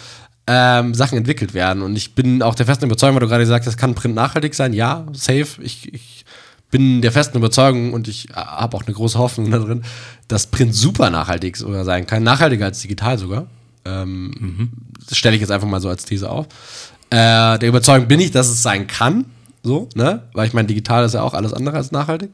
Ähm, 0.47 0.93
Sachen 0.93 1.17
entwickelt 1.17 1.53
werden. 1.53 1.81
Und 1.81 1.95
ich 1.95 2.13
bin 2.13 2.41
auch 2.41 2.55
der 2.55 2.65
festen 2.65 2.85
Überzeugung, 2.85 3.15
weil 3.15 3.21
du 3.21 3.27
gerade 3.27 3.43
gesagt 3.43 3.65
hast, 3.65 3.77
kann 3.77 3.95
Print 3.95 4.15
nachhaltig 4.15 4.53
sein. 4.53 4.73
Ja, 4.73 5.05
safe. 5.13 5.61
Ich, 5.61 5.93
ich 5.93 6.25
bin 6.71 7.01
der 7.01 7.11
festen 7.11 7.37
Überzeugung 7.37 7.93
und 7.93 8.07
ich 8.07 8.27
habe 8.33 8.77
auch 8.77 8.83
eine 8.85 8.93
große 8.93 9.17
Hoffnung 9.17 9.49
da 9.51 9.59
drin, 9.59 9.83
dass 10.27 10.47
Print 10.47 10.75
super 10.75 11.09
nachhaltig 11.09 11.57
sogar 11.57 11.85
sein 11.85 12.05
kann. 12.05 12.23
Nachhaltiger 12.23 12.65
als 12.65 12.81
digital 12.81 13.17
sogar. 13.17 13.47
Ähm, 13.85 14.33
mhm. 14.39 14.71
Das 15.07 15.17
stelle 15.17 15.35
ich 15.35 15.41
jetzt 15.41 15.51
einfach 15.51 15.67
mal 15.67 15.81
so 15.81 15.89
als 15.89 16.05
These 16.05 16.29
auf. 16.29 16.47
Äh, 17.09 17.59
der 17.59 17.69
Überzeugung 17.69 18.07
bin 18.07 18.19
ich, 18.19 18.31
dass 18.31 18.47
es 18.47 18.61
sein 18.61 18.87
kann. 18.87 19.25
So, 19.63 19.89
ne? 19.95 20.23
Weil 20.33 20.47
ich 20.47 20.53
meine, 20.53 20.67
digital 20.67 21.05
ist 21.05 21.13
ja 21.13 21.21
auch 21.21 21.33
alles 21.33 21.53
andere 21.53 21.77
als 21.77 21.91
nachhaltig. 21.91 22.29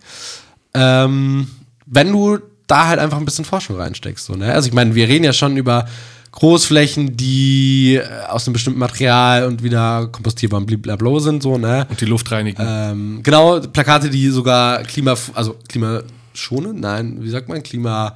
Ähm, 0.73 1.47
wenn 1.85 2.11
du 2.11 2.39
da 2.67 2.87
halt 2.87 2.99
einfach 2.99 3.17
ein 3.17 3.25
bisschen 3.25 3.45
Forschung 3.45 3.75
reinsteckst. 3.75 4.25
So, 4.25 4.35
ne? 4.35 4.53
Also 4.53 4.67
ich 4.67 4.73
meine, 4.73 4.95
wir 4.95 5.07
reden 5.07 5.25
ja 5.25 5.33
schon 5.33 5.57
über 5.57 5.87
Großflächen, 6.31 7.17
die 7.17 7.95
äh, 7.95 8.25
aus 8.27 8.47
einem 8.47 8.53
bestimmten 8.53 8.79
Material 8.79 9.45
und 9.45 9.63
wieder 9.63 10.07
kompostierbar 10.07 10.61
und 10.61 10.65
blablabla 10.65 11.19
sind, 11.19 11.43
so, 11.43 11.57
ne? 11.57 11.85
Und 11.89 11.99
die 11.99 12.05
Luft 12.05 12.31
reinigen. 12.31 12.61
Ähm, 12.65 13.19
genau, 13.21 13.59
Plakate, 13.59 14.09
die 14.09 14.29
sogar 14.29 14.83
Klima, 14.83 15.15
also 15.33 15.57
klimaschonend, 15.67 16.79
nein, 16.79 17.17
wie 17.19 17.29
sagt 17.29 17.49
man, 17.49 17.61
Klima, 17.61 18.15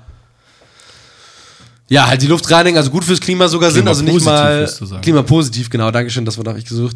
ja, 1.90 2.08
halt 2.08 2.22
die 2.22 2.28
Luft 2.28 2.50
reinigen, 2.50 2.78
also 2.78 2.90
gut 2.90 3.04
fürs 3.04 3.20
Klima 3.20 3.48
sogar 3.50 3.70
sind, 3.70 3.88
also 3.88 4.04
nicht 4.04 4.26
mal 4.26 4.68
klimapositiv, 5.02 5.70
genau, 5.70 5.92
Dankeschön, 5.92 6.24
das 6.24 6.38
Wort 6.38 6.48
habe 6.48 6.58
ich 6.58 6.66
gesucht, 6.66 6.96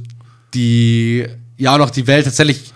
die 0.54 1.28
ja 1.58 1.74
auch 1.74 1.78
noch 1.78 1.90
die 1.90 2.08
Welt 2.08 2.26
tatsächlich, 2.26 2.72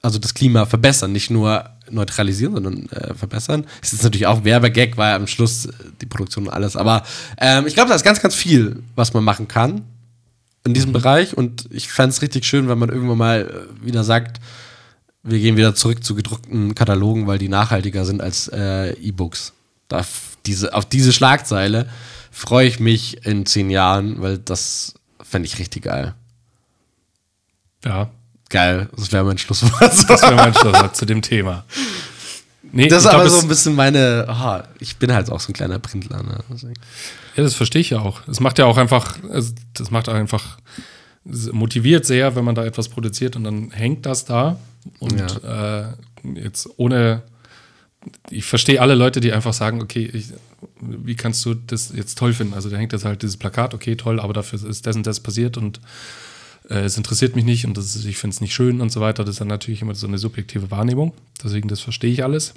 also 0.00 0.18
das 0.18 0.32
Klima 0.32 0.64
verbessern, 0.64 1.12
nicht 1.12 1.30
nur 1.30 1.64
neutralisieren, 1.90 2.54
sondern 2.54 2.86
äh, 2.90 3.14
verbessern. 3.14 3.66
Ist 3.82 3.92
jetzt 3.92 4.02
natürlich 4.02 4.26
auch 4.26 4.44
Werbegag, 4.44 4.96
weil 4.96 5.14
am 5.14 5.26
Schluss 5.26 5.66
äh, 5.66 5.72
die 6.00 6.06
Produktion 6.06 6.46
und 6.46 6.52
alles. 6.52 6.76
Aber 6.76 7.04
ähm, 7.38 7.66
ich 7.66 7.74
glaube, 7.74 7.88
da 7.88 7.94
ist 7.94 8.04
ganz, 8.04 8.20
ganz 8.20 8.34
viel, 8.34 8.82
was 8.94 9.14
man 9.14 9.24
machen 9.24 9.48
kann 9.48 9.82
in 10.64 10.74
diesem 10.74 10.90
mhm. 10.90 10.94
Bereich. 10.94 11.36
Und 11.36 11.66
ich 11.70 11.88
fände 11.88 12.10
es 12.10 12.22
richtig 12.22 12.44
schön, 12.44 12.68
wenn 12.68 12.78
man 12.78 12.88
irgendwann 12.88 13.18
mal 13.18 13.68
äh, 13.82 13.86
wieder 13.86 14.04
sagt, 14.04 14.40
wir 15.22 15.38
gehen 15.38 15.56
wieder 15.56 15.74
zurück 15.74 16.04
zu 16.04 16.14
gedruckten 16.14 16.74
Katalogen, 16.74 17.26
weil 17.26 17.38
die 17.38 17.48
nachhaltiger 17.48 18.04
sind 18.04 18.20
als 18.20 18.48
äh, 18.48 18.92
E-Books. 18.92 19.52
Diese, 20.44 20.74
auf 20.74 20.84
diese 20.84 21.12
Schlagzeile 21.12 21.88
freue 22.30 22.66
ich 22.66 22.80
mich 22.80 23.24
in 23.24 23.46
zehn 23.46 23.70
Jahren, 23.70 24.20
weil 24.20 24.38
das 24.38 24.94
fände 25.22 25.46
ich 25.46 25.58
richtig 25.58 25.84
geil. 25.84 26.14
Ja, 27.84 28.10
Geil, 28.54 28.88
das 28.96 29.10
wäre 29.10 29.24
mein 29.24 29.36
Schlusswort. 29.36 29.82
Das 29.82 30.22
wäre 30.22 30.36
mein 30.36 30.54
Schlusswort 30.54 30.94
zu 30.94 31.04
dem 31.06 31.22
Thema. 31.22 31.64
Nee, 32.70 32.86
das 32.86 33.02
ist 33.02 33.10
aber 33.10 33.28
so 33.28 33.40
ein 33.40 33.48
bisschen 33.48 33.74
meine, 33.74 34.28
oh, 34.28 34.60
ich 34.78 34.96
bin 34.96 35.12
halt 35.12 35.28
auch 35.28 35.40
so 35.40 35.50
ein 35.50 35.54
kleiner 35.54 35.80
Printler. 35.80 36.22
Ne? 36.22 36.38
Ja, 37.34 37.42
das 37.42 37.54
verstehe 37.54 37.80
ich 37.80 37.90
ja 37.90 37.98
auch. 37.98 38.20
Es 38.28 38.38
macht 38.38 38.60
ja 38.60 38.66
auch 38.66 38.76
einfach, 38.76 39.18
das 39.72 39.90
macht 39.90 40.08
einfach, 40.08 40.58
motiviert 41.24 42.06
sehr, 42.06 42.36
wenn 42.36 42.44
man 42.44 42.54
da 42.54 42.64
etwas 42.64 42.88
produziert 42.88 43.34
und 43.34 43.42
dann 43.42 43.72
hängt 43.72 44.06
das 44.06 44.24
da. 44.24 44.56
Und 45.00 45.18
ja. 45.42 45.82
äh, 45.82 45.92
jetzt 46.36 46.68
ohne, 46.76 47.22
ich 48.30 48.44
verstehe 48.44 48.80
alle 48.80 48.94
Leute, 48.94 49.18
die 49.20 49.32
einfach 49.32 49.52
sagen, 49.52 49.82
okay, 49.82 50.08
ich, 50.12 50.26
wie 50.80 51.16
kannst 51.16 51.44
du 51.44 51.54
das 51.54 51.92
jetzt 51.92 52.16
toll 52.18 52.32
finden? 52.32 52.54
Also 52.54 52.70
da 52.70 52.76
hängt 52.76 52.92
jetzt 52.92 53.04
halt 53.04 53.22
dieses 53.22 53.36
Plakat, 53.36 53.74
okay, 53.74 53.96
toll, 53.96 54.20
aber 54.20 54.32
dafür 54.32 54.62
ist 54.64 54.86
das 54.86 54.94
und 54.94 55.08
das 55.08 55.18
passiert 55.18 55.56
und 55.56 55.80
äh, 56.68 56.80
es 56.80 56.96
interessiert 56.96 57.36
mich 57.36 57.44
nicht 57.44 57.66
und 57.66 57.76
das 57.76 57.96
ist, 57.96 58.04
ich 58.04 58.16
finde 58.16 58.34
es 58.34 58.40
nicht 58.40 58.54
schön 58.54 58.80
und 58.80 58.90
so 58.90 59.00
weiter. 59.00 59.24
Das 59.24 59.34
ist 59.34 59.40
dann 59.40 59.48
natürlich 59.48 59.82
immer 59.82 59.94
so 59.94 60.06
eine 60.06 60.18
subjektive 60.18 60.70
Wahrnehmung. 60.70 61.12
Deswegen, 61.42 61.68
das 61.68 61.80
verstehe 61.80 62.12
ich 62.12 62.24
alles. 62.24 62.54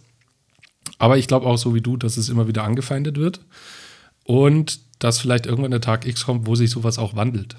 Aber 0.99 1.17
ich 1.17 1.27
glaube 1.27 1.45
auch 1.45 1.57
so 1.57 1.75
wie 1.75 1.81
du, 1.81 1.97
dass 1.97 2.17
es 2.17 2.29
immer 2.29 2.47
wieder 2.47 2.63
angefeindet 2.63 3.17
wird 3.17 3.41
und 4.23 4.79
dass 4.99 5.19
vielleicht 5.19 5.45
irgendwann 5.45 5.71
der 5.71 5.81
Tag 5.81 6.07
X 6.07 6.25
kommt, 6.25 6.47
wo 6.47 6.55
sich 6.55 6.69
sowas 6.69 6.97
auch 6.97 7.15
wandelt. 7.15 7.55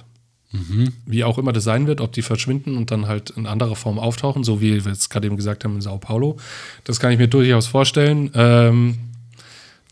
Mhm. 0.51 0.95
Wie 1.05 1.25
auch 1.25 1.37
immer 1.39 1.53
das 1.53 1.65
sein 1.65 1.87
wird, 1.87 2.01
ob 2.01 2.13
die 2.13 2.23
verschwinden 2.23 2.77
und 2.77 2.91
dann 2.91 3.07
halt 3.07 3.31
in 3.31 3.47
anderer 3.47 3.77
Form 3.77 3.99
auftauchen, 3.99 4.45
so 4.45 4.61
wie 4.61 4.85
wir 4.85 4.93
es 4.93 5.11
gerade 5.11 5.27
eben 5.27 5.37
gesagt 5.37 5.65
haben 5.65 5.75
in 5.75 5.83
Sao 5.83 5.99
Paulo. 5.99 6.39
Das 6.85 7.01
kann 7.01 7.13
ich 7.13 7.19
mir 7.19 7.29
durchaus 7.29 7.67
vorstellen, 7.67 8.31
ähm, 8.35 8.99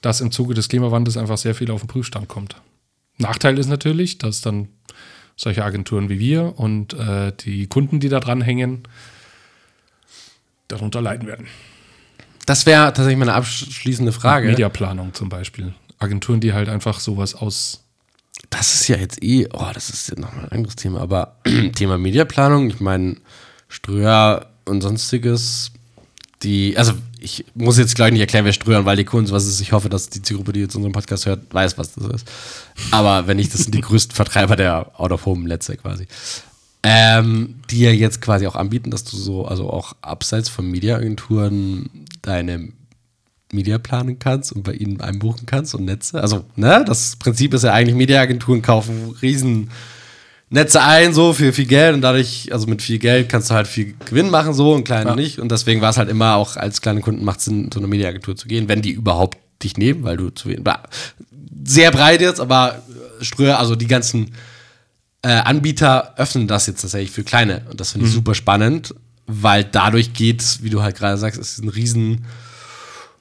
dass 0.00 0.20
im 0.20 0.32
Zuge 0.32 0.54
des 0.54 0.68
Klimawandels 0.68 1.16
einfach 1.16 1.36
sehr 1.36 1.54
viel 1.54 1.70
auf 1.70 1.82
den 1.82 1.88
Prüfstand 1.88 2.28
kommt. 2.28 2.56
Nachteil 3.18 3.58
ist 3.58 3.68
natürlich, 3.68 4.18
dass 4.18 4.40
dann 4.40 4.68
solche 5.36 5.64
Agenturen 5.64 6.08
wie 6.08 6.18
wir 6.18 6.58
und 6.58 6.94
äh, 6.94 7.32
die 7.32 7.66
Kunden, 7.66 8.00
die 8.00 8.08
da 8.08 8.20
dran 8.20 8.40
hängen, 8.40 8.84
darunter 10.68 11.00
leiden 11.00 11.28
werden. 11.28 11.46
Das 12.46 12.64
wäre 12.64 12.86
tatsächlich 12.86 13.18
meine 13.18 13.34
abschließende 13.34 14.12
Frage. 14.12 14.48
Mediaplanung 14.48 15.12
zum 15.14 15.28
Beispiel. 15.28 15.74
Agenturen, 15.98 16.40
die 16.40 16.52
halt 16.52 16.68
einfach 16.68 17.00
sowas 17.00 17.34
aus. 17.34 17.82
Das 18.50 18.74
ist 18.74 18.88
ja 18.88 18.96
jetzt 18.96 19.22
eh, 19.22 19.48
oh, 19.52 19.70
das 19.74 19.90
ist 19.90 20.10
ja 20.10 20.18
nochmal 20.18 20.44
ein 20.44 20.52
anderes 20.52 20.76
Thema, 20.76 21.00
aber 21.00 21.36
Thema 21.74 21.98
Mediaplanung, 21.98 22.68
ich 22.68 22.80
meine, 22.80 23.16
Ströer 23.68 24.50
und 24.64 24.80
sonstiges, 24.80 25.72
die, 26.42 26.76
also 26.76 26.92
ich 27.18 27.44
muss 27.54 27.78
jetzt 27.78 27.94
gleich 27.94 28.12
nicht 28.12 28.20
erklären, 28.20 28.44
wer 28.44 28.52
Ströer 28.52 28.78
und 28.78 28.84
Waldekuh 28.84 29.18
und 29.18 29.30
was 29.30 29.46
ist. 29.46 29.60
Ich 29.60 29.72
hoffe, 29.72 29.88
dass 29.88 30.10
die 30.10 30.22
Zielgruppe, 30.22 30.52
die 30.52 30.60
jetzt 30.60 30.76
unseren 30.76 30.92
Podcast 30.92 31.26
hört, 31.26 31.52
weiß, 31.52 31.78
was 31.78 31.94
das 31.94 32.06
ist. 32.06 32.28
Aber 32.90 33.26
wenn 33.26 33.38
nicht, 33.38 33.52
das 33.54 33.62
sind 33.62 33.74
die 33.74 33.80
größten 33.82 34.14
Vertreiber 34.14 34.56
der 34.56 34.92
Out-of-Home-Netze 35.00 35.76
quasi. 35.76 36.06
Ähm, 36.82 37.56
die 37.70 37.80
ja 37.80 37.90
jetzt 37.90 38.20
quasi 38.20 38.46
auch 38.46 38.54
anbieten, 38.54 38.90
dass 38.90 39.02
du 39.02 39.16
so, 39.16 39.44
also 39.46 39.70
auch 39.70 39.94
abseits 40.02 40.48
von 40.48 40.70
Mediaagenturen 40.70 42.06
deine 42.22 42.68
Media 43.52 43.78
planen 43.78 44.18
kannst 44.18 44.52
und 44.52 44.62
bei 44.62 44.72
ihnen 44.72 45.00
einbuchen 45.00 45.46
kannst 45.46 45.74
und 45.74 45.84
Netze. 45.84 46.20
Also, 46.20 46.44
ne, 46.54 46.84
das 46.86 47.16
Prinzip 47.16 47.54
ist 47.54 47.64
ja 47.64 47.72
eigentlich, 47.72 47.96
Mediaagenturen 47.96 48.62
kaufen 48.62 49.16
riesen 49.22 49.70
Netze 50.48 50.80
ein, 50.82 51.12
so 51.12 51.32
für 51.32 51.52
viel 51.52 51.66
Geld 51.66 51.94
und 51.94 52.02
dadurch, 52.02 52.52
also 52.52 52.66
mit 52.68 52.80
viel 52.80 52.98
Geld 52.98 53.28
kannst 53.28 53.50
du 53.50 53.54
halt 53.54 53.66
viel 53.66 53.94
Gewinn 54.04 54.30
machen, 54.30 54.54
so 54.54 54.72
und 54.72 54.84
kleine 54.84 55.10
ja. 55.10 55.16
nicht. 55.16 55.40
Und 55.40 55.50
deswegen 55.50 55.80
war 55.80 55.90
es 55.90 55.96
halt 55.96 56.08
immer 56.08 56.36
auch 56.36 56.56
als 56.56 56.80
kleine 56.80 57.00
Kunden 57.00 57.24
macht 57.24 57.40
Sinn, 57.40 57.70
zu 57.70 57.80
einer 57.80 57.88
Mediaagentur 57.88 58.36
zu 58.36 58.46
gehen, 58.46 58.68
wenn 58.68 58.80
die 58.80 58.92
überhaupt 58.92 59.38
dich 59.62 59.76
nehmen, 59.76 60.04
weil 60.04 60.16
du 60.16 60.30
zu 60.30 60.50
sehr 61.64 61.90
breit 61.90 62.20
jetzt, 62.20 62.40
aber 62.40 62.82
Ströer, 63.20 63.58
also 63.58 63.74
die 63.74 63.88
ganzen 63.88 64.34
äh, 65.22 65.28
Anbieter 65.28 66.14
öffnen 66.16 66.46
das 66.46 66.66
jetzt 66.66 66.82
tatsächlich 66.82 67.10
für 67.10 67.24
kleine. 67.24 67.62
Und 67.70 67.80
das 67.80 67.92
finde 67.92 68.06
ich 68.06 68.12
mhm. 68.12 68.16
super 68.16 68.34
spannend, 68.34 68.94
weil 69.26 69.64
dadurch 69.64 70.12
geht, 70.12 70.58
wie 70.62 70.70
du 70.70 70.82
halt 70.82 70.96
gerade 70.96 71.18
sagst, 71.18 71.40
es 71.40 71.54
ist 71.54 71.64
ein 71.64 71.68
riesen 71.68 72.26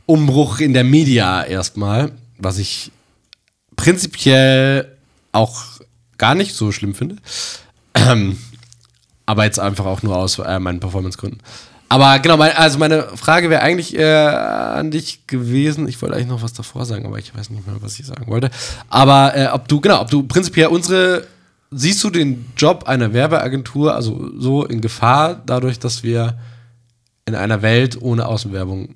Umbruch 0.06 0.60
in 0.60 0.74
der 0.74 0.84
Media 0.84 1.44
erstmal, 1.44 2.12
was 2.38 2.60
ich 2.60 2.92
prinzipiell 3.76 4.96
auch 5.32 5.75
gar 6.18 6.36
nicht 6.36 6.56
so 6.56 6.72
schlimm 6.72 6.96
finde. 6.96 7.18
Ähm, 7.94 8.38
aber 9.26 9.46
jetzt 9.46 9.60
einfach 9.60 9.86
auch 9.86 10.04
nur 10.04 10.16
aus 10.16 10.40
äh, 10.40 10.60
meinen 10.60 10.80
Performance-Gründen. 10.80 11.40
Aber 11.88 12.20
genau, 12.20 12.38
mein, 12.38 12.52
also 12.54 12.80
meine 12.80 13.04
Frage 13.16 13.50
wäre 13.50 13.62
eigentlich 13.62 13.98
äh, 13.98 14.04
an 14.04 14.92
dich 14.92 15.28
gewesen. 15.28 15.88
Ich 15.88 16.02
wollte 16.02 16.16
eigentlich 16.16 16.28
noch 16.28 16.42
was 16.42 16.54
davor 16.54 16.86
sagen, 16.86 17.06
aber 17.06 17.20
ich 17.20 17.36
weiß 17.36 17.50
nicht 17.52 17.66
mehr, 17.66 17.76
was 17.80 18.00
ich 18.00 18.06
sagen 18.06 18.28
wollte. 18.28 18.50
Aber 18.90 19.36
äh, 19.36 19.48
ob 19.48 19.68
du, 19.68 19.82
genau, 19.82 20.02
ob 20.02 20.10
du 20.10 20.24
prinzipiell 20.24 20.68
unsere, 20.68 21.28
siehst 21.72 22.04
du 22.04 22.10
den 22.10 22.46
Job 22.58 22.86
einer 22.88 23.14
Werbeagentur 23.14 23.96
also 23.96 24.32
so 24.38 24.66
in 24.66 24.82
Gefahr, 24.82 25.42
dadurch, 25.46 25.80
dass 25.80 26.04
wir 26.04 26.40
in 27.26 27.36
einer 27.36 27.62
Welt 27.62 28.02
ohne 28.02 28.28
Außenwerbung 28.28 28.96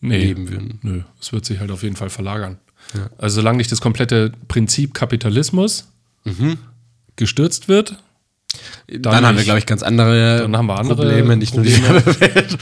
nee, 0.00 0.18
leben 0.18 0.48
würden? 0.48 0.78
Nö, 0.82 1.02
es 1.20 1.32
wird 1.32 1.44
sich 1.44 1.60
halt 1.60 1.70
auf 1.70 1.82
jeden 1.82 1.96
Fall 1.96 2.10
verlagern. 2.10 2.58
Ja. 2.94 3.08
Also 3.18 3.36
solange 3.36 3.58
nicht 3.58 3.72
das 3.72 3.80
komplette 3.80 4.32
Prinzip 4.48 4.94
Kapitalismus 4.94 5.91
mhm. 6.24 6.58
gestürzt 7.16 7.68
wird, 7.68 7.96
dann, 8.86 9.02
dann 9.02 9.26
haben 9.26 9.36
wir, 9.36 9.44
glaube 9.44 9.58
ich, 9.58 9.66
ganz 9.66 9.82
andere, 9.82 10.40
dann 10.42 10.56
haben 10.56 10.66
wir 10.66 10.78
andere 10.78 10.96
Probleme, 10.96 11.36
nicht 11.36 11.54
nur 11.54 11.64
die 11.64 11.82
Werbewelt. 11.82 12.58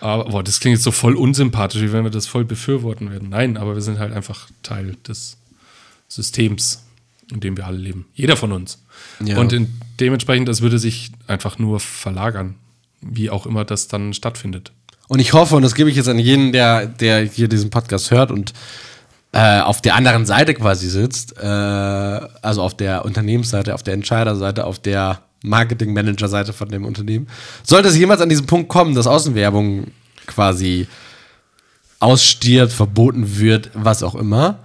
Aber 0.00 0.24
boah, 0.24 0.42
das 0.42 0.60
klingt 0.60 0.76
jetzt 0.76 0.84
so 0.84 0.90
voll 0.90 1.14
unsympathisch, 1.14 1.80
wie 1.80 1.92
wenn 1.92 2.04
wir 2.04 2.10
das 2.10 2.26
voll 2.26 2.44
befürworten 2.44 3.10
würden. 3.10 3.28
Nein, 3.28 3.56
aber 3.56 3.74
wir 3.74 3.82
sind 3.82 3.98
halt 3.98 4.12
einfach 4.12 4.48
Teil 4.62 4.96
des 5.06 5.36
Systems, 6.08 6.84
in 7.30 7.40
dem 7.40 7.56
wir 7.56 7.66
alle 7.66 7.78
leben. 7.78 8.06
Jeder 8.14 8.36
von 8.36 8.52
uns. 8.52 8.82
Ja. 9.24 9.38
Und 9.38 9.52
in, 9.52 9.72
dementsprechend, 10.00 10.48
das 10.48 10.60
würde 10.60 10.78
sich 10.78 11.12
einfach 11.26 11.58
nur 11.58 11.80
verlagern, 11.80 12.56
wie 13.00 13.30
auch 13.30 13.46
immer 13.46 13.64
das 13.64 13.88
dann 13.88 14.12
stattfindet. 14.12 14.72
Und 15.08 15.20
ich 15.20 15.32
hoffe, 15.32 15.56
und 15.56 15.62
das 15.62 15.74
gebe 15.74 15.90
ich 15.90 15.96
jetzt 15.96 16.08
an 16.08 16.18
jeden, 16.18 16.52
der, 16.52 16.86
der 16.86 17.24
hier 17.24 17.48
diesen 17.48 17.70
Podcast 17.70 18.10
hört 18.10 18.30
und 18.30 18.52
äh, 19.32 19.60
auf 19.60 19.80
der 19.80 19.94
anderen 19.94 20.26
Seite 20.26 20.54
quasi 20.54 20.88
sitzt, 20.88 21.38
äh, 21.38 21.46
also 21.46 22.62
auf 22.62 22.76
der 22.76 23.04
Unternehmensseite, 23.04 23.74
auf 23.74 23.82
der 23.82 23.94
Entscheiderseite, 23.94 24.64
auf 24.64 24.78
der 24.78 25.22
Marketing-Manager-Seite 25.42 26.52
von 26.52 26.68
dem 26.68 26.84
Unternehmen. 26.84 27.26
Sollte 27.62 27.88
es 27.88 27.96
jemals 27.96 28.20
an 28.20 28.28
diesen 28.28 28.46
Punkt 28.46 28.68
kommen, 28.68 28.94
dass 28.94 29.06
Außenwerbung 29.06 29.88
quasi 30.26 30.86
ausstirbt, 31.98 32.72
verboten 32.72 33.38
wird, 33.38 33.70
was 33.74 34.02
auch 34.02 34.14
immer, 34.14 34.58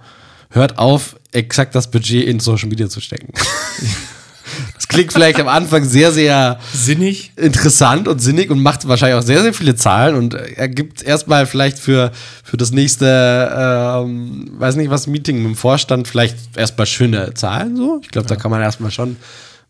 hört 0.50 0.78
auf, 0.78 1.16
exakt 1.32 1.74
das 1.74 1.90
Budget 1.90 2.26
in 2.26 2.40
Social 2.40 2.68
Media 2.68 2.88
zu 2.88 3.00
stecken. 3.00 3.32
Klingt 4.88 5.12
vielleicht 5.12 5.38
am 5.38 5.48
Anfang 5.48 5.84
sehr, 5.84 6.12
sehr 6.12 6.58
sinnig, 6.72 7.32
interessant 7.36 8.08
und 8.08 8.20
sinnig 8.20 8.50
und 8.50 8.62
macht 8.62 8.88
wahrscheinlich 8.88 9.18
auch 9.18 9.26
sehr, 9.26 9.42
sehr 9.42 9.52
viele 9.52 9.76
Zahlen 9.76 10.16
und 10.16 10.32
ergibt 10.32 11.02
erstmal 11.02 11.46
vielleicht 11.46 11.78
für, 11.78 12.10
für 12.42 12.56
das 12.56 12.70
nächste, 12.70 13.06
ähm, 13.54 14.50
weiß 14.58 14.76
nicht 14.76 14.88
was, 14.88 15.06
Meeting 15.06 15.38
mit 15.38 15.46
dem 15.46 15.56
Vorstand 15.56 16.08
vielleicht 16.08 16.56
erstmal 16.56 16.86
schöne 16.86 17.34
Zahlen 17.34 17.76
so. 17.76 18.00
Ich 18.02 18.08
glaube, 18.08 18.28
ja. 18.28 18.34
da 18.34 18.40
kann 18.40 18.50
man 18.50 18.62
erstmal 18.62 18.90
schon 18.90 19.10
ein 19.10 19.18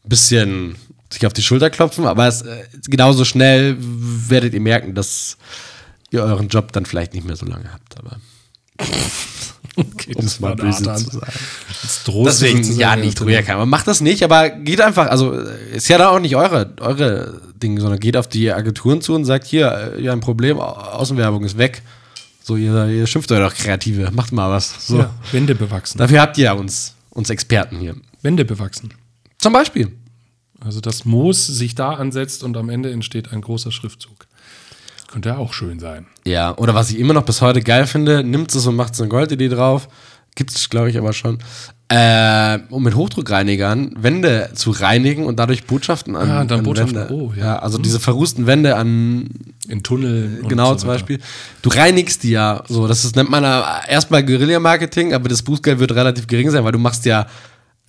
bisschen 0.05 0.77
sich 1.13 1.27
auf 1.27 1.33
die 1.33 1.43
Schulter 1.43 1.71
klopfen, 1.71 2.07
aber 2.07 2.29
es, 2.29 2.43
äh, 2.43 2.65
genauso 2.87 3.25
schnell 3.25 3.77
werdet 3.79 4.55
ihr 4.55 4.61
merken, 4.61 4.95
dass 4.95 5.37
ihr 6.11 6.23
euren 6.23 6.49
Job 6.49 6.73
dann 6.73 6.87
vielleicht 6.87 7.15
nicht 7.15 7.27
mehr 7.27 7.37
so 7.37 7.47
lange 7.47 7.73
habt. 7.73 7.99
Aber 7.99 8.17
okay, 9.79 10.15
um 10.15 10.25
es 10.25 10.41
mal 10.41 10.55
böse 10.55 10.83
zu 10.83 11.11
sagen. 11.11 12.25
Deswegen, 12.25 12.77
ja, 12.77 12.97
nicht 12.97 13.21
ruhiger 13.21 13.43
kann. 13.43 13.59
Man 13.59 13.69
macht 13.69 13.87
das 13.87 14.01
nicht, 14.01 14.23
aber 14.23 14.51
geht 14.51 14.81
einfach, 14.81 15.07
also 15.07 15.33
ist 15.33 15.89
ja 15.89 15.99
dann 15.99 16.09
auch 16.09 16.21
nicht 16.21 16.37
eure, 16.37 16.75
eure 16.81 17.41
Dinge, 17.63 17.81
sondern 17.81 18.01
geht 18.01 18.17
auf 18.17 18.29
die 18.29 18.53
Agenturen 18.53 19.01
zu 19.01 19.15
und 19.15 19.25
sagt, 19.25 19.47
hier, 19.47 19.95
ihr 19.99 20.13
ein 20.13 20.21
Problem, 20.21 20.59
Außenwerbung 20.59 21.45
ist 21.45 21.59
weg. 21.59 21.83
So, 22.43 22.57
ihr, 22.57 22.87
ihr 22.87 23.07
schimpft 23.07 23.31
euch 23.31 23.41
doch 23.41 23.55
Kreative, 23.55 24.11
macht 24.13 24.33
mal 24.33 24.51
was. 24.51 24.87
So. 24.87 24.99
Ja, 24.99 25.11
Wände 25.33 25.55
bewachsen. 25.55 25.99
Dafür 25.99 26.21
habt 26.21 26.39
ihr 26.39 26.55
uns, 26.55 26.95
uns 27.11 27.31
Experten 27.31 27.79
hier. 27.79 27.95
Wände 28.23 28.45
bewachsen. 28.45 28.91
Zum 29.39 29.53
Beispiel. 29.53 29.93
Also 30.61 30.81
das 30.81 31.05
Moos 31.05 31.47
sich 31.47 31.75
da 31.75 31.91
ansetzt 31.91 32.43
und 32.43 32.57
am 32.57 32.69
Ende 32.69 32.91
entsteht 32.91 33.33
ein 33.33 33.41
großer 33.41 33.71
Schriftzug. 33.71 34.28
Könnte 35.09 35.31
ja 35.31 35.39
auch 35.39 35.55
schön 35.55 35.81
sein. 35.81 36.07
Ja, 36.27 36.57
oder 36.57 36.75
was 36.75 36.91
ich 36.91 36.99
immer 36.99 37.15
noch 37.15 37.25
bis 37.25 37.41
heute 37.41 37.63
geil 37.63 37.87
finde, 37.87 38.23
nimmt 38.23 38.55
es 38.55 38.67
und 38.67 38.77
macht 38.77 38.95
so 38.95 39.03
eine 39.03 39.11
Goldidee 39.11 39.49
drauf. 39.49 39.89
Gibt 40.35 40.51
es, 40.51 40.69
glaube 40.69 40.91
ich, 40.91 40.99
aber 40.99 41.15
schon. 41.15 41.39
Äh, 41.89 42.59
um 42.69 42.83
mit 42.83 42.95
Hochdruckreinigern 42.95 43.95
Wände 43.97 44.51
zu 44.53 44.73
reinigen 44.73 45.25
und 45.25 45.39
dadurch 45.39 45.65
Botschaften 45.65 46.15
an, 46.15 46.29
ja, 46.29 46.45
dann 46.45 46.59
an 46.59 46.65
Botschaften. 46.65 46.97
Wände. 46.97 47.15
Oh, 47.15 47.33
ja. 47.35 47.45
ja. 47.45 47.59
also 47.61 47.79
diese 47.79 47.99
verrußten 47.99 48.47
Wände 48.47 48.77
an 48.77 49.31
in 49.67 49.83
Tunneln. 49.83 50.45
Genau, 50.47 50.73
so 50.73 50.81
zum 50.81 50.89
Beispiel. 50.89 51.19
Du 51.63 51.71
reinigst 51.71 52.23
die 52.25 52.31
ja. 52.31 52.63
So, 52.69 52.87
das 52.87 53.07
ist, 53.07 53.17
nennt 53.17 53.31
man 53.31 53.43
erstmal 53.89 54.23
Guerilla-Marketing, 54.23 55.15
aber 55.15 55.31
das 55.31 55.43
Bußgeld 55.43 55.79
wird 55.79 55.93
relativ 55.93 56.27
gering 56.27 56.51
sein, 56.51 56.63
weil 56.63 56.73
du 56.73 56.79
machst 56.79 57.07
ja 57.07 57.27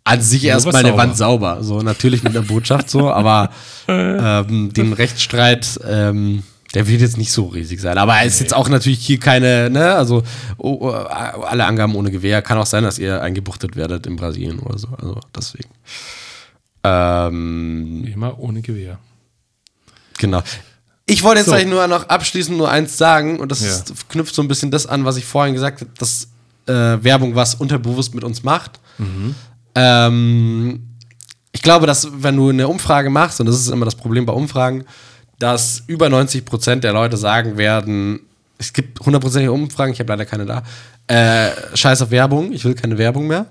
an 0.06 0.22
sich 0.22 0.46
erstmal 0.46 0.78
eine 0.78 0.96
Wand 0.96 1.18
sauber. 1.18 1.58
So, 1.62 1.82
natürlich 1.82 2.24
mit 2.24 2.34
der 2.34 2.42
Botschaft 2.42 2.90
so, 2.90 3.12
aber 3.12 3.50
ähm, 3.90 4.72
den 4.72 4.94
Rechtsstreit 4.94 5.78
ähm, 5.86 6.44
der 6.74 6.88
wird 6.88 7.02
jetzt 7.02 7.18
nicht 7.18 7.32
so 7.32 7.48
riesig 7.48 7.82
sein. 7.82 7.98
Aber 7.98 8.16
er 8.16 8.26
ist 8.26 8.40
jetzt 8.40 8.54
auch 8.54 8.70
natürlich 8.70 9.00
hier 9.00 9.20
keine, 9.20 9.70
ne, 9.70 9.96
also 9.96 10.24
oh, 10.58 10.78
oh, 10.82 10.90
alle 10.92 11.66
Angaben 11.66 11.96
ohne 11.96 12.12
Gewehr. 12.12 12.42
Kann 12.42 12.58
auch 12.58 12.66
sein, 12.66 12.84
dass 12.84 13.00
ihr 13.00 13.22
eingebuchtet 13.22 13.76
werdet 13.76 14.06
in 14.06 14.16
Brasilien 14.16 14.60
oder 14.60 14.78
so. 14.78 14.90
Also 14.98 15.20
deswegen. 15.36 15.70
Ähm, 16.84 18.06
Immer 18.06 18.40
ohne 18.40 18.62
Gewehr. 18.62 19.00
Genau. 20.18 20.44
Ich 21.06 21.24
wollte 21.24 21.40
jetzt 21.40 21.48
so. 21.48 21.54
eigentlich 21.54 21.70
nur 21.70 21.88
noch 21.88 22.08
abschließend 22.08 22.58
nur 22.58 22.70
eins 22.70 22.98
sagen, 22.98 23.40
und 23.40 23.52
das 23.52 23.62
ja. 23.62 23.96
knüpft 24.10 24.36
so 24.36 24.44
ein 24.44 24.48
bisschen 24.48 24.70
das 24.70 24.86
an, 24.86 25.06
was 25.06 25.18
ich 25.18 25.26
vorhin 25.26 25.56
gesagt 25.56 25.82
habe, 25.82 25.92
dass 25.98 26.28
äh, 26.68 27.04
Werbung 27.04 27.34
was 27.34 27.56
unterbewusst 27.56 28.14
mit 28.14 28.24
uns 28.24 28.44
macht. 28.44 28.80
Mhm. 29.00 29.34
Ähm, 29.74 30.84
ich 31.52 31.64
glaube, 31.64 31.88
dass 31.88 32.10
wenn 32.22 32.38
du 32.38 32.50
eine 32.50 32.68
Umfrage 32.68 33.10
machst, 33.10 33.40
und 33.40 33.48
das 33.48 33.56
ist 33.56 33.70
immer 33.70 33.86
das 33.86 33.96
Problem 33.96 34.28
bei 34.28 34.34
Umfragen, 34.34 34.86
dass 35.40 35.84
über 35.88 36.10
90 36.10 36.46
Prozent 36.46 36.84
der 36.84 36.94
Leute 36.94 37.18
sagen 37.18 37.58
werden, 37.58 38.20
es 38.58 38.74
gibt 38.74 39.00
hundertprozentige 39.00 39.52
Umfragen, 39.52 39.94
ich 39.94 40.00
habe 40.00 40.12
leider 40.12 40.26
keine 40.26 40.46
da, 40.46 40.64
äh, 41.08 41.52
scheiß 41.76 42.02
auf 42.02 42.12
Werbung, 42.12 42.52
ich 42.52 42.64
will 42.66 42.76
keine 42.76 42.98
Werbung 42.98 43.28
mehr. 43.28 43.48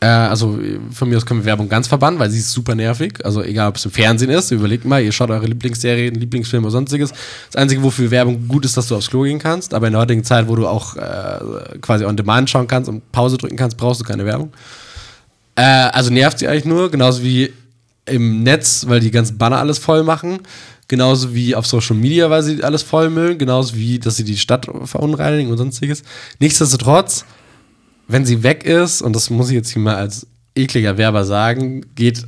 Äh, 0.00 0.06
also 0.06 0.58
von 0.90 1.08
mir 1.08 1.16
aus 1.16 1.24
können 1.24 1.40
wir 1.40 1.46
Werbung 1.46 1.68
ganz 1.68 1.86
verbannen, 1.86 2.18
weil 2.18 2.30
sie 2.30 2.38
ist 2.38 2.52
super 2.52 2.74
nervig. 2.74 3.24
Also 3.24 3.42
egal, 3.42 3.68
ob 3.68 3.76
es 3.76 3.84
im 3.84 3.90
Fernsehen 3.90 4.30
ist, 4.30 4.50
überlegt 4.50 4.84
mal, 4.84 5.02
ihr 5.02 5.12
schaut 5.12 5.30
eure 5.30 5.46
Lieblingsserien, 5.46 6.14
Lieblingsfilme 6.14 6.66
oder 6.66 6.72
sonstiges. 6.72 7.12
Das 7.50 7.56
Einzige, 7.60 7.82
wofür 7.82 8.10
Werbung 8.10 8.48
gut 8.48 8.64
ist, 8.64 8.76
dass 8.76 8.88
du 8.88 8.96
aufs 8.96 9.08
Klo 9.08 9.22
gehen 9.22 9.38
kannst. 9.38 9.74
Aber 9.74 9.86
in 9.86 9.92
der 9.92 10.02
heutigen 10.02 10.24
Zeit, 10.24 10.48
wo 10.48 10.56
du 10.56 10.66
auch 10.66 10.96
äh, 10.96 11.78
quasi 11.80 12.04
on 12.04 12.16
demand 12.16 12.50
schauen 12.50 12.66
kannst 12.66 12.88
und 12.88 13.10
Pause 13.12 13.38
drücken 13.38 13.56
kannst, 13.56 13.76
brauchst 13.76 14.00
du 14.00 14.04
keine 14.04 14.26
Werbung. 14.26 14.52
Äh, 15.54 15.62
also 15.62 16.10
nervt 16.10 16.38
sie 16.38 16.48
eigentlich 16.48 16.66
nur, 16.66 16.90
genauso 16.90 17.22
wie 17.22 17.52
im 18.06 18.42
Netz, 18.42 18.86
weil 18.88 19.00
die 19.00 19.10
ganzen 19.10 19.38
Banner 19.38 19.58
alles 19.58 19.78
voll 19.78 20.02
machen 20.02 20.40
genauso 20.88 21.34
wie 21.34 21.54
auf 21.54 21.66
Social 21.66 21.96
Media, 21.96 22.30
weil 22.30 22.42
sie 22.42 22.62
alles 22.62 22.82
vollmüllen, 22.82 23.38
genauso 23.38 23.74
wie, 23.74 23.98
dass 23.98 24.16
sie 24.16 24.24
die 24.24 24.38
Stadt 24.38 24.68
verunreinigen 24.84 25.50
und 25.50 25.58
sonstiges. 25.58 26.02
Nichtsdestotrotz, 26.38 27.24
wenn 28.08 28.24
sie 28.24 28.42
weg 28.42 28.64
ist, 28.64 29.02
und 29.02 29.14
das 29.16 29.30
muss 29.30 29.48
ich 29.48 29.54
jetzt 29.54 29.70
hier 29.70 29.82
mal 29.82 29.96
als 29.96 30.26
ekliger 30.54 30.96
Werber 30.96 31.24
sagen, 31.24 31.84
geht 31.94 32.26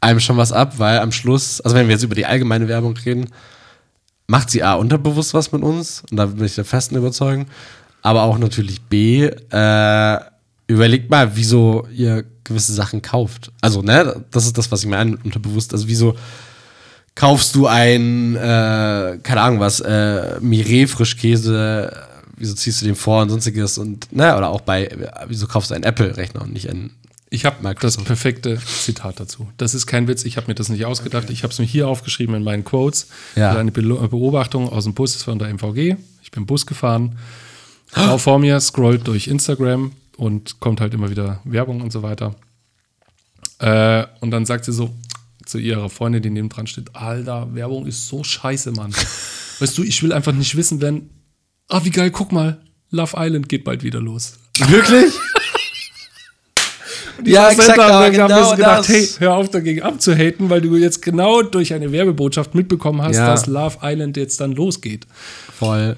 einem 0.00 0.20
schon 0.20 0.36
was 0.36 0.52
ab, 0.52 0.78
weil 0.78 0.98
am 0.98 1.12
Schluss, 1.12 1.60
also 1.60 1.76
wenn 1.76 1.86
wir 1.86 1.94
jetzt 1.94 2.04
über 2.04 2.14
die 2.14 2.26
allgemeine 2.26 2.68
Werbung 2.68 2.96
reden, 2.96 3.28
macht 4.26 4.50
sie 4.50 4.62
A, 4.62 4.74
unterbewusst 4.74 5.34
was 5.34 5.52
mit 5.52 5.62
uns, 5.62 6.02
und 6.10 6.16
da 6.16 6.26
bin 6.26 6.44
ich 6.44 6.54
der 6.54 6.64
festen 6.64 6.96
Überzeugung, 6.96 7.46
aber 8.02 8.22
auch 8.22 8.38
natürlich 8.38 8.82
B, 8.82 9.24
äh, 9.26 10.18
überlegt 10.66 11.10
mal, 11.10 11.36
wieso 11.36 11.86
ihr 11.94 12.24
gewisse 12.44 12.72
Sachen 12.72 13.02
kauft. 13.02 13.50
Also, 13.60 13.82
ne, 13.82 14.24
das 14.30 14.46
ist 14.46 14.58
das, 14.58 14.70
was 14.70 14.82
ich 14.82 14.88
meine, 14.88 15.16
unterbewusst. 15.24 15.72
Also, 15.72 15.88
wieso 15.88 16.16
kaufst 17.14 17.54
du 17.54 17.66
ein, 17.66 18.36
äh, 18.36 19.18
keine 19.22 19.40
Ahnung 19.40 19.60
was, 19.60 19.80
äh, 19.80 20.38
Mireille 20.40 20.88
Frischkäse, 20.88 21.92
wieso 22.36 22.54
ziehst 22.54 22.80
du 22.82 22.86
den 22.86 22.96
vor 22.96 23.22
und 23.22 23.30
sonstiges 23.30 23.78
und, 23.78 24.12
ne, 24.12 24.36
oder 24.36 24.48
auch 24.48 24.62
bei, 24.62 24.90
wieso 25.28 25.46
kaufst 25.46 25.70
du 25.70 25.74
einen 25.74 25.84
Apple-Rechner 25.84 26.42
und 26.42 26.52
nicht 26.52 26.68
einen 26.70 26.90
Ich 27.30 27.44
habe 27.44 27.74
das 27.80 27.96
perfekte 27.98 28.58
Zitat 28.58 29.20
dazu. 29.20 29.48
Das 29.56 29.74
ist 29.74 29.86
kein 29.86 30.08
Witz, 30.08 30.24
ich 30.24 30.36
habe 30.36 30.48
mir 30.48 30.54
das 30.54 30.68
nicht 30.68 30.84
ausgedacht. 30.84 31.30
Ich 31.30 31.42
habe 31.42 31.52
es 31.52 31.58
mir 31.58 31.66
hier 31.66 31.88
aufgeschrieben 31.88 32.34
in 32.34 32.44
meinen 32.44 32.64
Quotes. 32.64 33.08
Ja. 33.36 33.56
Eine 33.56 33.72
Beobachtung 33.72 34.68
aus 34.68 34.84
dem 34.84 34.94
Bus 34.94 35.22
von 35.22 35.38
der 35.38 35.48
MVG. 35.48 35.96
Ich 36.22 36.30
bin 36.30 36.46
Bus 36.46 36.66
gefahren. 36.66 37.18
Frau 37.86 38.18
vor 38.18 38.38
mir 38.38 38.58
scrollt 38.60 39.06
durch 39.06 39.28
Instagram 39.28 39.92
und 40.16 40.60
kommt 40.60 40.80
halt 40.80 40.94
immer 40.94 41.10
wieder 41.10 41.40
Werbung 41.44 41.80
und 41.80 41.92
so 41.92 42.02
weiter. 42.02 42.34
Äh, 43.58 44.06
und 44.20 44.30
dann 44.30 44.46
sagt 44.46 44.64
sie 44.64 44.72
so 44.72 44.90
zu 45.46 45.58
ihrer 45.58 45.90
Freundin, 45.90 46.22
die 46.22 46.30
neben 46.30 46.48
dran 46.48 46.66
steht: 46.66 46.94
Alter, 46.94 47.54
Werbung 47.54 47.86
ist 47.86 48.08
so 48.08 48.24
scheiße, 48.24 48.72
Mann. 48.72 48.92
weißt 49.60 49.76
du, 49.78 49.82
ich 49.82 50.02
will 50.02 50.12
einfach 50.12 50.32
nicht 50.32 50.56
wissen, 50.56 50.80
wenn. 50.80 51.10
Ah, 51.68 51.80
wie 51.84 51.90
geil, 51.90 52.10
guck 52.10 52.32
mal, 52.32 52.60
Love 52.90 53.14
Island 53.16 53.48
geht 53.48 53.64
bald 53.64 53.82
wieder 53.82 54.00
los. 54.00 54.34
Wirklich? 54.68 55.14
ja, 57.24 57.50
exakt, 57.50 57.78
haben 57.78 58.12
genau 58.12 58.50
gedacht, 58.54 58.80
das. 58.80 58.88
hey, 58.88 59.08
hör 59.18 59.36
auf 59.36 59.50
dagegen 59.50 59.82
abzuhaten, 59.82 60.50
weil 60.50 60.60
du 60.60 60.76
jetzt 60.76 61.02
genau 61.02 61.42
durch 61.42 61.72
eine 61.72 61.92
Werbebotschaft 61.92 62.54
mitbekommen 62.54 63.00
hast, 63.00 63.16
Ja. 63.16 63.26
dass 63.28 63.46
Love 63.46 63.78
Island 63.82 64.16
jetzt 64.16 64.40
dann 64.40 64.52
losgeht. 64.52 65.06
Voll. 65.58 65.96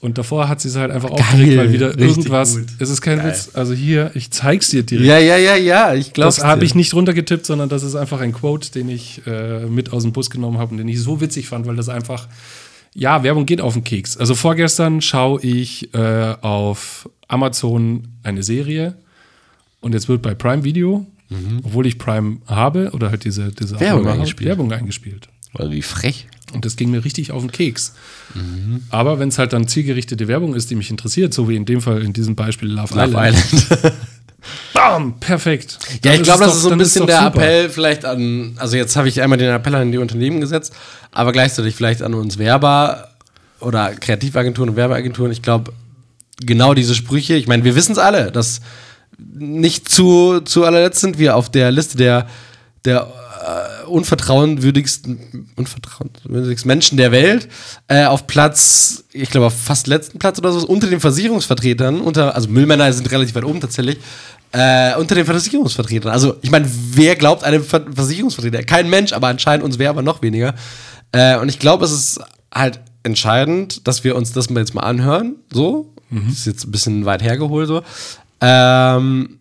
Und 0.00 0.16
davor 0.16 0.48
hat 0.48 0.62
sie 0.62 0.68
es 0.68 0.76
halt 0.76 0.90
einfach 0.90 1.10
aufgeregt, 1.10 1.58
weil 1.58 1.72
wieder 1.72 1.98
irgendwas. 1.98 2.56
gut. 2.56 2.66
Es 2.78 2.88
ist 2.88 3.02
kein 3.02 3.22
Witz. 3.22 3.50
Also 3.52 3.74
hier, 3.74 4.10
ich 4.14 4.30
zeig's 4.30 4.70
dir 4.70 4.82
direkt. 4.82 5.06
Ja, 5.06 5.18
ja, 5.18 5.36
ja, 5.36 5.56
ja, 5.56 5.94
ich 5.94 6.14
glaube. 6.14 6.28
das 6.28 6.42
habe 6.42 6.64
ich 6.64 6.74
nicht 6.74 6.94
runtergetippt, 6.94 7.44
sondern 7.44 7.68
das 7.68 7.82
ist 7.82 7.94
einfach 7.96 8.20
ein 8.20 8.32
Quote, 8.32 8.72
den 8.72 8.88
ich 8.88 9.20
äh, 9.26 9.66
mit 9.66 9.92
aus 9.92 10.02
dem 10.04 10.12
Bus 10.12 10.30
genommen 10.30 10.56
habe 10.56 10.70
und 10.72 10.78
den 10.78 10.88
ich 10.88 11.00
so 11.02 11.20
witzig 11.20 11.48
fand, 11.48 11.66
weil 11.66 11.76
das 11.76 11.90
einfach, 11.90 12.28
ja, 12.94 13.22
Werbung 13.22 13.44
geht 13.44 13.60
auf 13.60 13.74
den 13.74 13.84
Keks. 13.84 14.16
Also 14.16 14.34
vorgestern 14.34 15.02
schaue 15.02 15.42
ich 15.42 15.92
äh, 15.92 16.34
auf 16.40 17.08
Amazon 17.28 18.08
eine 18.22 18.42
Serie 18.42 18.94
und 19.80 19.92
jetzt 19.92 20.08
wird 20.08 20.22
bei 20.22 20.34
Prime 20.34 20.64
Video, 20.64 21.06
obwohl 21.62 21.86
ich 21.86 21.98
Prime 21.98 22.38
habe 22.46 22.90
oder 22.92 23.10
halt 23.10 23.24
diese, 23.24 23.52
diese 23.52 23.74
Mhm. 23.76 23.80
Werbung 23.80 24.08
eingespielt. 24.08 24.48
Werbung 24.48 24.72
eingespielt. 24.72 25.28
Also 25.54 25.70
wie 25.72 25.82
frech. 25.82 26.26
Und 26.52 26.64
das 26.64 26.76
ging 26.76 26.90
mir 26.90 27.04
richtig 27.04 27.32
auf 27.32 27.42
den 27.42 27.52
Keks. 27.52 27.94
Mhm. 28.34 28.82
Aber 28.90 29.18
wenn 29.18 29.28
es 29.28 29.38
halt 29.38 29.52
dann 29.52 29.68
zielgerichtete 29.68 30.28
Werbung 30.28 30.54
ist, 30.54 30.70
die 30.70 30.74
mich 30.74 30.90
interessiert, 30.90 31.34
so 31.34 31.48
wie 31.48 31.56
in 31.56 31.64
dem 31.64 31.80
Fall 31.80 32.02
in 32.02 32.12
diesem 32.12 32.36
Beispiel 32.36 32.68
Love, 32.68 32.94
Love 32.94 33.16
Island, 33.16 33.36
Island. 33.54 33.92
bam, 34.72 35.20
perfekt. 35.20 35.78
Ja, 36.04 36.12
Dann 36.12 36.14
ich 36.14 36.22
glaube, 36.22 36.44
das 36.44 36.56
ist 36.56 36.62
so 36.62 36.70
ein 36.70 36.78
bisschen 36.78 37.06
der 37.06 37.24
super. 37.24 37.28
Appell 37.28 37.68
vielleicht 37.70 38.04
an, 38.04 38.54
also 38.56 38.76
jetzt 38.76 38.96
habe 38.96 39.08
ich 39.08 39.20
einmal 39.22 39.38
den 39.38 39.50
Appell 39.50 39.74
an 39.74 39.92
die 39.92 39.98
Unternehmen 39.98 40.40
gesetzt, 40.40 40.72
aber 41.12 41.32
gleichzeitig 41.32 41.74
vielleicht 41.74 42.02
an 42.02 42.14
uns 42.14 42.38
Werber 42.38 43.08
oder 43.60 43.94
Kreativagenturen 43.94 44.70
und 44.70 44.76
Werbeagenturen. 44.76 45.32
Ich 45.32 45.42
glaube, 45.42 45.72
genau 46.40 46.74
diese 46.74 46.94
Sprüche, 46.94 47.34
ich 47.34 47.46
meine, 47.46 47.64
wir 47.64 47.74
wissen 47.74 47.92
es 47.92 47.98
alle, 47.98 48.32
dass 48.32 48.60
nicht 49.18 49.88
zu, 49.88 50.40
zu 50.40 50.64
allerletzt 50.64 51.00
sind 51.00 51.18
wir 51.18 51.36
auf 51.36 51.50
der 51.50 51.70
Liste 51.70 51.96
der, 51.96 52.26
der 52.84 53.12
äh, 53.50 53.86
unvertrauenwürdigsten, 53.86 55.48
unvertrauenwürdigsten 55.56 56.68
Menschen 56.68 56.96
der 56.96 57.12
Welt 57.12 57.48
äh, 57.88 58.04
auf 58.04 58.26
Platz, 58.26 59.04
ich 59.12 59.30
glaube 59.30 59.46
auf 59.46 59.54
fast 59.54 59.86
letzten 59.86 60.18
Platz 60.18 60.38
oder 60.38 60.52
so, 60.52 60.66
unter 60.66 60.86
den 60.86 61.00
Versicherungsvertretern, 61.00 62.00
unter, 62.00 62.34
also 62.34 62.48
Müllmänner 62.48 62.92
sind 62.92 63.10
relativ 63.10 63.34
weit 63.34 63.44
oben 63.44 63.60
tatsächlich, 63.60 63.98
äh, 64.52 64.94
unter 64.96 65.14
den 65.14 65.26
Versicherungsvertretern. 65.26 66.12
Also 66.12 66.36
ich 66.42 66.50
meine, 66.50 66.68
wer 66.92 67.16
glaubt 67.16 67.44
einem 67.44 67.64
Ver 67.64 67.84
Versicherungsvertreter? 67.92 68.62
Kein 68.62 68.90
Mensch, 68.90 69.12
aber 69.12 69.28
anscheinend 69.28 69.64
uns 69.64 69.78
Werber 69.78 70.02
noch 70.02 70.22
weniger. 70.22 70.54
Äh, 71.12 71.38
und 71.38 71.48
ich 71.48 71.58
glaube, 71.58 71.84
es 71.84 71.92
ist 71.92 72.20
halt 72.52 72.80
entscheidend, 73.02 73.86
dass 73.86 74.04
wir 74.04 74.16
uns 74.16 74.32
das 74.32 74.50
mal 74.50 74.60
jetzt 74.60 74.74
mal 74.74 74.82
anhören. 74.82 75.36
So, 75.52 75.94
das 76.10 76.38
ist 76.38 76.46
jetzt 76.46 76.64
ein 76.64 76.72
bisschen 76.72 77.04
weit 77.04 77.22
hergeholt 77.22 77.68
so. 77.68 77.82
Ähm, 78.40 79.39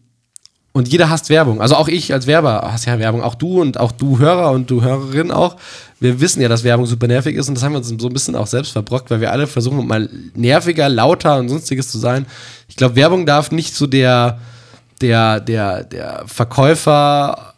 und 0.72 0.88
jeder 0.88 1.10
hasst 1.10 1.30
Werbung. 1.30 1.62
Also 1.62 1.76
auch 1.76 1.88
ich 1.88 2.14
als 2.14 2.28
Werber 2.28 2.72
hasse 2.72 2.90
ja 2.90 3.00
Werbung. 3.00 3.24
Auch 3.24 3.36
du 3.36 3.62
und 3.62 3.80
auch 3.80 3.92
du 3.92 4.20
Hörer 4.20 4.52
und 4.52 4.70
du 4.70 4.82
Hörerin 4.84 5.32
auch. 5.32 5.56
Wir 6.00 6.22
wissen 6.22 6.42
ja, 6.42 6.48
dass 6.48 6.64
Werbung 6.64 6.86
super 6.86 7.08
nervig 7.08 7.36
ist 7.36 7.50
und 7.50 7.56
das 7.56 7.64
haben 7.64 7.74
wir 7.74 7.80
uns 7.80 7.90
so 7.90 8.08
ein 8.08 8.14
bisschen 8.14 8.36
auch 8.36 8.48
selbst 8.48 8.72
verbrockt, 8.72 9.10
weil 9.10 9.20
wir 9.20 9.32
alle 9.32 9.48
versuchen, 9.48 9.86
mal 9.88 10.10
nerviger, 10.36 10.88
lauter 10.88 11.38
und 11.38 11.50
sonstiges 11.50 11.92
zu 11.92 11.98
sein. 11.98 12.26
Ich 12.68 12.76
glaube, 12.76 12.96
Werbung 12.96 13.26
darf 13.26 13.52
nicht 13.52 13.76
so 13.76 13.88
der, 13.88 14.40
der, 15.02 15.40
der, 15.40 15.84
der 15.84 16.24
Verkäufer 16.28 17.49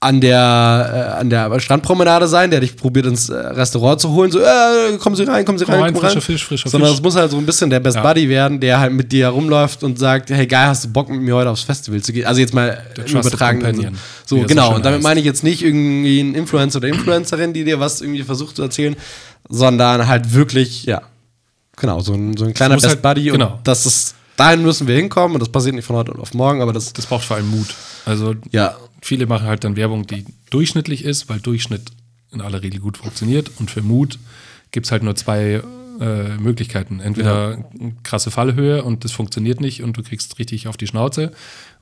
an 0.00 0.20
der, 0.20 1.14
äh, 1.16 1.20
an 1.20 1.28
der 1.28 1.58
Strandpromenade 1.58 2.28
sein, 2.28 2.52
der 2.52 2.60
dich 2.60 2.76
probiert 2.76 3.06
ins 3.06 3.28
äh, 3.30 3.34
Restaurant 3.34 4.00
zu 4.00 4.10
holen, 4.10 4.30
so, 4.30 4.38
äh, 4.38 4.96
kommen 4.98 5.16
Sie 5.16 5.24
rein, 5.24 5.44
kommen 5.44 5.58
Sie 5.58 5.64
Komm 5.64 5.74
rein, 5.74 5.82
rein, 5.82 5.92
komm 5.92 6.02
frischer 6.02 6.14
rein. 6.16 6.22
Fisch, 6.22 6.44
frischer 6.44 6.68
Sondern 6.70 6.90
Fisch. 6.90 6.98
es 6.98 7.02
muss 7.02 7.16
halt 7.16 7.32
so 7.32 7.36
ein 7.36 7.44
bisschen 7.44 7.68
der 7.68 7.80
Best 7.80 7.96
Ja. 7.96 8.02
Buddy 8.02 8.28
werden, 8.28 8.60
der 8.60 8.78
halt 8.78 8.92
mit 8.92 9.10
dir 9.10 9.26
rumläuft 9.28 9.82
und 9.82 9.98
sagt, 9.98 10.30
hey 10.30 10.46
geil, 10.46 10.68
hast 10.68 10.84
du 10.84 10.88
Bock 10.92 11.08
mit 11.08 11.20
mir 11.20 11.34
heute 11.34 11.50
aufs 11.50 11.62
Festival 11.62 12.00
zu 12.00 12.12
gehen? 12.12 12.26
Also 12.26 12.40
jetzt 12.40 12.54
mal 12.54 12.80
Sinne. 12.96 13.92
So, 14.24 14.38
so 14.40 14.46
genau. 14.46 14.66
schön 14.68 14.76
und 14.76 14.84
damit 14.84 14.98
heißt. 14.98 15.02
meine 15.02 15.18
ich 15.18 15.26
jetzt 15.26 15.42
nicht 15.42 15.64
irgendwie 15.64 16.20
einen 16.20 16.34
Influencer 16.36 16.76
oder 16.78 16.88
Influencerin, 16.88 17.52
die 17.52 17.64
dir 17.64 17.80
was 17.80 18.00
irgendwie 18.00 18.22
versucht 18.22 18.54
zu 18.54 18.62
erzählen, 18.62 18.94
sondern 19.48 20.06
halt 20.06 20.32
wirklich, 20.32 20.84
ja, 20.84 21.02
genau, 21.76 21.98
so 22.00 22.14
ein, 22.14 22.36
so 22.36 22.44
ein 22.44 22.54
kleiner 22.54 22.76
Best 22.76 22.86
halt- 22.86 23.02
Buddy 23.02 23.24
genau. 23.24 23.54
und 23.54 23.66
das 23.66 23.84
ist, 23.84 24.14
dahin 24.36 24.62
müssen 24.62 24.86
wir 24.86 24.94
hinkommen 24.94 25.34
und 25.34 25.40
das 25.40 25.48
passiert 25.48 25.74
nicht 25.74 25.84
von 25.84 25.96
heute 25.96 26.12
auf 26.16 26.34
morgen, 26.34 26.62
aber 26.62 26.72
das, 26.72 26.92
Das 26.92 27.06
braucht 27.06 27.24
vor 27.24 27.36
allem 27.36 27.48
Mut. 27.50 27.74
Also 28.06 28.34
ja, 28.52 28.76
viele 29.00 29.26
machen 29.26 29.46
halt 29.46 29.64
dann 29.64 29.76
Werbung, 29.76 30.06
die 30.06 30.24
durchschnittlich 30.50 31.04
ist, 31.04 31.28
weil 31.28 31.40
Durchschnitt 31.40 31.92
in 32.32 32.40
aller 32.40 32.62
Regel 32.62 32.80
gut 32.80 32.98
funktioniert. 32.98 33.50
Und 33.58 33.70
für 33.70 33.82
Mut 33.82 34.18
gibt 34.70 34.86
es 34.86 34.92
halt 34.92 35.02
nur 35.02 35.16
zwei 35.16 35.62
äh, 36.00 36.36
Möglichkeiten. 36.38 37.00
Entweder 37.00 37.70
krasse 38.02 38.30
Fallhöhe 38.30 38.84
und 38.84 39.04
das 39.04 39.12
funktioniert 39.12 39.60
nicht 39.60 39.82
und 39.82 39.96
du 39.96 40.02
kriegst 40.02 40.38
richtig 40.38 40.68
auf 40.68 40.76
die 40.76 40.86
Schnauze. 40.86 41.32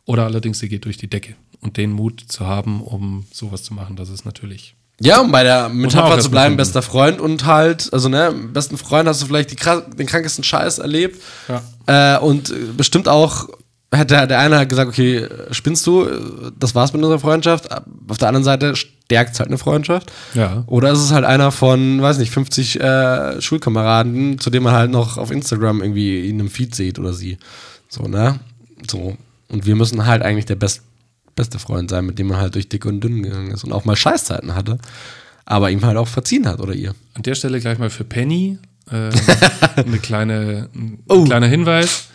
Oder 0.05 0.25
allerdings, 0.25 0.61
sie 0.61 0.69
geht 0.69 0.85
durch 0.85 0.97
die 0.97 1.09
Decke. 1.09 1.35
Und 1.61 1.77
den 1.77 1.91
Mut 1.91 2.25
zu 2.29 2.47
haben, 2.47 2.81
um 2.81 3.27
sowas 3.33 3.65
zu 3.65 3.75
machen, 3.75 3.97
das 3.97 4.09
ist 4.09 4.25
natürlich. 4.25 4.77
Ja, 5.01 5.21
um 5.21 5.31
bei 5.31 5.43
der 5.43 5.69
Metapher 5.69 6.19
zu 6.21 6.31
bleiben, 6.31 6.57
bester 6.57 6.81
Freund 6.81 7.21
und 7.21 7.45
halt, 7.45 7.93
also 7.93 8.09
ne, 8.09 8.33
besten 8.53 8.79
Freund 8.79 9.09
hast 9.09 9.21
du 9.21 9.27
vielleicht 9.27 9.51
die, 9.51 9.57
den 9.97 10.07
krankesten 10.07 10.45
Scheiß 10.45 10.79
erlebt. 10.79 11.21
Äh, 11.87 12.19
und 12.19 12.77
bestimmt 12.77 13.09
auch 13.09 13.49
hätte 13.97 14.27
der 14.27 14.39
eine 14.39 14.57
halt 14.59 14.69
gesagt, 14.69 14.89
okay, 14.89 15.27
spinnst 15.51 15.87
du, 15.87 16.07
das 16.59 16.75
war's 16.75 16.93
mit 16.93 17.03
unserer 17.03 17.19
Freundschaft. 17.19 17.69
Auf 18.09 18.19
der 18.19 18.29
anderen 18.29 18.45
Seite 18.45 18.77
stärkt 18.77 19.35
es 19.35 19.41
halt 19.41 19.49
eine 19.49 19.59
Freundschaft. 19.59 20.13
Ja. 20.35 20.65
Oder 20.67 20.93
ist 20.93 21.01
es 21.01 21.13
halt 21.13 21.25
einer 21.25 21.51
von, 21.53 22.01
weiß 22.03 22.19
nicht, 22.19 22.31
50 22.31 22.81
äh, 22.81 23.41
Schulkameraden, 23.41 24.39
zu 24.39 24.51
dem 24.51 24.63
man 24.65 24.75
halt 24.75 24.91
noch 24.91 25.17
auf 25.19 25.31
Instagram 25.31 25.83
irgendwie 25.83 26.29
in 26.29 26.39
einem 26.41 26.51
Feed 26.51 26.75
sieht 26.75 26.99
oder 26.99 27.13
sie. 27.13 27.39
So, 27.89 28.05
ne? 28.05 28.39
So. 28.91 29.17
Und 29.49 29.67
wir 29.67 29.77
müssen 29.77 30.07
halt 30.07 30.23
eigentlich 30.23 30.47
der 30.47 30.57
best, 30.57 30.83
beste 31.37 31.59
Freund 31.59 31.91
sein, 31.91 32.05
mit 32.07 32.19
dem 32.19 32.29
man 32.29 32.39
halt 32.39 32.55
durch 32.55 32.69
dick 32.69 32.85
und 32.85 33.01
dünn 33.01 33.23
gegangen 33.23 33.51
ist 33.53 33.65
und 33.65 33.73
auch 33.73 33.85
mal 33.85 33.97
Scheißzeiten 33.97 34.55
hatte. 34.55 34.79
Aber 35.45 35.71
ihm 35.71 35.85
halt 35.85 35.97
auch 35.97 36.09
verziehen 36.09 36.47
hat 36.47 36.59
oder 36.61 36.75
ihr. 36.75 36.95
An 37.15 37.23
der 37.23 37.37
Stelle 37.37 37.61
gleich 37.61 37.79
mal 37.79 37.91
für 37.91 38.03
Penny 38.05 38.59
äh, 38.91 39.11
eine 39.77 39.99
kleine, 39.99 40.69
ein 40.75 40.99
Oh. 41.09 41.25
kleiner 41.25 41.47
Hinweis. 41.47 42.09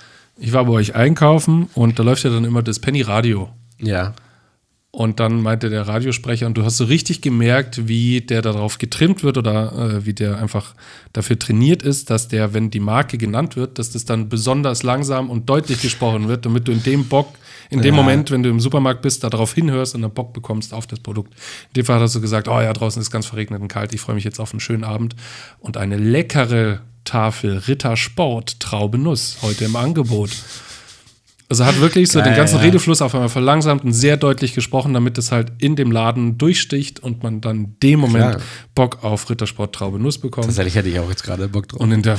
Ich 0.43 0.53
war 0.53 0.65
bei 0.65 0.71
euch 0.71 0.95
einkaufen 0.95 1.69
und 1.75 1.99
da 1.99 2.03
läuft 2.03 2.23
ja 2.23 2.31
dann 2.31 2.45
immer 2.45 2.63
das 2.63 2.79
Penny 2.79 3.03
Radio. 3.03 3.49
Ja. 3.79 4.15
Und 4.89 5.19
dann 5.19 5.39
meinte 5.39 5.69
der 5.69 5.87
Radiosprecher, 5.87 6.47
und 6.47 6.57
du 6.57 6.65
hast 6.65 6.77
so 6.77 6.85
richtig 6.85 7.21
gemerkt, 7.21 7.87
wie 7.87 8.21
der 8.21 8.41
darauf 8.41 8.79
getrimmt 8.79 9.23
wird 9.23 9.37
oder 9.37 9.71
äh, 9.71 10.05
wie 10.07 10.13
der 10.13 10.39
einfach 10.39 10.73
dafür 11.13 11.37
trainiert 11.37 11.83
ist, 11.83 12.09
dass 12.09 12.27
der, 12.27 12.55
wenn 12.55 12.71
die 12.71 12.79
Marke 12.79 13.19
genannt 13.19 13.55
wird, 13.55 13.77
dass 13.77 13.91
das 13.91 14.03
dann 14.03 14.29
besonders 14.29 14.81
langsam 14.81 15.29
und 15.29 15.47
deutlich 15.47 15.79
gesprochen 15.79 16.27
wird, 16.27 16.43
damit 16.43 16.67
du 16.67 16.71
in 16.71 16.81
dem 16.81 17.05
Bock, 17.05 17.27
in 17.71 17.81
dem 17.81 17.95
Ja. 17.95 18.01
Moment, 18.01 18.29
wenn 18.29 18.43
du 18.43 18.49
im 18.49 18.59
Supermarkt 18.59 19.01
bist, 19.01 19.23
darauf 19.23 19.53
hinhörst 19.53 19.95
und 19.95 20.03
dann 20.03 20.13
Bock 20.13 20.33
bekommst 20.33 20.73
auf 20.73 20.85
das 20.85 20.99
Produkt. 20.99 21.33
In 21.69 21.73
dem 21.77 21.85
Fall 21.85 21.99
hast 21.99 22.13
du 22.13 22.21
gesagt, 22.21 22.47
oh 22.47 22.61
ja, 22.61 22.71
draußen 22.71 23.01
ist 23.01 23.09
ganz 23.09 23.25
verregnet 23.25 23.61
und 23.61 23.69
kalt, 23.69 23.93
ich 23.93 24.01
freue 24.01 24.15
mich 24.15 24.25
jetzt 24.25 24.39
auf 24.39 24.51
einen 24.51 24.59
schönen 24.59 24.83
Abend 24.83 25.15
und 25.59 25.77
eine 25.77 25.97
leckere 25.97 26.81
Tafel 27.05 27.57
Ritter 27.57 27.97
Sport 27.97 28.59
Traube 28.59 28.97
Nuss 28.97 29.37
heute 29.41 29.65
im 29.65 29.75
Angebot. 29.75 30.29
Also 31.51 31.65
hat 31.65 31.81
wirklich 31.81 32.09
so 32.09 32.19
Geil, 32.19 32.29
den 32.29 32.37
ganzen 32.37 32.55
ja. 32.55 32.61
Redefluss 32.61 33.01
auf 33.01 33.13
einmal 33.13 33.27
verlangsamt 33.27 33.83
und 33.83 33.91
sehr 33.91 34.15
deutlich 34.15 34.53
gesprochen, 34.53 34.93
damit 34.93 35.17
es 35.17 35.33
halt 35.33 35.51
in 35.57 35.75
dem 35.75 35.91
Laden 35.91 36.37
durchsticht 36.37 37.01
und 37.01 37.23
man 37.23 37.41
dann 37.41 37.57
in 37.57 37.75
dem 37.83 37.99
Moment 37.99 38.35
Klar. 38.35 38.41
Bock 38.73 39.03
auf 39.03 39.29
Rittersport 39.29 39.75
Traube 39.75 39.99
Nuss 39.99 40.17
bekommt. 40.17 40.45
Tatsächlich 40.45 40.75
hätte 40.75 40.87
ich 40.87 40.97
auch 40.97 41.09
jetzt 41.09 41.23
gerade 41.23 41.49
Bock 41.49 41.67
drauf. 41.67 41.81
Und 41.81 41.91
in 41.91 42.03
der, 42.03 42.17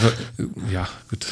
ja, 0.71 0.87
gut. 1.09 1.27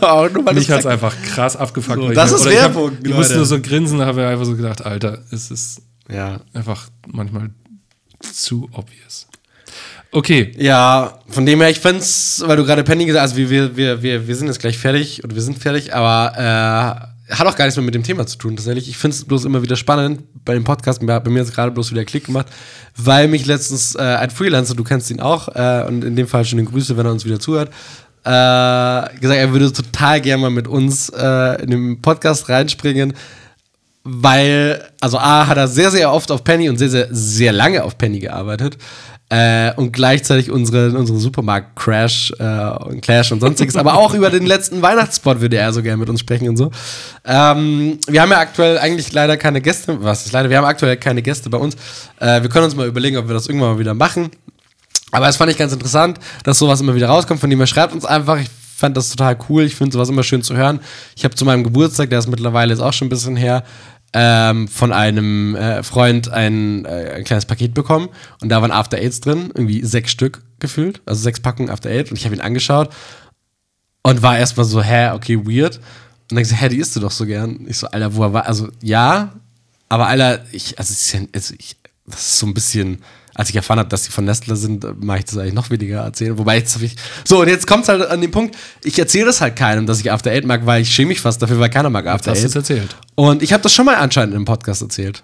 weil 0.00 0.54
Mich 0.54 0.68
es 0.68 0.84
einfach 0.84 1.14
krass 1.22 1.56
abgefuckt. 1.56 1.96
So, 2.00 2.10
das 2.10 2.30
ich, 2.30 2.36
ist 2.36 2.42
oder 2.42 2.50
ich 2.52 2.60
hab- 2.60 2.74
Werbung, 2.74 2.98
Ich 3.04 3.14
musste 3.14 3.36
nur 3.36 3.46
so 3.46 3.60
grinsen, 3.60 4.00
habe 4.00 4.26
einfach 4.26 4.44
so 4.46 4.56
gedacht, 4.56 4.84
Alter, 4.84 5.22
es 5.30 5.52
ist 5.52 5.82
Ja. 6.10 6.40
einfach 6.54 6.88
manchmal 7.06 7.50
zu 8.20 8.68
obvious. 8.72 9.28
Okay. 10.12 10.52
Ja, 10.58 11.20
von 11.28 11.46
dem 11.46 11.60
her, 11.60 11.70
ich 11.70 11.78
fand's, 11.78 12.42
weil 12.44 12.56
du 12.56 12.64
gerade 12.64 12.82
Penny 12.82 13.04
gesagt 13.06 13.22
hast, 13.22 13.32
also 13.32 13.50
wir, 13.50 13.76
wir, 13.76 14.02
wir, 14.02 14.26
wir 14.26 14.36
sind 14.36 14.48
jetzt 14.48 14.58
gleich 14.58 14.76
fertig 14.76 15.22
und 15.22 15.34
wir 15.34 15.42
sind 15.42 15.58
fertig, 15.58 15.94
aber 15.94 17.08
äh, 17.28 17.34
hat 17.34 17.46
auch 17.46 17.56
gar 17.56 17.64
nichts 17.64 17.76
mehr 17.76 17.84
mit 17.84 17.94
dem 17.94 18.02
Thema 18.02 18.26
zu 18.26 18.36
tun, 18.36 18.56
tatsächlich. 18.56 18.88
Ich 18.88 18.98
finde 18.98 19.16
es 19.16 19.24
bloß 19.24 19.44
immer 19.44 19.62
wieder 19.62 19.76
spannend 19.76 20.22
bei 20.44 20.54
dem 20.54 20.64
Podcast. 20.64 21.04
Bei 21.06 21.20
mir 21.20 21.38
jetzt 21.38 21.54
gerade 21.54 21.70
bloß 21.70 21.92
wieder 21.92 22.04
Klick 22.04 22.26
gemacht, 22.26 22.46
weil 22.96 23.28
mich 23.28 23.46
letztens 23.46 23.94
äh, 23.94 24.00
ein 24.00 24.30
Freelancer, 24.30 24.74
du 24.74 24.82
kennst 24.82 25.10
ihn 25.10 25.20
auch, 25.20 25.48
äh, 25.48 25.84
und 25.86 26.02
in 26.02 26.16
dem 26.16 26.26
Fall 26.26 26.44
schöne 26.44 26.64
Grüße, 26.64 26.96
wenn 26.96 27.06
er 27.06 27.12
uns 27.12 27.24
wieder 27.24 27.38
zuhört, 27.38 27.70
äh, 28.24 29.18
gesagt, 29.20 29.38
er 29.38 29.52
würde 29.52 29.72
total 29.72 30.20
gerne 30.20 30.42
mal 30.42 30.50
mit 30.50 30.66
uns 30.66 31.08
äh, 31.10 31.62
in 31.62 31.70
den 31.70 32.02
Podcast 32.02 32.48
reinspringen, 32.48 33.14
weil, 34.02 34.82
also 35.00 35.18
A, 35.18 35.46
hat 35.46 35.56
er 35.56 35.68
sehr, 35.68 35.90
sehr 35.90 36.12
oft 36.12 36.30
auf 36.32 36.42
Penny 36.42 36.68
und 36.68 36.78
sehr, 36.78 36.88
sehr, 36.88 37.08
sehr 37.10 37.52
lange 37.52 37.84
auf 37.84 37.96
Penny 37.96 38.18
gearbeitet. 38.18 38.76
Äh, 39.32 39.72
und 39.76 39.92
gleichzeitig 39.92 40.50
unsere, 40.50 40.90
unsere 40.98 41.18
Supermarkt-Crash 41.18 42.32
äh, 42.40 42.70
und 42.84 43.00
Clash 43.00 43.30
und 43.30 43.40
sonstiges, 43.40 43.76
aber 43.76 43.94
auch 43.94 44.12
über 44.12 44.28
den 44.28 44.44
letzten 44.44 44.82
Weihnachtsspot 44.82 45.40
würde 45.40 45.56
er 45.56 45.72
so 45.72 45.84
gerne 45.84 45.98
mit 45.98 46.10
uns 46.10 46.18
sprechen 46.18 46.48
und 46.48 46.56
so. 46.56 46.72
Ähm, 47.24 47.98
wir 48.08 48.22
haben 48.22 48.32
ja 48.32 48.40
aktuell 48.40 48.78
eigentlich 48.78 49.12
leider 49.12 49.36
keine 49.36 49.60
Gäste, 49.60 50.02
was 50.02 50.26
ist 50.26 50.32
leider, 50.32 50.50
wir 50.50 50.58
haben 50.58 50.64
aktuell 50.64 50.96
keine 50.96 51.22
Gäste 51.22 51.48
bei 51.48 51.58
uns. 51.58 51.76
Äh, 52.18 52.42
wir 52.42 52.48
können 52.48 52.64
uns 52.64 52.74
mal 52.74 52.88
überlegen, 52.88 53.18
ob 53.18 53.28
wir 53.28 53.34
das 53.34 53.46
irgendwann 53.46 53.74
mal 53.74 53.78
wieder 53.78 53.94
machen. 53.94 54.30
Aber 55.12 55.26
das 55.26 55.36
fand 55.36 55.52
ich 55.52 55.58
ganz 55.58 55.72
interessant, 55.72 56.18
dass 56.42 56.58
sowas 56.58 56.80
immer 56.80 56.96
wieder 56.96 57.06
rauskommt, 57.06 57.40
von 57.40 57.50
dem 57.50 57.60
er 57.60 57.68
schreibt 57.68 57.92
uns 57.94 58.04
einfach. 58.04 58.40
Ich 58.40 58.50
fand 58.76 58.96
das 58.96 59.10
total 59.10 59.36
cool. 59.48 59.62
Ich 59.64 59.76
finde 59.76 59.92
sowas 59.92 60.08
immer 60.08 60.22
schön 60.22 60.42
zu 60.42 60.56
hören. 60.56 60.80
Ich 61.14 61.24
habe 61.24 61.34
zu 61.34 61.44
meinem 61.44 61.62
Geburtstag, 61.62 62.10
der 62.10 62.18
ist 62.18 62.28
mittlerweile 62.28 62.72
jetzt 62.72 62.80
auch 62.80 62.92
schon 62.92 63.06
ein 63.06 63.10
bisschen 63.10 63.36
her, 63.36 63.62
ähm, 64.12 64.68
von 64.68 64.92
einem 64.92 65.54
äh, 65.54 65.82
Freund 65.82 66.30
ein, 66.30 66.84
äh, 66.84 67.14
ein 67.16 67.24
kleines 67.24 67.46
Paket 67.46 67.74
bekommen 67.74 68.08
und 68.40 68.48
da 68.48 68.60
waren 68.60 68.72
After 68.72 68.98
Eights 68.98 69.20
drin, 69.20 69.50
irgendwie 69.54 69.84
sechs 69.84 70.10
Stück 70.10 70.42
gefühlt, 70.58 71.00
also 71.06 71.22
sechs 71.22 71.40
Packungen 71.40 71.70
After 71.70 71.90
Eight 71.90 72.10
und 72.10 72.16
ich 72.16 72.24
habe 72.24 72.34
ihn 72.34 72.40
angeschaut 72.40 72.90
und 74.02 74.22
war 74.22 74.38
erstmal 74.38 74.66
so, 74.66 74.82
hä, 74.82 75.10
okay, 75.10 75.38
weird. 75.38 75.76
Und 75.76 76.36
dann 76.36 76.38
gesagt, 76.38 76.60
hä, 76.60 76.68
die 76.68 76.78
isst 76.78 76.96
du 76.96 77.00
doch 77.00 77.10
so 77.10 77.26
gern. 77.26 77.66
Ich 77.68 77.78
so, 77.78 77.88
Alter, 77.88 78.14
wo 78.14 78.22
er 78.22 78.32
war, 78.32 78.46
also 78.46 78.68
ja, 78.80 79.32
aber 79.88 80.06
Alter, 80.06 80.44
ich, 80.52 80.78
also, 80.78 81.18
also 81.32 81.54
ich, 81.58 81.76
das 82.06 82.20
ist 82.20 82.38
so 82.38 82.46
ein 82.46 82.54
bisschen, 82.54 82.98
als 83.34 83.48
ich 83.50 83.56
erfahren 83.56 83.78
habe, 83.78 83.88
dass 83.88 84.02
die 84.02 84.10
von 84.10 84.24
Nestle 84.24 84.56
sind, 84.56 85.02
mache 85.02 85.18
ich 85.18 85.24
das 85.24 85.38
eigentlich 85.38 85.54
noch 85.54 85.70
weniger 85.70 86.00
erzählen. 86.00 86.36
Wobei 86.38 86.58
jetzt 86.58 86.74
habe 86.74 86.84
ich. 86.84 86.96
So, 87.24 87.40
und 87.40 87.48
jetzt 87.48 87.66
kommt 87.66 87.84
es 87.84 87.88
halt 87.88 88.08
an 88.08 88.20
den 88.20 88.30
Punkt, 88.30 88.56
ich 88.82 88.98
erzähle 88.98 89.26
das 89.26 89.40
halt 89.40 89.56
keinem, 89.56 89.86
dass 89.86 90.00
ich 90.00 90.10
After 90.10 90.30
Eight 90.30 90.44
mag, 90.44 90.66
weil 90.66 90.82
ich 90.82 90.94
schäme 90.94 91.08
mich 91.08 91.20
fast 91.20 91.40
dafür, 91.40 91.58
weil 91.58 91.70
keiner 91.70 91.90
mag 91.90 92.06
After 92.06 92.32
Eight. 92.32 92.44
Hast 92.44 92.56
erzählt. 92.56 92.96
Und 93.14 93.42
ich 93.42 93.52
habe 93.52 93.62
das 93.62 93.74
schon 93.74 93.86
mal 93.86 93.96
anscheinend 93.96 94.34
im 94.34 94.44
Podcast 94.44 94.82
erzählt. 94.82 95.22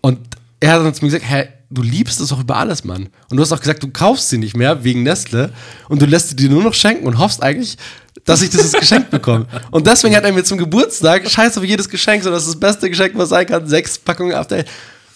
Und 0.00 0.18
er 0.60 0.72
hat 0.72 0.84
dann 0.84 0.94
zu 0.94 1.04
mir 1.04 1.10
gesagt, 1.10 1.30
hä, 1.30 1.48
du 1.70 1.82
liebst 1.82 2.20
es 2.20 2.32
auch 2.32 2.40
über 2.40 2.56
alles, 2.56 2.84
Mann. 2.84 3.08
Und 3.30 3.36
du 3.36 3.42
hast 3.42 3.52
auch 3.52 3.60
gesagt, 3.60 3.82
du 3.82 3.88
kaufst 3.88 4.28
sie 4.30 4.38
nicht 4.38 4.56
mehr 4.56 4.84
wegen 4.84 5.02
Nestle 5.02 5.52
und 5.88 6.00
du 6.00 6.06
lässt 6.06 6.30
sie 6.30 6.36
dir 6.36 6.48
nur 6.48 6.62
noch 6.62 6.74
schenken 6.74 7.06
und 7.06 7.18
hoffst 7.18 7.42
eigentlich, 7.42 7.76
dass 8.24 8.42
ich 8.42 8.50
dieses 8.50 8.72
Geschenk 8.72 9.10
bekomme. 9.10 9.46
Und 9.70 9.86
deswegen 9.86 10.16
hat 10.16 10.24
er 10.24 10.32
mir 10.32 10.44
zum 10.44 10.58
Geburtstag, 10.58 11.28
scheiß 11.28 11.58
auf 11.58 11.64
jedes 11.64 11.88
Geschenk, 11.88 12.22
so 12.22 12.30
das 12.30 12.44
ist 12.44 12.54
das 12.54 12.60
beste 12.60 12.88
Geschenk, 12.88 13.12
was 13.16 13.28
sein 13.28 13.46
kann, 13.46 13.66
sechs 13.66 13.98
Packungen 13.98 14.34
After 14.34 14.56
Eight. 14.56 14.66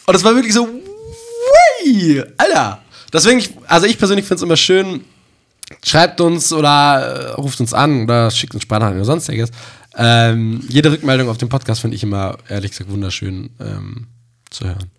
Und 0.07 0.15
das 0.15 0.25
war 0.25 0.35
wirklich 0.35 0.55
so, 0.55 0.69
Ui, 1.85 2.23
Alter. 2.37 2.83
Deswegen, 3.13 3.39
ich, 3.39 3.51
also 3.67 3.87
ich 3.87 3.99
persönlich 3.99 4.25
finde 4.25 4.37
es 4.37 4.43
immer 4.43 4.57
schön, 4.57 5.05
schreibt 5.85 6.21
uns 6.21 6.53
oder 6.53 6.69
äh, 6.69 7.31
ruft 7.33 7.61
uns 7.61 7.75
an 7.75 8.05
oder 8.05 8.31
schickt 8.31 8.55
uns 8.55 8.63
Sprachnachrichten 8.63 9.01
oder 9.01 9.07
sonstiges. 9.07 9.51
Ähm, 9.97 10.63
jede 10.69 10.91
Rückmeldung 10.91 11.29
auf 11.29 11.39
dem 11.39 11.49
Podcast 11.49 11.83
finde 11.83 11.97
ich 11.97 12.03
immer, 12.03 12.39
ehrlich 12.49 12.71
gesagt, 12.71 12.91
wunderschön 12.91 13.51
ähm, 13.61 14.07
zu 14.51 14.65
hören. 14.65 14.91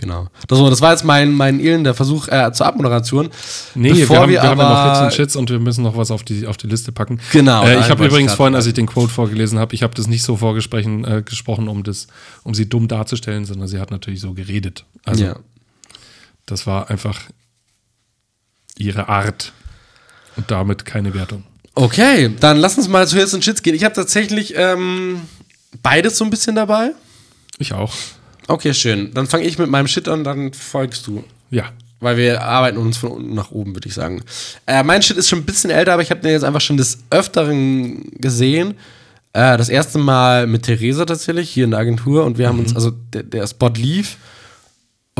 Genau. 0.00 0.28
Das, 0.48 0.58
das 0.58 0.80
war 0.80 0.92
jetzt 0.92 1.04
mein, 1.04 1.32
mein 1.32 1.60
elender 1.60 1.92
Versuch 1.92 2.26
äh, 2.28 2.50
zur 2.52 2.66
Abmoderation. 2.66 3.28
Nee, 3.74 3.92
Bevor 3.92 4.16
wir, 4.16 4.20
haben, 4.20 4.30
wir, 4.30 4.42
wir 4.42 4.48
haben 4.48 4.58
ja 4.58 4.68
noch 4.68 4.92
Hits 4.92 5.00
und 5.02 5.12
Shits 5.12 5.36
und 5.36 5.50
wir 5.50 5.58
müssen 5.58 5.84
noch 5.84 5.94
was 5.94 6.10
auf 6.10 6.22
die, 6.22 6.46
auf 6.46 6.56
die 6.56 6.68
Liste 6.68 6.90
packen. 6.90 7.20
Genau. 7.32 7.64
Äh, 7.66 7.80
ich 7.80 7.90
habe 7.90 8.06
übrigens 8.06 8.32
vorhin, 8.32 8.54
als 8.54 8.64
ich 8.64 8.72
den 8.72 8.86
Quote 8.86 9.12
vorgelesen 9.12 9.58
habe, 9.58 9.74
ich 9.74 9.82
habe 9.82 9.94
das 9.94 10.06
nicht 10.06 10.22
so 10.22 10.38
vorgesprochen, 10.38 11.04
äh, 11.04 11.22
gesprochen, 11.22 11.68
um, 11.68 11.82
das, 11.82 12.06
um 12.44 12.54
sie 12.54 12.66
dumm 12.66 12.88
darzustellen, 12.88 13.44
sondern 13.44 13.68
sie 13.68 13.78
hat 13.78 13.90
natürlich 13.90 14.22
so 14.22 14.32
geredet. 14.32 14.86
Also, 15.04 15.24
ja. 15.24 15.36
Das 16.50 16.66
war 16.66 16.90
einfach 16.90 17.20
ihre 18.76 19.08
Art 19.08 19.52
und 20.36 20.50
damit 20.50 20.84
keine 20.84 21.14
Wertung. 21.14 21.44
Okay, 21.74 22.34
dann 22.40 22.56
lass 22.56 22.76
uns 22.76 22.88
mal 22.88 23.06
zu 23.06 23.16
Hits 23.16 23.34
und 23.34 23.44
Shits 23.44 23.62
gehen. 23.62 23.74
Ich 23.74 23.84
habe 23.84 23.94
tatsächlich 23.94 24.54
ähm, 24.56 25.20
beides 25.82 26.18
so 26.18 26.24
ein 26.24 26.30
bisschen 26.30 26.56
dabei. 26.56 26.92
Ich 27.58 27.72
auch. 27.72 27.94
Okay, 28.48 28.74
schön. 28.74 29.14
Dann 29.14 29.26
fange 29.26 29.44
ich 29.44 29.58
mit 29.58 29.70
meinem 29.70 29.86
Shit 29.86 30.08
an, 30.08 30.24
dann 30.24 30.52
folgst 30.52 31.06
du. 31.06 31.22
Ja. 31.50 31.64
Weil 32.00 32.16
wir 32.16 32.42
arbeiten 32.42 32.78
uns 32.78 32.96
von 32.96 33.12
unten 33.12 33.34
nach 33.34 33.50
oben, 33.50 33.74
würde 33.76 33.86
ich 33.86 33.94
sagen. 33.94 34.22
Äh, 34.66 34.82
mein 34.82 35.02
Shit 35.02 35.18
ist 35.18 35.28
schon 35.28 35.40
ein 35.40 35.44
bisschen 35.44 35.70
älter, 35.70 35.92
aber 35.92 36.02
ich 36.02 36.10
habe 36.10 36.20
den 36.20 36.32
jetzt 36.32 36.44
einfach 36.44 36.62
schon 36.62 36.78
des 36.78 36.98
Öfteren 37.10 38.10
gesehen. 38.12 38.74
Äh, 39.34 39.58
das 39.58 39.68
erste 39.68 39.98
Mal 39.98 40.46
mit 40.46 40.62
Theresa 40.62 41.04
tatsächlich, 41.04 41.50
hier 41.50 41.64
in 41.64 41.72
der 41.72 41.80
Agentur. 41.80 42.24
Und 42.24 42.38
wir 42.38 42.48
haben 42.48 42.56
mhm. 42.56 42.64
uns, 42.64 42.74
also 42.74 42.90
der, 42.90 43.22
der 43.22 43.46
Spot 43.46 43.68
lief. 43.68 44.16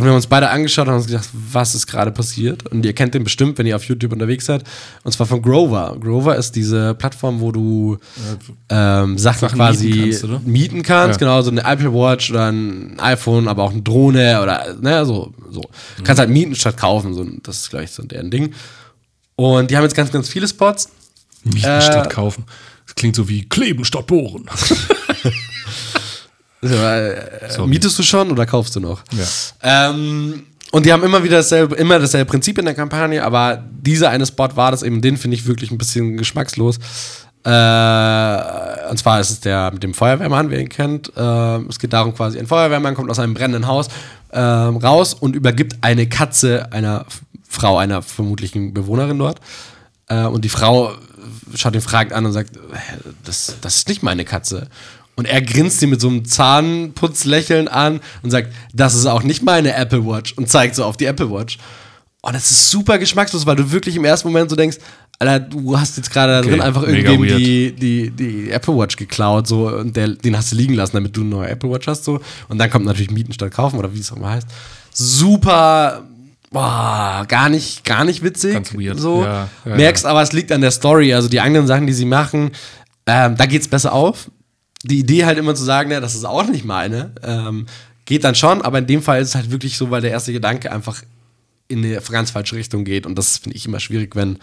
Und 0.00 0.06
wir 0.06 0.12
haben 0.12 0.16
uns 0.16 0.28
beide 0.28 0.48
angeschaut 0.48 0.86
und 0.86 0.92
haben 0.92 1.00
uns 1.00 1.08
gedacht, 1.08 1.28
was 1.32 1.74
ist 1.74 1.86
gerade 1.86 2.10
passiert? 2.10 2.66
Und 2.68 2.86
ihr 2.86 2.94
kennt 2.94 3.12
den 3.12 3.22
bestimmt, 3.22 3.58
wenn 3.58 3.66
ihr 3.66 3.76
auf 3.76 3.84
YouTube 3.84 4.12
unterwegs 4.12 4.46
seid. 4.46 4.64
Und 5.02 5.12
zwar 5.12 5.26
von 5.26 5.42
Grover. 5.42 5.94
Grover 6.00 6.36
ist 6.36 6.56
diese 6.56 6.94
Plattform, 6.94 7.42
wo 7.42 7.52
du 7.52 7.98
ähm, 8.70 9.18
Sachen, 9.18 9.40
Sachen, 9.40 9.58
quasi 9.58 9.88
mieten 9.88 10.20
kannst, 10.30 10.46
mieten 10.46 10.82
kannst. 10.82 11.20
Ja. 11.20 11.26
Genau, 11.26 11.42
so 11.42 11.50
eine 11.50 11.64
Apple 11.64 11.92
Watch 11.92 12.30
oder 12.30 12.50
ein 12.50 12.98
iPhone, 12.98 13.46
aber 13.46 13.62
auch 13.62 13.72
eine 13.72 13.82
Drohne 13.82 14.40
oder, 14.42 14.74
ne, 14.80 15.04
so. 15.04 15.34
so. 15.50 15.60
Mhm. 15.98 16.04
Kannst 16.04 16.18
halt 16.18 16.30
mieten 16.30 16.54
statt 16.54 16.78
kaufen. 16.78 17.12
So, 17.12 17.26
das 17.42 17.58
ist 17.58 17.68
gleich 17.68 17.90
so 17.90 18.02
deren 18.02 18.30
Ding. 18.30 18.54
Und 19.36 19.70
die 19.70 19.76
haben 19.76 19.84
jetzt 19.84 19.94
ganz, 19.94 20.10
ganz 20.10 20.30
viele 20.30 20.48
Spots. 20.48 20.88
Mieten 21.44 21.66
äh, 21.66 21.82
statt 21.82 22.08
kaufen. 22.08 22.46
Das 22.86 22.94
klingt 22.94 23.16
so 23.16 23.28
wie 23.28 23.46
kleben 23.46 23.84
statt 23.84 24.06
bohren. 24.06 24.46
Äh, 26.62 27.66
mietest 27.66 27.98
du 27.98 28.02
schon 28.02 28.30
oder 28.30 28.46
kaufst 28.46 28.76
du 28.76 28.80
noch? 28.80 29.02
Ja. 29.12 29.90
Ähm, 29.90 30.44
und 30.72 30.86
die 30.86 30.92
haben 30.92 31.02
immer 31.02 31.24
wieder 31.24 31.38
dasselbe, 31.38 31.74
immer 31.76 31.98
dasselbe 31.98 32.30
Prinzip 32.30 32.58
in 32.58 32.64
der 32.64 32.74
Kampagne, 32.74 33.24
aber 33.24 33.62
dieser 33.70 34.10
eine 34.10 34.26
Spot 34.26 34.48
war 34.54 34.70
das 34.70 34.82
eben, 34.82 35.00
den 35.00 35.16
finde 35.16 35.36
ich 35.36 35.46
wirklich 35.46 35.70
ein 35.70 35.78
bisschen 35.78 36.16
geschmackslos. 36.16 36.78
Äh, 37.42 38.90
und 38.90 38.98
zwar 38.98 39.18
ist 39.20 39.30
es 39.30 39.40
der 39.40 39.70
mit 39.72 39.82
dem 39.82 39.94
Feuerwehrmann, 39.94 40.50
wer 40.50 40.60
ihn 40.60 40.68
kennt. 40.68 41.10
Äh, 41.16 41.56
es 41.68 41.78
geht 41.78 41.92
darum, 41.92 42.14
quasi 42.14 42.38
ein 42.38 42.46
Feuerwehrmann 42.46 42.94
kommt 42.94 43.10
aus 43.10 43.18
einem 43.18 43.34
brennenden 43.34 43.66
Haus 43.66 43.88
äh, 44.28 44.38
raus 44.38 45.14
und 45.14 45.34
übergibt 45.34 45.78
eine 45.80 46.06
Katze 46.06 46.70
einer 46.72 47.06
Frau, 47.48 47.78
einer 47.78 48.02
vermutlichen 48.02 48.74
Bewohnerin 48.74 49.18
dort. 49.18 49.40
Äh, 50.08 50.26
und 50.26 50.44
die 50.44 50.50
Frau 50.50 50.92
schaut 51.54 51.74
ihn 51.74 51.80
fragend 51.80 52.12
an 52.12 52.26
und 52.26 52.32
sagt, 52.32 52.52
das, 53.24 53.56
das 53.60 53.76
ist 53.76 53.88
nicht 53.88 54.02
meine 54.02 54.24
Katze. 54.24 54.68
Und 55.20 55.26
er 55.26 55.42
grinst 55.42 55.80
sie 55.80 55.86
mit 55.86 56.00
so 56.00 56.08
einem 56.08 56.24
Zahnputzlächeln 56.24 57.68
an 57.68 58.00
und 58.22 58.30
sagt, 58.30 58.54
das 58.72 58.94
ist 58.94 59.04
auch 59.04 59.22
nicht 59.22 59.42
meine 59.42 59.74
Apple 59.74 60.06
Watch 60.06 60.32
und 60.32 60.48
zeigt 60.48 60.74
so 60.74 60.82
auf 60.82 60.96
die 60.96 61.04
Apple 61.04 61.30
Watch. 61.30 61.58
Und 62.22 62.34
das 62.34 62.50
ist 62.50 62.70
super 62.70 62.96
geschmackslos, 62.96 63.44
weil 63.44 63.56
du 63.56 63.70
wirklich 63.70 63.96
im 63.96 64.06
ersten 64.06 64.28
Moment 64.28 64.48
so 64.48 64.56
denkst, 64.56 64.78
Alter, 65.18 65.40
du 65.40 65.78
hast 65.78 65.98
jetzt 65.98 66.10
gerade 66.10 66.32
da 66.32 66.40
drin 66.40 66.62
einfach 66.62 66.84
irgendwie 66.84 67.34
die, 67.36 67.72
die, 67.72 68.10
die 68.10 68.50
Apple 68.50 68.74
Watch 68.74 68.96
geklaut 68.96 69.46
so 69.46 69.68
und 69.68 69.94
der, 69.94 70.08
den 70.08 70.34
hast 70.34 70.52
du 70.52 70.56
liegen 70.56 70.72
lassen, 70.72 70.96
damit 70.96 71.14
du 71.14 71.20
eine 71.20 71.28
neue 71.28 71.50
Apple 71.50 71.70
Watch 71.70 71.86
hast 71.86 72.04
so. 72.04 72.18
Und 72.48 72.56
dann 72.56 72.70
kommt 72.70 72.86
natürlich 72.86 73.10
Mieten 73.10 73.34
statt 73.34 73.52
Kaufen 73.52 73.78
oder 73.78 73.92
wie 73.92 74.00
es 74.00 74.10
auch 74.10 74.16
immer 74.16 74.30
heißt. 74.30 74.48
Super 74.94 76.02
boah, 76.50 77.26
gar 77.28 77.50
nicht, 77.50 77.84
gar 77.84 78.04
nicht 78.04 78.24
witzig. 78.24 78.54
Ganz 78.54 78.72
weird. 78.72 78.98
So. 78.98 79.22
Ja, 79.22 79.50
ja, 79.66 79.76
Merkst 79.76 80.06
aber, 80.06 80.22
es 80.22 80.32
liegt 80.32 80.50
an 80.50 80.62
der 80.62 80.70
Story. 80.70 81.12
Also 81.12 81.28
die 81.28 81.40
anderen 81.40 81.66
Sachen, 81.66 81.86
die 81.86 81.92
sie 81.92 82.06
machen, 82.06 82.52
ähm, 83.04 83.36
da 83.36 83.44
geht's 83.44 83.68
besser 83.68 83.92
auf 83.92 84.30
die 84.82 84.98
Idee 84.98 85.24
halt 85.24 85.38
immer 85.38 85.54
zu 85.54 85.64
sagen, 85.64 85.90
ja, 85.90 86.00
das 86.00 86.14
ist 86.14 86.24
auch 86.24 86.46
nicht 86.46 86.64
meine, 86.64 87.12
ähm, 87.22 87.66
geht 88.04 88.24
dann 88.24 88.34
schon, 88.34 88.62
aber 88.62 88.78
in 88.78 88.86
dem 88.86 89.02
Fall 89.02 89.20
ist 89.20 89.28
es 89.28 89.34
halt 89.34 89.50
wirklich 89.50 89.76
so, 89.76 89.90
weil 89.90 90.00
der 90.00 90.10
erste 90.10 90.32
Gedanke 90.32 90.72
einfach 90.72 91.02
in 91.68 91.84
eine 91.84 92.00
ganz 92.00 92.30
falsche 92.30 92.56
Richtung 92.56 92.84
geht 92.84 93.06
und 93.06 93.16
das 93.16 93.38
finde 93.38 93.56
ich 93.56 93.66
immer 93.66 93.80
schwierig, 93.80 94.16
wenn, 94.16 94.38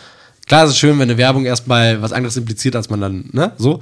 klar 0.45 0.65
ist 0.65 0.71
es 0.71 0.77
schön, 0.77 0.97
wenn 0.99 1.09
eine 1.09 1.17
Werbung 1.17 1.45
erstmal 1.45 2.01
was 2.01 2.13
anderes 2.13 2.37
impliziert, 2.37 2.75
als 2.75 2.89
man 2.89 3.01
dann, 3.01 3.29
ne, 3.33 3.51
so, 3.57 3.79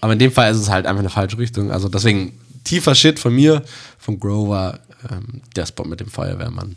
aber 0.00 0.14
in 0.14 0.18
dem 0.18 0.32
Fall 0.32 0.50
ist 0.50 0.58
es 0.58 0.70
halt 0.70 0.86
einfach 0.86 1.00
eine 1.00 1.10
falsche 1.10 1.38
Richtung, 1.38 1.70
also 1.70 1.88
deswegen 1.88 2.32
tiefer 2.64 2.94
Shit 2.94 3.18
von 3.18 3.34
mir, 3.34 3.62
von 3.98 4.18
Grover, 4.18 4.80
ähm, 5.10 5.42
der 5.54 5.66
Spot 5.66 5.84
mit 5.84 6.00
dem 6.00 6.08
Feuerwehrmann. 6.08 6.76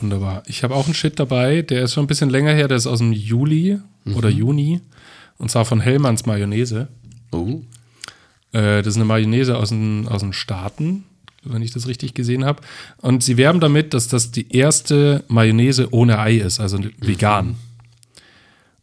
Wunderbar. 0.00 0.42
Ich 0.46 0.62
habe 0.62 0.74
auch 0.74 0.86
einen 0.86 0.94
Shit 0.94 1.18
dabei, 1.18 1.62
der 1.62 1.82
ist 1.82 1.94
schon 1.94 2.04
ein 2.04 2.08
bisschen 2.08 2.30
länger 2.30 2.52
her, 2.52 2.68
der 2.68 2.78
ist 2.78 2.86
aus 2.86 2.98
dem 2.98 3.12
Juli 3.12 3.78
mhm. 4.04 4.16
oder 4.16 4.28
Juni 4.28 4.80
und 5.38 5.50
zwar 5.50 5.64
von 5.64 5.80
Hellmanns 5.80 6.26
Mayonnaise. 6.26 6.88
Oh. 7.32 7.60
Äh, 8.52 8.82
das 8.82 8.88
ist 8.88 8.96
eine 8.96 9.04
Mayonnaise 9.04 9.56
aus 9.56 9.68
den, 9.70 10.08
aus 10.08 10.20
den 10.20 10.32
Staaten, 10.32 11.04
wenn 11.42 11.62
ich 11.62 11.70
das 11.72 11.86
richtig 11.86 12.14
gesehen 12.14 12.44
habe. 12.44 12.62
Und 12.98 13.22
sie 13.22 13.36
werben 13.36 13.60
damit, 13.60 13.94
dass 13.94 14.08
das 14.08 14.30
die 14.30 14.54
erste 14.54 15.24
Mayonnaise 15.28 15.88
ohne 15.92 16.18
Ei 16.18 16.36
ist, 16.36 16.60
also 16.60 16.78
vegan. 16.98 17.56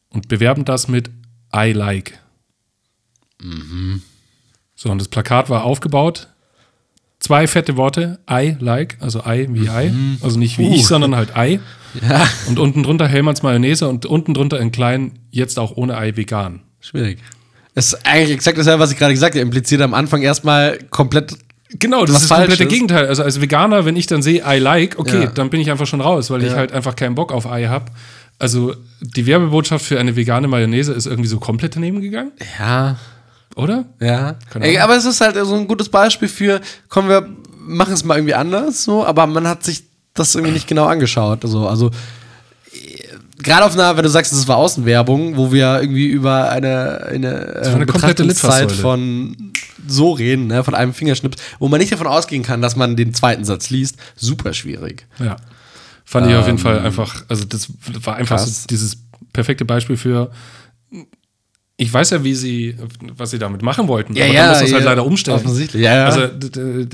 Und 0.09 0.27
bewerben 0.29 0.65
das 0.65 0.87
mit 0.87 1.09
I 1.55 1.71
like. 1.73 2.17
Mhm. 3.41 4.01
So, 4.75 4.89
und 4.89 4.99
das 4.99 5.07
Plakat 5.07 5.49
war 5.49 5.63
aufgebaut. 5.63 6.27
zwei 7.19 7.47
fette 7.47 7.77
Worte, 7.77 8.19
I 8.29 8.55
like, 8.59 8.97
also 8.99 9.21
I 9.25 9.47
wie 9.49 9.67
I, 9.67 9.91
also 10.21 10.37
nicht 10.39 10.57
wie 10.59 10.67
Uh. 10.67 10.73
ich, 10.75 10.85
sondern 10.87 11.15
halt 11.15 11.33
I. 11.35 11.59
Ja, 12.07 12.27
Und 12.47 12.59
unten 12.59 12.83
drunter 12.83 13.07
Hellmanns 13.07 13.41
Mayonnaise 13.41 13.87
und 13.87 14.05
unten 14.05 14.35
drunter 14.35 14.59
in 14.59 14.71
klein, 14.71 15.17
jetzt 15.31 15.57
auch 15.57 15.77
ohne 15.77 15.97
Ei 15.97 16.15
vegan. 16.15 16.59
schwierig. 16.79 17.17
Es 17.77 17.93
ist 17.93 18.05
eigentlich 18.07 18.31
exakt 18.31 18.57
dasselbe, 18.57 18.79
was 18.79 18.91
ich 18.91 18.97
gerade 18.97 19.13
gesagt 19.13 19.35
habe. 19.35 19.41
Impliziert 19.41 19.81
am 19.81 19.93
Anfang 19.93 20.23
erstmal 20.23 20.79
komplett. 20.89 21.35
Genau, 21.77 22.05
das 22.05 22.15
Was 22.15 22.21
ist 22.23 22.31
das 22.31 22.37
komplette 22.39 22.57
Falsches. 22.63 22.73
Gegenteil. 22.73 23.05
Also 23.07 23.21
als 23.21 23.39
Veganer, 23.39 23.85
wenn 23.85 23.95
ich 23.95 24.07
dann 24.07 24.23
sehe, 24.23 24.41
I 24.47 24.57
like, 24.57 24.97
okay, 24.97 25.23
Ja. 25.25 25.29
dann 25.29 25.51
bin 25.51 25.59
ich 25.61 25.69
einfach 25.69 25.85
schon 25.85 26.01
raus, 26.01 26.31
weil 26.31 26.43
ich 26.43 26.53
halt 26.53 26.71
einfach 26.71 26.95
keinen 26.95 27.13
Bock 27.13 27.31
auf 27.31 27.45
Ei 27.45 27.65
habe. 27.67 27.85
Also 28.39 28.73
die 29.01 29.27
Werbebotschaft 29.27 29.85
für 29.85 29.99
eine 29.99 30.15
vegane 30.15 30.47
Mayonnaise 30.47 30.91
ist 30.91 31.05
irgendwie 31.05 31.27
so 31.29 31.39
komplett 31.39 31.75
daneben 31.75 32.01
gegangen, 32.01 32.31
Ja, 32.57 32.97
oder? 33.55 33.85
ja. 33.99 34.35
Ey, 34.59 34.79
aber 34.79 34.95
es 34.95 35.05
ist 35.05 35.21
halt 35.21 35.35
so 35.35 35.53
ein 35.55 35.67
gutes 35.67 35.89
Beispiel 35.89 36.27
für, 36.29 36.61
kommen 36.89 37.09
wir, 37.09 37.27
machen 37.59 37.93
es 37.93 38.03
mal 38.03 38.15
irgendwie 38.17 38.33
anders, 38.35 38.83
so, 38.83 39.05
aber 39.05 39.27
man 39.27 39.47
hat 39.47 39.63
sich 39.63 39.83
das 40.15 40.33
irgendwie 40.35 40.53
nicht 40.53 40.67
genau 40.67 40.85
angeschaut. 40.85 41.43
Also, 41.43 41.67
also 41.67 41.91
gerade 43.37 43.65
auf 43.65 43.73
einer, 43.73 43.95
wenn 43.95 44.03
du 44.03 44.09
sagst, 44.09 44.31
das 44.31 44.47
war 44.47 44.57
Außenwerbung, 44.57 45.37
wo 45.37 45.51
wir 45.51 45.79
irgendwie 45.81 46.07
über 46.07 46.49
eine, 46.49 47.05
eine, 47.07 47.27
äh, 47.27 47.67
eine 47.67 47.85
Betrachtungszeit 47.85 48.69
Litfaßsäule. 48.71 48.81
von 48.81 49.53
so 49.87 50.11
reden, 50.11 50.47
ne, 50.47 50.63
von 50.63 50.75
einem 50.75 50.93
Fingerschnips, 50.93 51.41
wo 51.59 51.67
man 51.67 51.79
nicht 51.79 51.91
davon 51.91 52.07
ausgehen 52.07 52.43
kann, 52.43 52.61
dass 52.61 52.75
man 52.75 52.95
den 52.95 53.13
zweiten 53.13 53.45
Satz 53.45 53.69
liest, 53.69 53.97
super 54.15 54.53
schwierig. 54.53 55.07
Ja. 55.19 55.37
Fand 56.03 56.27
ich 56.27 56.35
auf 56.35 56.45
jeden 56.45 56.57
Fall 56.57 56.79
einfach, 56.79 57.25
also 57.27 57.43
das 57.43 57.67
war 58.01 58.15
einfach 58.15 58.39
Ähm, 58.39 58.47
so 58.47 58.67
dieses 58.67 58.97
perfekte 59.33 59.65
Beispiel 59.65 59.97
für. 59.97 60.31
Ich 61.79 61.93
weiß 61.93 62.09
ja, 62.09 62.23
wie 62.23 62.33
sie, 62.33 62.75
was 63.15 63.29
sie 63.29 63.37
damit 63.37 63.61
machen 63.61 63.87
wollten, 63.87 64.13
aber 64.19 64.33
dann 64.33 64.49
muss 64.49 64.59
das 64.61 64.71
halt 64.73 64.81
ja, 64.83 64.89
leider 64.89 65.05
umstellen. 65.05 65.37
Offensichtlich, 65.37 65.83
ja, 65.83 65.95
ja. 65.95 66.05
Also 66.07 66.21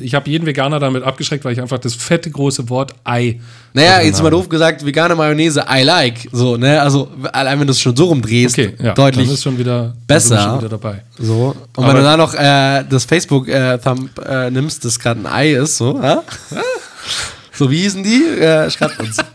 ich 0.02 0.14
habe 0.14 0.30
jeden 0.30 0.46
Veganer 0.46 0.78
damit 0.78 1.04
abgeschreckt, 1.04 1.46
weil 1.46 1.54
ich 1.54 1.62
einfach 1.62 1.80
das 1.80 1.96
fette 1.96 2.30
große 2.30 2.68
Wort 2.70 2.94
Ei. 3.06 3.40
Naja, 3.74 4.02
jetzt 4.02 4.18
mal 4.18 4.26
habe. 4.26 4.32
doof 4.32 4.50
gesagt, 4.50 4.86
vegane 4.86 5.16
Mayonnaise, 5.16 5.64
I 5.74 5.84
like. 5.84 6.28
So, 6.34 6.58
ne? 6.58 6.82
Also, 6.82 7.10
allein 7.32 7.62
wenn 7.62 7.68
du 7.68 7.72
es 7.72 7.80
schon 7.80 7.96
so 7.96 8.08
rumdrehst, 8.08 8.60
Okay, 8.60 8.74
ja, 8.84 8.94
deutlich 8.94 9.26
dann 9.28 9.34
ist 9.36 9.44
schon 9.44 9.58
wieder 9.58 9.94
besser. 10.06 10.38
schon 10.42 10.58
wieder 10.60 10.70
dabei. 10.70 11.02
so. 11.18 11.56
Und 11.78 11.84
Aber- 11.86 11.88
wenn 11.94 11.96
du 11.96 12.04
da 12.04 12.18
noch 12.18 12.34
äh, 12.34 12.84
das 12.90 13.06
Facebook-Thumb 13.06 14.10
äh, 14.28 14.52
nimmst, 14.52 14.84
das 14.84 15.00
gerade 15.00 15.22
ein 15.22 15.28
Ei 15.28 15.54
ist, 15.54 15.78
so, 15.78 15.98
ja? 16.04 16.24
So, 17.56 17.70
wie 17.70 17.82
hießen 17.84 18.04
die? 18.04 18.22
Äh, 18.40 18.70
schreibt 18.70 19.00
uns. 19.00 19.18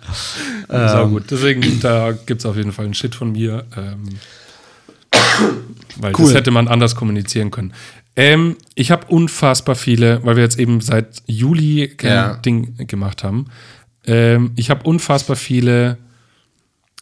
Ähm. 0.71 1.11
gut. 1.11 1.31
Deswegen, 1.31 1.81
da 1.81 2.13
gibt 2.13 2.41
es 2.43 2.45
auf 2.47 2.57
jeden 2.57 2.73
Fall 2.73 2.85
einen 2.85 2.93
Shit 2.93 3.15
von 3.15 3.33
mir. 3.33 3.65
Ähm, 3.75 4.03
weil 6.01 6.13
Cool. 6.17 6.27
das 6.27 6.35
hätte 6.35 6.51
man 6.51 6.69
anders 6.69 6.95
kommunizieren 6.97 7.51
können. 7.51 7.73
Ähm, 8.17 8.57
ich 8.75 8.91
habe 8.91 9.07
unfassbar 9.07 9.75
viele, 9.77 10.25
weil 10.25 10.37
wir 10.37 10.43
jetzt 10.43 10.59
eben 10.59 10.81
seit 10.81 11.23
Juli 11.27 11.89
kein 11.97 12.11
Ja. 12.11 12.35
Ding 12.35 12.75
gemacht 12.87 13.23
haben. 13.25 13.47
Ähm, 14.07 14.53
ich 14.57 14.71
habe 14.71 14.83
unfassbar 14.85 15.37
viele 15.37 15.99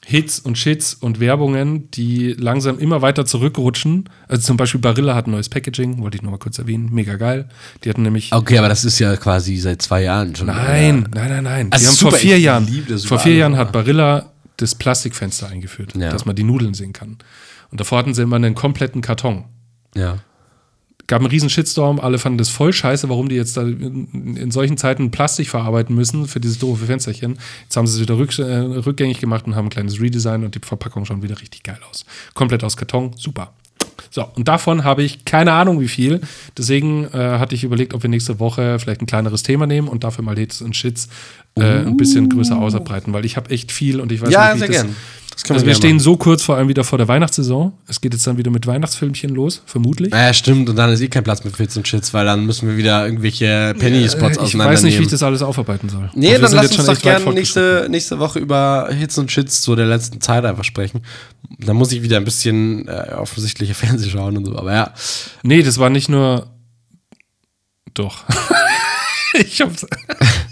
Hits 0.04 0.38
und 0.38 0.56
Shits 0.56 0.94
und 0.94 1.18
Werbungen, 1.18 1.90
die 1.90 2.32
langsam 2.38 2.78
immer 2.78 3.02
weiter 3.02 3.26
zurückrutschen. 3.26 4.08
Also 4.28 4.42
zum 4.42 4.56
Beispiel 4.56 4.80
Barilla 4.80 5.16
hat 5.16 5.26
ein 5.26 5.32
neues 5.32 5.48
Packaging, 5.48 6.00
wollte 6.00 6.16
ich 6.16 6.22
noch 6.22 6.30
mal 6.30 6.38
kurz 6.38 6.58
erwähnen. 6.58 6.90
Mega 6.92 7.16
geil. 7.16 7.48
Die 7.82 7.88
hatten 7.90 8.02
nämlich. 8.02 8.32
Okay, 8.32 8.58
aber 8.58 8.68
das 8.68 8.84
ist 8.84 8.98
ja 9.00 9.16
quasi 9.16 9.56
seit 9.56 9.82
zwei 9.82 10.02
Jahren 10.04 10.36
schon. 10.36 10.46
Nein, 10.46 11.08
nein, 11.12 11.28
nein, 11.30 11.42
nein. 11.44 11.72
Also 11.72 11.82
die 11.82 11.88
haben 11.88 11.96
super, 11.96 12.10
vor 12.12 12.18
vier 12.20 12.38
Jahren, 12.38 12.68
vor 13.04 13.18
vier 13.18 13.34
Jahren 13.34 13.56
hat 13.56 13.72
Barilla 13.72 14.30
das 14.58 14.74
Plastikfenster 14.76 15.48
eingeführt, 15.48 15.96
Ja. 15.96 16.10
dass 16.10 16.24
man 16.24 16.36
die 16.36 16.44
Nudeln 16.44 16.74
sehen 16.74 16.92
kann. 16.92 17.16
Und 17.76 17.80
davor 17.80 17.98
hatten 17.98 18.14
sie 18.14 18.22
immer 18.22 18.36
einen 18.36 18.54
kompletten 18.54 19.02
Karton. 19.02 19.44
Ja. 19.94 20.16
Gab 21.08 21.20
einen 21.20 21.28
riesen 21.28 21.50
Shitstorm, 21.50 22.00
alle 22.00 22.16
fanden 22.16 22.38
das 22.38 22.48
voll 22.48 22.72
scheiße, 22.72 23.10
warum 23.10 23.28
die 23.28 23.34
jetzt 23.34 23.58
da 23.58 23.64
in, 23.64 24.50
solchen 24.50 24.78
Zeiten 24.78 25.10
Plastik 25.10 25.50
verarbeiten 25.50 25.94
müssen 25.94 26.26
für 26.26 26.40
dieses 26.40 26.58
doofe 26.58 26.86
Fensterchen. 26.86 27.36
Jetzt 27.64 27.76
haben 27.76 27.86
sie 27.86 27.96
es 27.96 28.00
wieder 28.00 28.16
rück, 28.16 28.38
äh, 28.38 28.42
rückgängig 28.42 29.20
gemacht 29.20 29.46
und 29.46 29.56
haben 29.56 29.66
ein 29.66 29.70
kleines 29.70 30.00
Redesign 30.00 30.42
und 30.42 30.54
die 30.54 30.60
Verpackung 30.66 31.04
schaut 31.04 31.20
wieder 31.20 31.38
richtig 31.38 31.64
geil 31.64 31.78
aus. 31.90 32.06
Komplett 32.32 32.64
aus 32.64 32.78
Karton, 32.78 33.10
super. 33.18 33.52
So, 34.10 34.24
und 34.34 34.48
davon 34.48 34.84
habe 34.84 35.02
ich 35.02 35.26
keine 35.26 35.52
Ahnung 35.52 35.78
wie 35.78 35.88
viel. 35.88 36.22
Deswegen 36.56 37.04
äh, 37.12 37.38
hatte 37.38 37.54
ich 37.54 37.62
überlegt, 37.62 37.92
ob 37.92 38.04
wir 38.04 38.08
nächste 38.08 38.40
Woche 38.40 38.78
vielleicht 38.78 39.02
ein 39.02 39.06
kleineres 39.06 39.42
Thema 39.42 39.66
nehmen 39.66 39.88
und 39.88 40.02
dafür 40.02 40.24
mal 40.24 40.38
Hits 40.38 40.62
und 40.62 40.74
Shits 40.74 41.10
äh, 41.56 41.80
ein 41.80 41.98
bisschen 41.98 42.30
größer 42.30 42.56
ausbreiten, 42.56 43.12
weil 43.12 43.26
ich 43.26 43.36
habe 43.36 43.50
echt 43.50 43.70
viel 43.70 44.00
und 44.00 44.12
ich 44.12 44.22
weiß 44.22 44.30
Ja, 44.30 44.54
nicht, 44.54 44.54
wie 44.54 44.58
sehr 44.60 44.70
ich 44.70 44.76
das, 44.76 44.86
gern. 44.86 44.96
Also 45.44 45.54
wir 45.54 45.66
wir 45.66 45.74
stehen 45.74 45.96
machen. 45.96 46.00
so 46.00 46.16
kurz 46.16 46.42
vor 46.42 46.56
allem 46.56 46.68
wieder 46.68 46.82
vor 46.82 46.96
der 46.98 47.08
Weihnachtssaison. 47.08 47.74
Es 47.86 48.00
geht 48.00 48.14
jetzt 48.14 48.26
dann 48.26 48.38
wieder 48.38 48.50
mit 48.50 48.66
Weihnachtsfilmchen 48.66 49.30
los, 49.30 49.62
vermutlich. 49.66 50.10
Naja, 50.10 50.32
stimmt. 50.32 50.68
Und 50.70 50.76
dann 50.76 50.90
ist 50.90 51.00
eh 51.00 51.08
kein 51.08 51.24
Platz 51.24 51.40
für 51.40 51.54
Hits 51.54 51.76
und 51.76 51.86
Shits, 51.86 52.14
weil 52.14 52.24
dann 52.24 52.46
müssen 52.46 52.68
wir 52.68 52.76
wieder 52.76 53.04
irgendwelche 53.04 53.74
Penny-Spots 53.78 54.38
Äh, 54.38 54.44
ich 54.44 54.58
weiß 54.58 54.82
nicht, 54.82 54.98
wie 54.98 55.02
ich 55.02 55.10
das 55.10 55.22
alles 55.22 55.42
aufarbeiten 55.42 55.88
soll. 55.90 56.10
Nee, 56.14 56.38
dann 56.38 56.52
lass 56.52 56.76
uns 56.76 56.86
doch 56.86 57.00
gerne 57.00 57.32
nächste, 57.32 57.86
nächste 57.90 58.18
Woche 58.18 58.38
über 58.38 58.88
Hits 58.90 59.18
und 59.18 59.30
Shits 59.30 59.62
so 59.62 59.76
der 59.76 59.86
letzten 59.86 60.20
Zeit 60.20 60.44
einfach 60.44 60.64
sprechen. 60.64 61.02
Da 61.58 61.74
muss 61.74 61.92
ich 61.92 62.02
wieder 62.02 62.16
ein 62.16 62.24
bisschen 62.24 62.88
äh, 62.88 63.12
offensichtliche 63.14 63.74
Fernseh 63.74 64.08
schauen 64.08 64.36
und 64.38 64.46
so. 64.46 64.56
Aber 64.56 64.72
ja, 64.72 64.94
Nee, 65.42 65.62
das 65.62 65.78
war 65.78 65.90
nicht 65.90 66.08
nur. 66.08 66.50
Doch. 67.94 68.24
ich 69.34 69.60
hab's. 69.60 69.86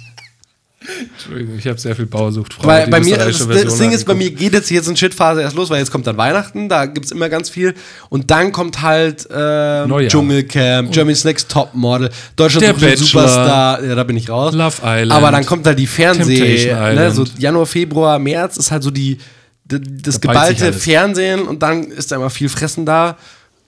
Entschuldigung, 1.12 1.58
ich 1.58 1.66
habe 1.66 1.78
sehr 1.78 1.96
viel 1.96 2.06
Bauersucht. 2.06 2.56
Weil 2.62 2.88
bei 2.88 3.00
mir, 3.00 3.16
das, 3.16 3.46
das 3.46 3.78
Ding 3.78 3.92
ist, 3.92 4.04
bei 4.04 4.14
mir 4.14 4.30
geht 4.30 4.52
jetzt 4.52 4.70
jetzt 4.70 4.86
eine 4.86 4.96
Shit-Phase 4.96 5.40
erst 5.40 5.56
los, 5.56 5.70
weil 5.70 5.78
jetzt 5.78 5.90
kommt 5.90 6.06
dann 6.06 6.16
Weihnachten, 6.16 6.68
da 6.68 6.86
gibt 6.86 7.06
es 7.06 7.12
immer 7.12 7.28
ganz 7.28 7.48
viel. 7.48 7.74
Und 8.10 8.30
dann 8.30 8.52
kommt 8.52 8.82
halt 8.82 9.26
ähm. 9.34 10.08
Dschungelcamp, 10.08 10.92
Germany's 10.92 11.24
Next 11.24 11.50
Topmodel, 11.50 12.10
Deutschland 12.36 12.80
Der. 12.80 12.96
Superstar, 12.96 13.82
ja, 13.82 13.94
da 13.94 14.04
bin 14.04 14.16
ich 14.16 14.28
raus. 14.28 14.54
Love 14.54 14.76
Island. 14.82 15.12
Aber 15.12 15.30
dann 15.30 15.46
kommt 15.46 15.66
halt 15.66 15.78
die 15.78 15.86
Fernseh, 15.86 16.72
ne, 16.72 17.10
so 17.10 17.24
Januar, 17.38 17.66
Februar, 17.66 18.18
März 18.18 18.56
ist 18.56 18.70
halt 18.70 18.82
so 18.82 18.90
die, 18.90 19.18
das 19.64 20.20
Da 20.20 20.32
ballt 20.32 20.48
sich 20.48 20.58
geballte. 20.58 20.78
Fernsehen 20.78 21.42
und 21.42 21.62
dann 21.62 21.84
ist 21.84 22.12
da 22.12 22.16
immer 22.16 22.30
viel 22.30 22.48
Fressen 22.48 22.84
da. 22.84 23.16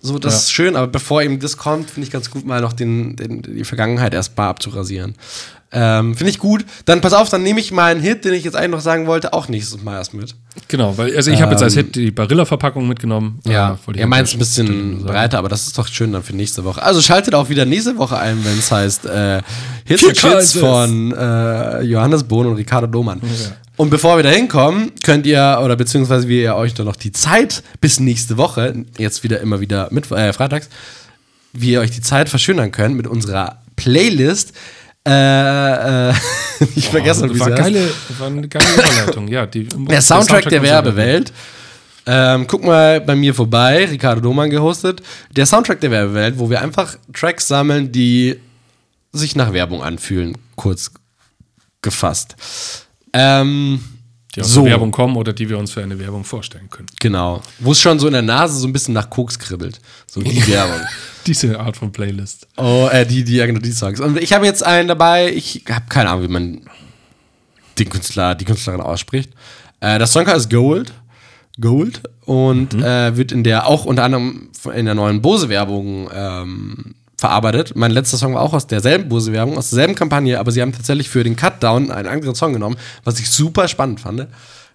So, 0.07 0.19
das 0.19 0.33
Ja. 0.33 0.39
ist 0.39 0.53
schön, 0.53 0.77
aber 0.77 0.87
bevor 0.87 1.23
eben 1.23 1.39
das 1.41 1.57
kommt, 1.57 1.91
finde 1.91 2.07
ich 2.07 2.13
ganz 2.13 2.31
gut, 2.31 2.47
mal 2.47 2.61
noch 2.61 2.73
den, 2.73 3.17
den, 3.17 3.43
die 3.43 3.65
Vergangenheit 3.65 4.15
erstmal 4.15 4.49
abzurasieren. 4.49 5.15
Ähm, 5.73 6.15
finde 6.15 6.31
ich 6.31 6.39
gut. 6.39 6.65
Dann 6.85 7.01
pass 7.01 7.13
auf, 7.13 7.29
dann 7.29 7.43
nehme 7.43 7.59
ich 7.59 7.73
mal 7.73 7.91
einen 7.91 8.01
Hit, 8.01 8.25
den 8.25 8.33
ich 8.35 8.45
jetzt 8.45 8.55
eigentlich 8.57 8.71
noch 8.71 8.81
sagen 8.81 9.07
wollte, 9.09 9.33
auch 9.33 9.49
nächstes 9.49 9.83
Mal 9.83 9.97
erst 9.97 10.15
mit. 10.15 10.35
Genau, 10.69 10.97
weil 10.97 11.15
also 11.15 11.31
ich 11.33 11.43
habe 11.43 11.53
jetzt 11.53 11.63
als 11.63 11.75
Hit 11.75 11.97
die 11.97 12.13
Barilla-Verpackung 12.13 12.87
mitgenommen. 12.87 13.41
Äh, 13.45 13.53
ja 13.53 13.79
an 13.87 14.09
meins 14.09 14.31
der 14.31 14.37
ein 14.37 14.39
bisschen 14.39 15.05
breiter, 15.05 15.39
aber 15.39 15.49
das 15.49 15.67
ist 15.67 15.77
doch 15.77 15.89
schön 15.89 16.13
dann 16.13 16.23
für 16.23 16.35
nächste 16.37 16.65
Woche. 16.65 16.83
Also 16.83 17.03
schaltet 17.03 17.35
auch 17.35 17.49
wieder 17.49 17.65
nächste 17.65 17.99
Woche 17.99 18.17
ein, 18.17 18.43
wenn 18.45 18.57
es 18.59 18.71
heißt 18.71 19.07
äh, 19.07 19.43
Hits 19.85 20.05
und 20.05 20.17
Kaltes. 20.17 20.53
von 20.57 21.13
äh, 21.13 21.83
Johannes 21.83 22.23
Bohn 22.25 22.47
und 22.47 22.55
Ricardo 22.57 22.87
Domann. 22.87 23.21
Und 23.77 23.91
bevor 23.91 24.17
wir 24.17 24.23
da 24.23 24.31
hinkommen, 24.31 24.93
könnt 25.05 25.27
ihr, 25.27 25.61
oder 25.63 25.77
beziehungsweise 25.77 26.29
wie 26.29 26.43
ihr 26.43 26.55
euch 26.55 26.75
dann 26.75 26.87
noch 26.87 26.97
die 26.97 27.13
Zeit 27.13 27.63
bis 27.81 28.01
nächste 28.01 28.37
Woche, 28.39 28.85
jetzt 28.97 29.23
wieder 29.23 29.41
immer 29.41 29.61
wieder 29.61 29.89
mit, 29.91 30.11
äh, 30.11 30.33
freitags, 30.33 30.69
wie 31.53 31.73
ihr 31.73 31.81
euch 31.81 31.91
die 31.91 32.01
Zeit 32.01 32.29
verschönern 32.29 32.73
könnt 32.73 32.97
mit 32.97 33.07
unserer 33.07 33.63
Playlist. 33.77 34.55
Äh, 35.07 36.11
äh, 36.11 36.15
ich 36.75 36.89
vergesse, 36.89 37.33
wie 37.33 37.39
war 37.39 37.51
geile, 37.51 37.91
war 38.19 38.27
eine 38.29 38.49
geile 38.49 38.67
Überleitung. 38.73 39.29
Ja, 39.29 39.47
die, 39.47 39.65
Der 39.65 40.01
Soundtrack 40.01 40.49
der 40.49 40.63
Werbewelt. 40.63 41.33
Ähm, 42.09 42.47
guck 42.47 42.65
mal 42.65 43.01
bei 43.01 43.17
mir 43.17 43.35
vorbei, 43.35 43.85
Ricardo 43.85 44.21
Domann 44.21 44.49
gehostet. 44.49 45.03
Der 45.33 45.45
Soundtrack 45.45 45.81
der 45.81 45.91
Werbewelt, 45.91 46.39
wo 46.39 46.49
wir 46.49 46.63
einfach 46.63 46.97
Tracks 47.13 47.49
sammeln, 47.49 47.91
die 47.91 48.37
sich 49.13 49.35
nach 49.35 49.53
Werbung 49.53 49.83
anfühlen, 49.83 50.39
kurz 50.55 50.93
gefasst. 51.83 52.37
Ähm, 53.19 53.81
Die 54.35 54.41
aus 54.43 54.53
so, 54.53 54.63
der 54.63 54.73
Werbung 54.73 54.91
kommen 54.91 55.17
oder 55.17 55.33
die 55.33 55.49
wir 55.49 55.59
uns 55.59 55.71
für 55.73 55.83
eine 55.83 55.99
Werbung 55.99 56.23
vorstellen 56.25 56.69
können. 56.69 56.89
genau. 57.01 57.41
Wo 57.61 57.73
es 57.73 57.81
schon 57.81 57.99
so 57.99 58.07
in 58.07 58.13
der 58.13 58.23
Nase 58.23 58.59
so 58.59 58.67
ein 58.67 58.73
bisschen 58.73 58.93
nach 58.95 59.09
Koks 59.09 59.39
kribbelt. 59.39 59.81
So 60.07 60.21
die 60.21 60.47
Werbung. 60.53 60.81
Diese 61.27 61.59
Art 61.59 61.77
von 61.77 61.91
Playlist. 61.93 62.47
Oh, 62.57 62.89
äh, 62.93 63.07
die, 63.07 63.25
die, 63.25 63.39
genau, 63.39 63.59
die 63.61 63.73
Songs. 63.73 64.01
Und 64.01 64.19
ich 64.19 64.33
habe 64.33 64.45
jetzt 64.47 64.63
einen 64.65 64.89
dabei, 64.89 65.33
ich 65.33 65.65
habe 65.71 65.87
keine 65.89 66.11
Ahnung, 66.11 66.25
wie 66.25 66.29
man 66.33 66.61
den 67.79 67.89
Künstler, 67.89 68.35
die 68.35 68.45
Künstlerin 68.45 68.81
ausspricht. 68.81 69.31
Äh, 69.81 69.99
das 69.99 70.13
Song 70.13 70.27
heißt 70.27 70.51
Gold. 70.51 70.93
Gold. 71.61 72.03
Und 72.27 72.75
äh, 72.75 73.17
wird 73.17 73.33
in 73.33 73.43
der, 73.45 73.67
auch 73.67 73.85
unter 73.87 74.05
anderem 74.05 74.51
in 74.75 74.85
der 74.85 74.95
neuen 74.95 75.23
Bose-Werbung 75.23 76.11
ähm, 76.13 76.95
verarbeitet. 77.19 77.75
Mein 77.77 77.91
letzter 77.91 78.19
Song 78.19 78.35
war 78.35 78.43
auch 78.43 78.53
aus 78.53 78.67
derselben 78.67 79.09
Bose-Werbung, 79.09 79.57
aus 79.57 79.71
derselben 79.71 79.95
Kampagne, 79.95 80.39
aber 80.39 80.53
sie 80.53 80.61
haben 80.61 80.73
tatsächlich 80.73 81.09
für 81.09 81.25
den 81.25 81.37
Cutdown 81.37 81.91
einen 81.91 82.09
anderen 82.09 82.35
Song 82.35 82.53
genommen, 82.53 82.77
was 83.05 83.19
ich 83.19 83.31
super 83.31 83.69
spannend 83.69 84.01
fand, 84.01 84.27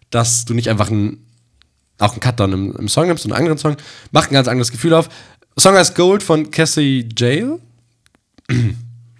dass 0.10 0.46
du 0.46 0.54
nicht 0.54 0.70
einfach 0.70 0.90
einen 0.90 1.26
auch 2.02 2.14
einen 2.14 2.20
Cutdown 2.20 2.54
im, 2.54 2.76
im 2.76 2.90
Song 2.90 3.08
nimmst 3.08 3.26
und 3.26 3.32
einen 3.32 3.42
anderen 3.42 3.58
Song, 3.58 3.78
macht 4.12 4.32
ein 4.32 4.34
ganz 4.34 4.48
anderes 4.48 4.72
Gefühl 4.72 4.94
auf. 4.94 5.08
Song 5.58 5.76
heißt 5.76 5.96
Gold 5.96 6.24
von 6.24 6.52
Cassie 6.52 7.08
Jail. 7.16 7.60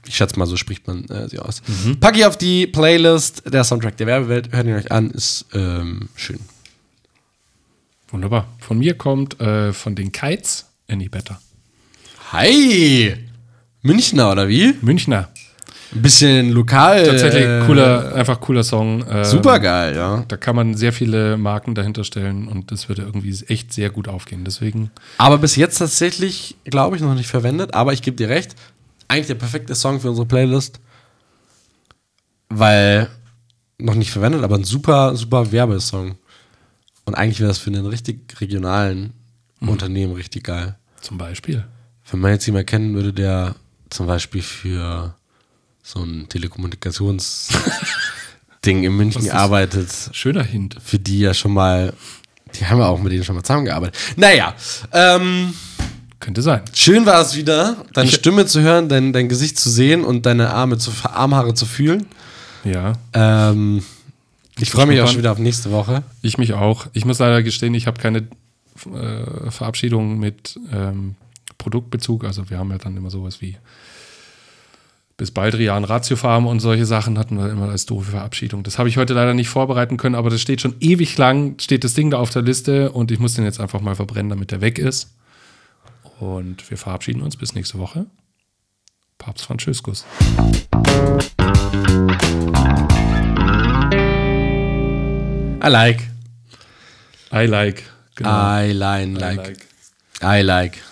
Ich 0.08 0.18
schätze 0.18 0.38
mal, 0.38 0.48
so 0.48 0.58
spricht 0.58 0.88
man 0.88 1.06
äh, 1.06 1.30
sie 1.30 1.40
aus. 1.40 1.62
Pack 2.02 2.18
ich 2.18 2.26
auf 2.26 2.36
die 2.36 2.66
Playlist 2.66 3.44
der 3.46 3.64
Soundtrack 3.64 3.96
der 3.98 4.08
Werbewelt. 4.08 4.52
Hört 4.52 4.66
ihn 4.66 4.74
euch 4.74 4.92
an, 4.92 5.12
ist 5.12 5.46
ähm, 5.54 6.10
schön. 6.16 6.40
Wunderbar. 8.10 8.48
Von 8.60 8.80
mir 8.80 8.98
kommt 8.98 9.40
äh, 9.40 9.72
von 9.72 9.96
den 9.96 10.12
Kites 10.12 10.66
Any 10.90 11.08
Better. 11.08 11.40
Hi! 12.32 13.14
Münchner 13.82 14.32
oder 14.32 14.48
wie? 14.48 14.74
Münchner. 14.82 15.28
Ein 15.94 16.02
bisschen 16.02 16.52
lokal. 16.52 17.06
Tatsächlich 17.06 17.44
äh, 17.44 17.64
cooler, 17.66 18.16
einfach 18.16 18.40
cooler 18.40 18.64
Song. 18.64 19.04
Ähm, 19.10 19.26
Super 19.26 19.60
geil, 19.60 19.96
ja. 19.98 20.24
Da 20.30 20.38
kann 20.38 20.56
man 20.56 20.76
sehr 20.76 20.94
viele 20.94 21.36
Marken 21.36 21.76
dahinter 21.76 22.06
stellen 22.06 22.48
und 22.48 22.72
das 22.72 22.88
würde 22.88 23.02
irgendwie 23.02 23.38
echt 23.48 23.74
sehr 23.74 23.90
gut 23.90 24.08
aufgehen. 24.08 24.46
Deswegen, 24.46 24.92
Aber 25.18 25.40
bis 25.40 25.58
jetzt 25.58 25.80
tatsächlich, 25.80 26.56
glaube 26.64 26.96
ich, 26.96 27.02
noch 27.02 27.16
nicht 27.16 27.28
verwendet. 27.28 27.74
Aber 27.74 27.92
ich 27.92 28.02
gebe 28.02 28.16
dir 28.16 28.30
recht. 28.30 28.56
Eigentlich 29.10 29.28
der 29.28 29.36
perfekte 29.36 29.76
Song 29.76 30.00
für 30.00 30.08
unsere 30.10 30.26
Playlist. 30.26 30.80
Weil 32.48 33.10
noch 33.78 33.96
nicht 33.96 34.12
verwendet, 34.12 34.44
aber 34.44 34.56
ein 34.56 34.64
super, 34.64 35.18
super 35.18 35.52
Werbesong. 35.52 36.16
Und 37.04 37.16
eigentlich 37.16 37.42
wäre 37.42 37.50
das 37.50 37.58
für 37.58 37.72
einen 37.72 37.86
richtig 37.88 38.40
regionalen 38.40 39.12
Unternehmen 39.60 40.14
richtig 40.14 40.46
geil. 40.46 40.78
zum 41.02 41.18
Beispiel. 41.18 41.66
Wenn 42.12 42.20
man 42.20 42.32
jetzt 42.32 42.46
jemanden 42.46 42.66
kennen 42.68 42.94
würde, 42.94 43.14
der 43.14 43.56
zum 43.90 44.08
Beispiel 44.08 44.42
für 44.42 45.14
so 45.84 46.02
ein 46.04 46.28
Telekommunikations-Ding 46.30 48.84
in 48.84 48.96
München 48.96 49.30
arbeitet, 49.32 49.90
Schöner 50.12 50.44
Hint. 50.44 50.78
für 50.84 51.00
die 51.00 51.20
ja 51.20 51.34
schon 51.34 51.54
mal, 51.54 51.94
die 52.56 52.66
haben 52.66 52.80
ja 52.80 52.88
auch 52.88 53.02
mit 53.02 53.12
denen 53.12 53.24
schon 53.24 53.36
mal 53.36 53.44
zusammengearbeitet. 53.44 53.98
Naja, 54.18 54.54
ähm, 54.92 55.54
Könnte 56.20 56.42
sein. 56.42 56.62
schön 56.74 57.06
war 57.06 57.22
es 57.22 57.36
wieder, 57.36 57.78
deine 57.94 58.10
Ich- 58.10 58.16
Stimme 58.16 58.46
zu 58.46 58.62
hören, 58.62 58.90
dein, 58.90 59.14
dein 59.14 59.30
Gesicht 59.30 59.58
zu 59.58 59.70
sehen 59.70 60.04
und 60.04 60.26
deine 60.26 60.54
Arme 60.54 60.78
zu, 60.78 60.92
Armhaare 61.04 61.54
zu 61.54 61.66
fühlen. 61.66 62.06
Ja. 62.64 62.94
Ähm, 63.14 63.84
ich 64.60 64.70
freue 64.70 64.86
mich 64.86 65.02
auch 65.02 65.08
schon 65.08 65.18
wieder 65.18 65.32
auf 65.32 65.40
nächste 65.40 65.72
Woche. 65.72 66.04
Ich 66.22 66.38
mich 66.38 66.54
auch. 66.54 66.86
Ich 66.94 67.06
muss 67.06 67.18
leider 67.18 67.42
gestehen, 67.42 67.74
ich 67.74 67.88
habe 67.88 68.00
keine 68.00 68.20
äh, 68.20 69.50
Verabschiedung 69.50 70.20
mit 70.20 70.60
ähm, 70.72 71.16
Produktbezug. 71.62 72.26
Also 72.26 72.50
wir 72.50 72.58
haben 72.58 72.72
ja 72.72 72.78
dann 72.78 72.98
immer 72.98 73.10
sowas 73.10 73.40
wie 73.42 73.58
bis 75.18 75.30
Baldrian, 75.30 75.84
Ratiofarm 75.84 76.48
und 76.48 76.62
solche 76.62 76.88
Sachen 76.88 77.20
hatten 77.20 77.38
wir 77.38 77.52
immer 77.52 77.70
als 77.70 77.86
doofe 77.86 78.10
Verabschiedung. 78.10 78.64
Das 78.64 78.80
habe 78.80 78.90
ich 78.90 78.98
heute 78.98 79.14
leider 79.14 79.36
nicht 79.36 79.50
vorbereiten 79.50 79.98
können, 79.98 80.16
aber 80.16 80.32
das 80.32 80.42
steht 80.42 80.62
schon 80.62 80.74
ewig 80.80 81.16
lang, 81.18 81.60
steht 81.60 81.84
das 81.84 81.94
Ding 81.94 82.10
da 82.10 82.18
auf 82.18 82.32
der 82.32 82.42
Liste 82.42 82.92
und 82.92 83.12
ich 83.12 83.20
muss 83.20 83.36
den 83.36 83.46
jetzt 83.46 83.60
einfach 83.60 83.82
mal 83.82 83.96
verbrennen, 83.96 84.32
damit 84.32 84.50
der 84.50 84.62
weg 84.62 84.80
ist. 84.80 85.14
Und 86.20 86.68
wir 86.72 86.78
verabschieden 86.78 87.22
uns 87.22 87.38
bis 87.38 87.54
nächste 87.54 87.78
Woche. 87.78 88.08
Papst 89.20 89.46
Franziskus. 89.46 90.06
I 95.64 95.68
like. 95.68 96.02
I 97.32 97.46
like. 97.46 97.84
Genau. 98.16 98.30
I 98.32 98.72
line 98.72 99.18
I 99.18 99.20
like. 99.20 99.38
like. 99.38 99.68
I 100.24 100.42
like. 100.42 100.91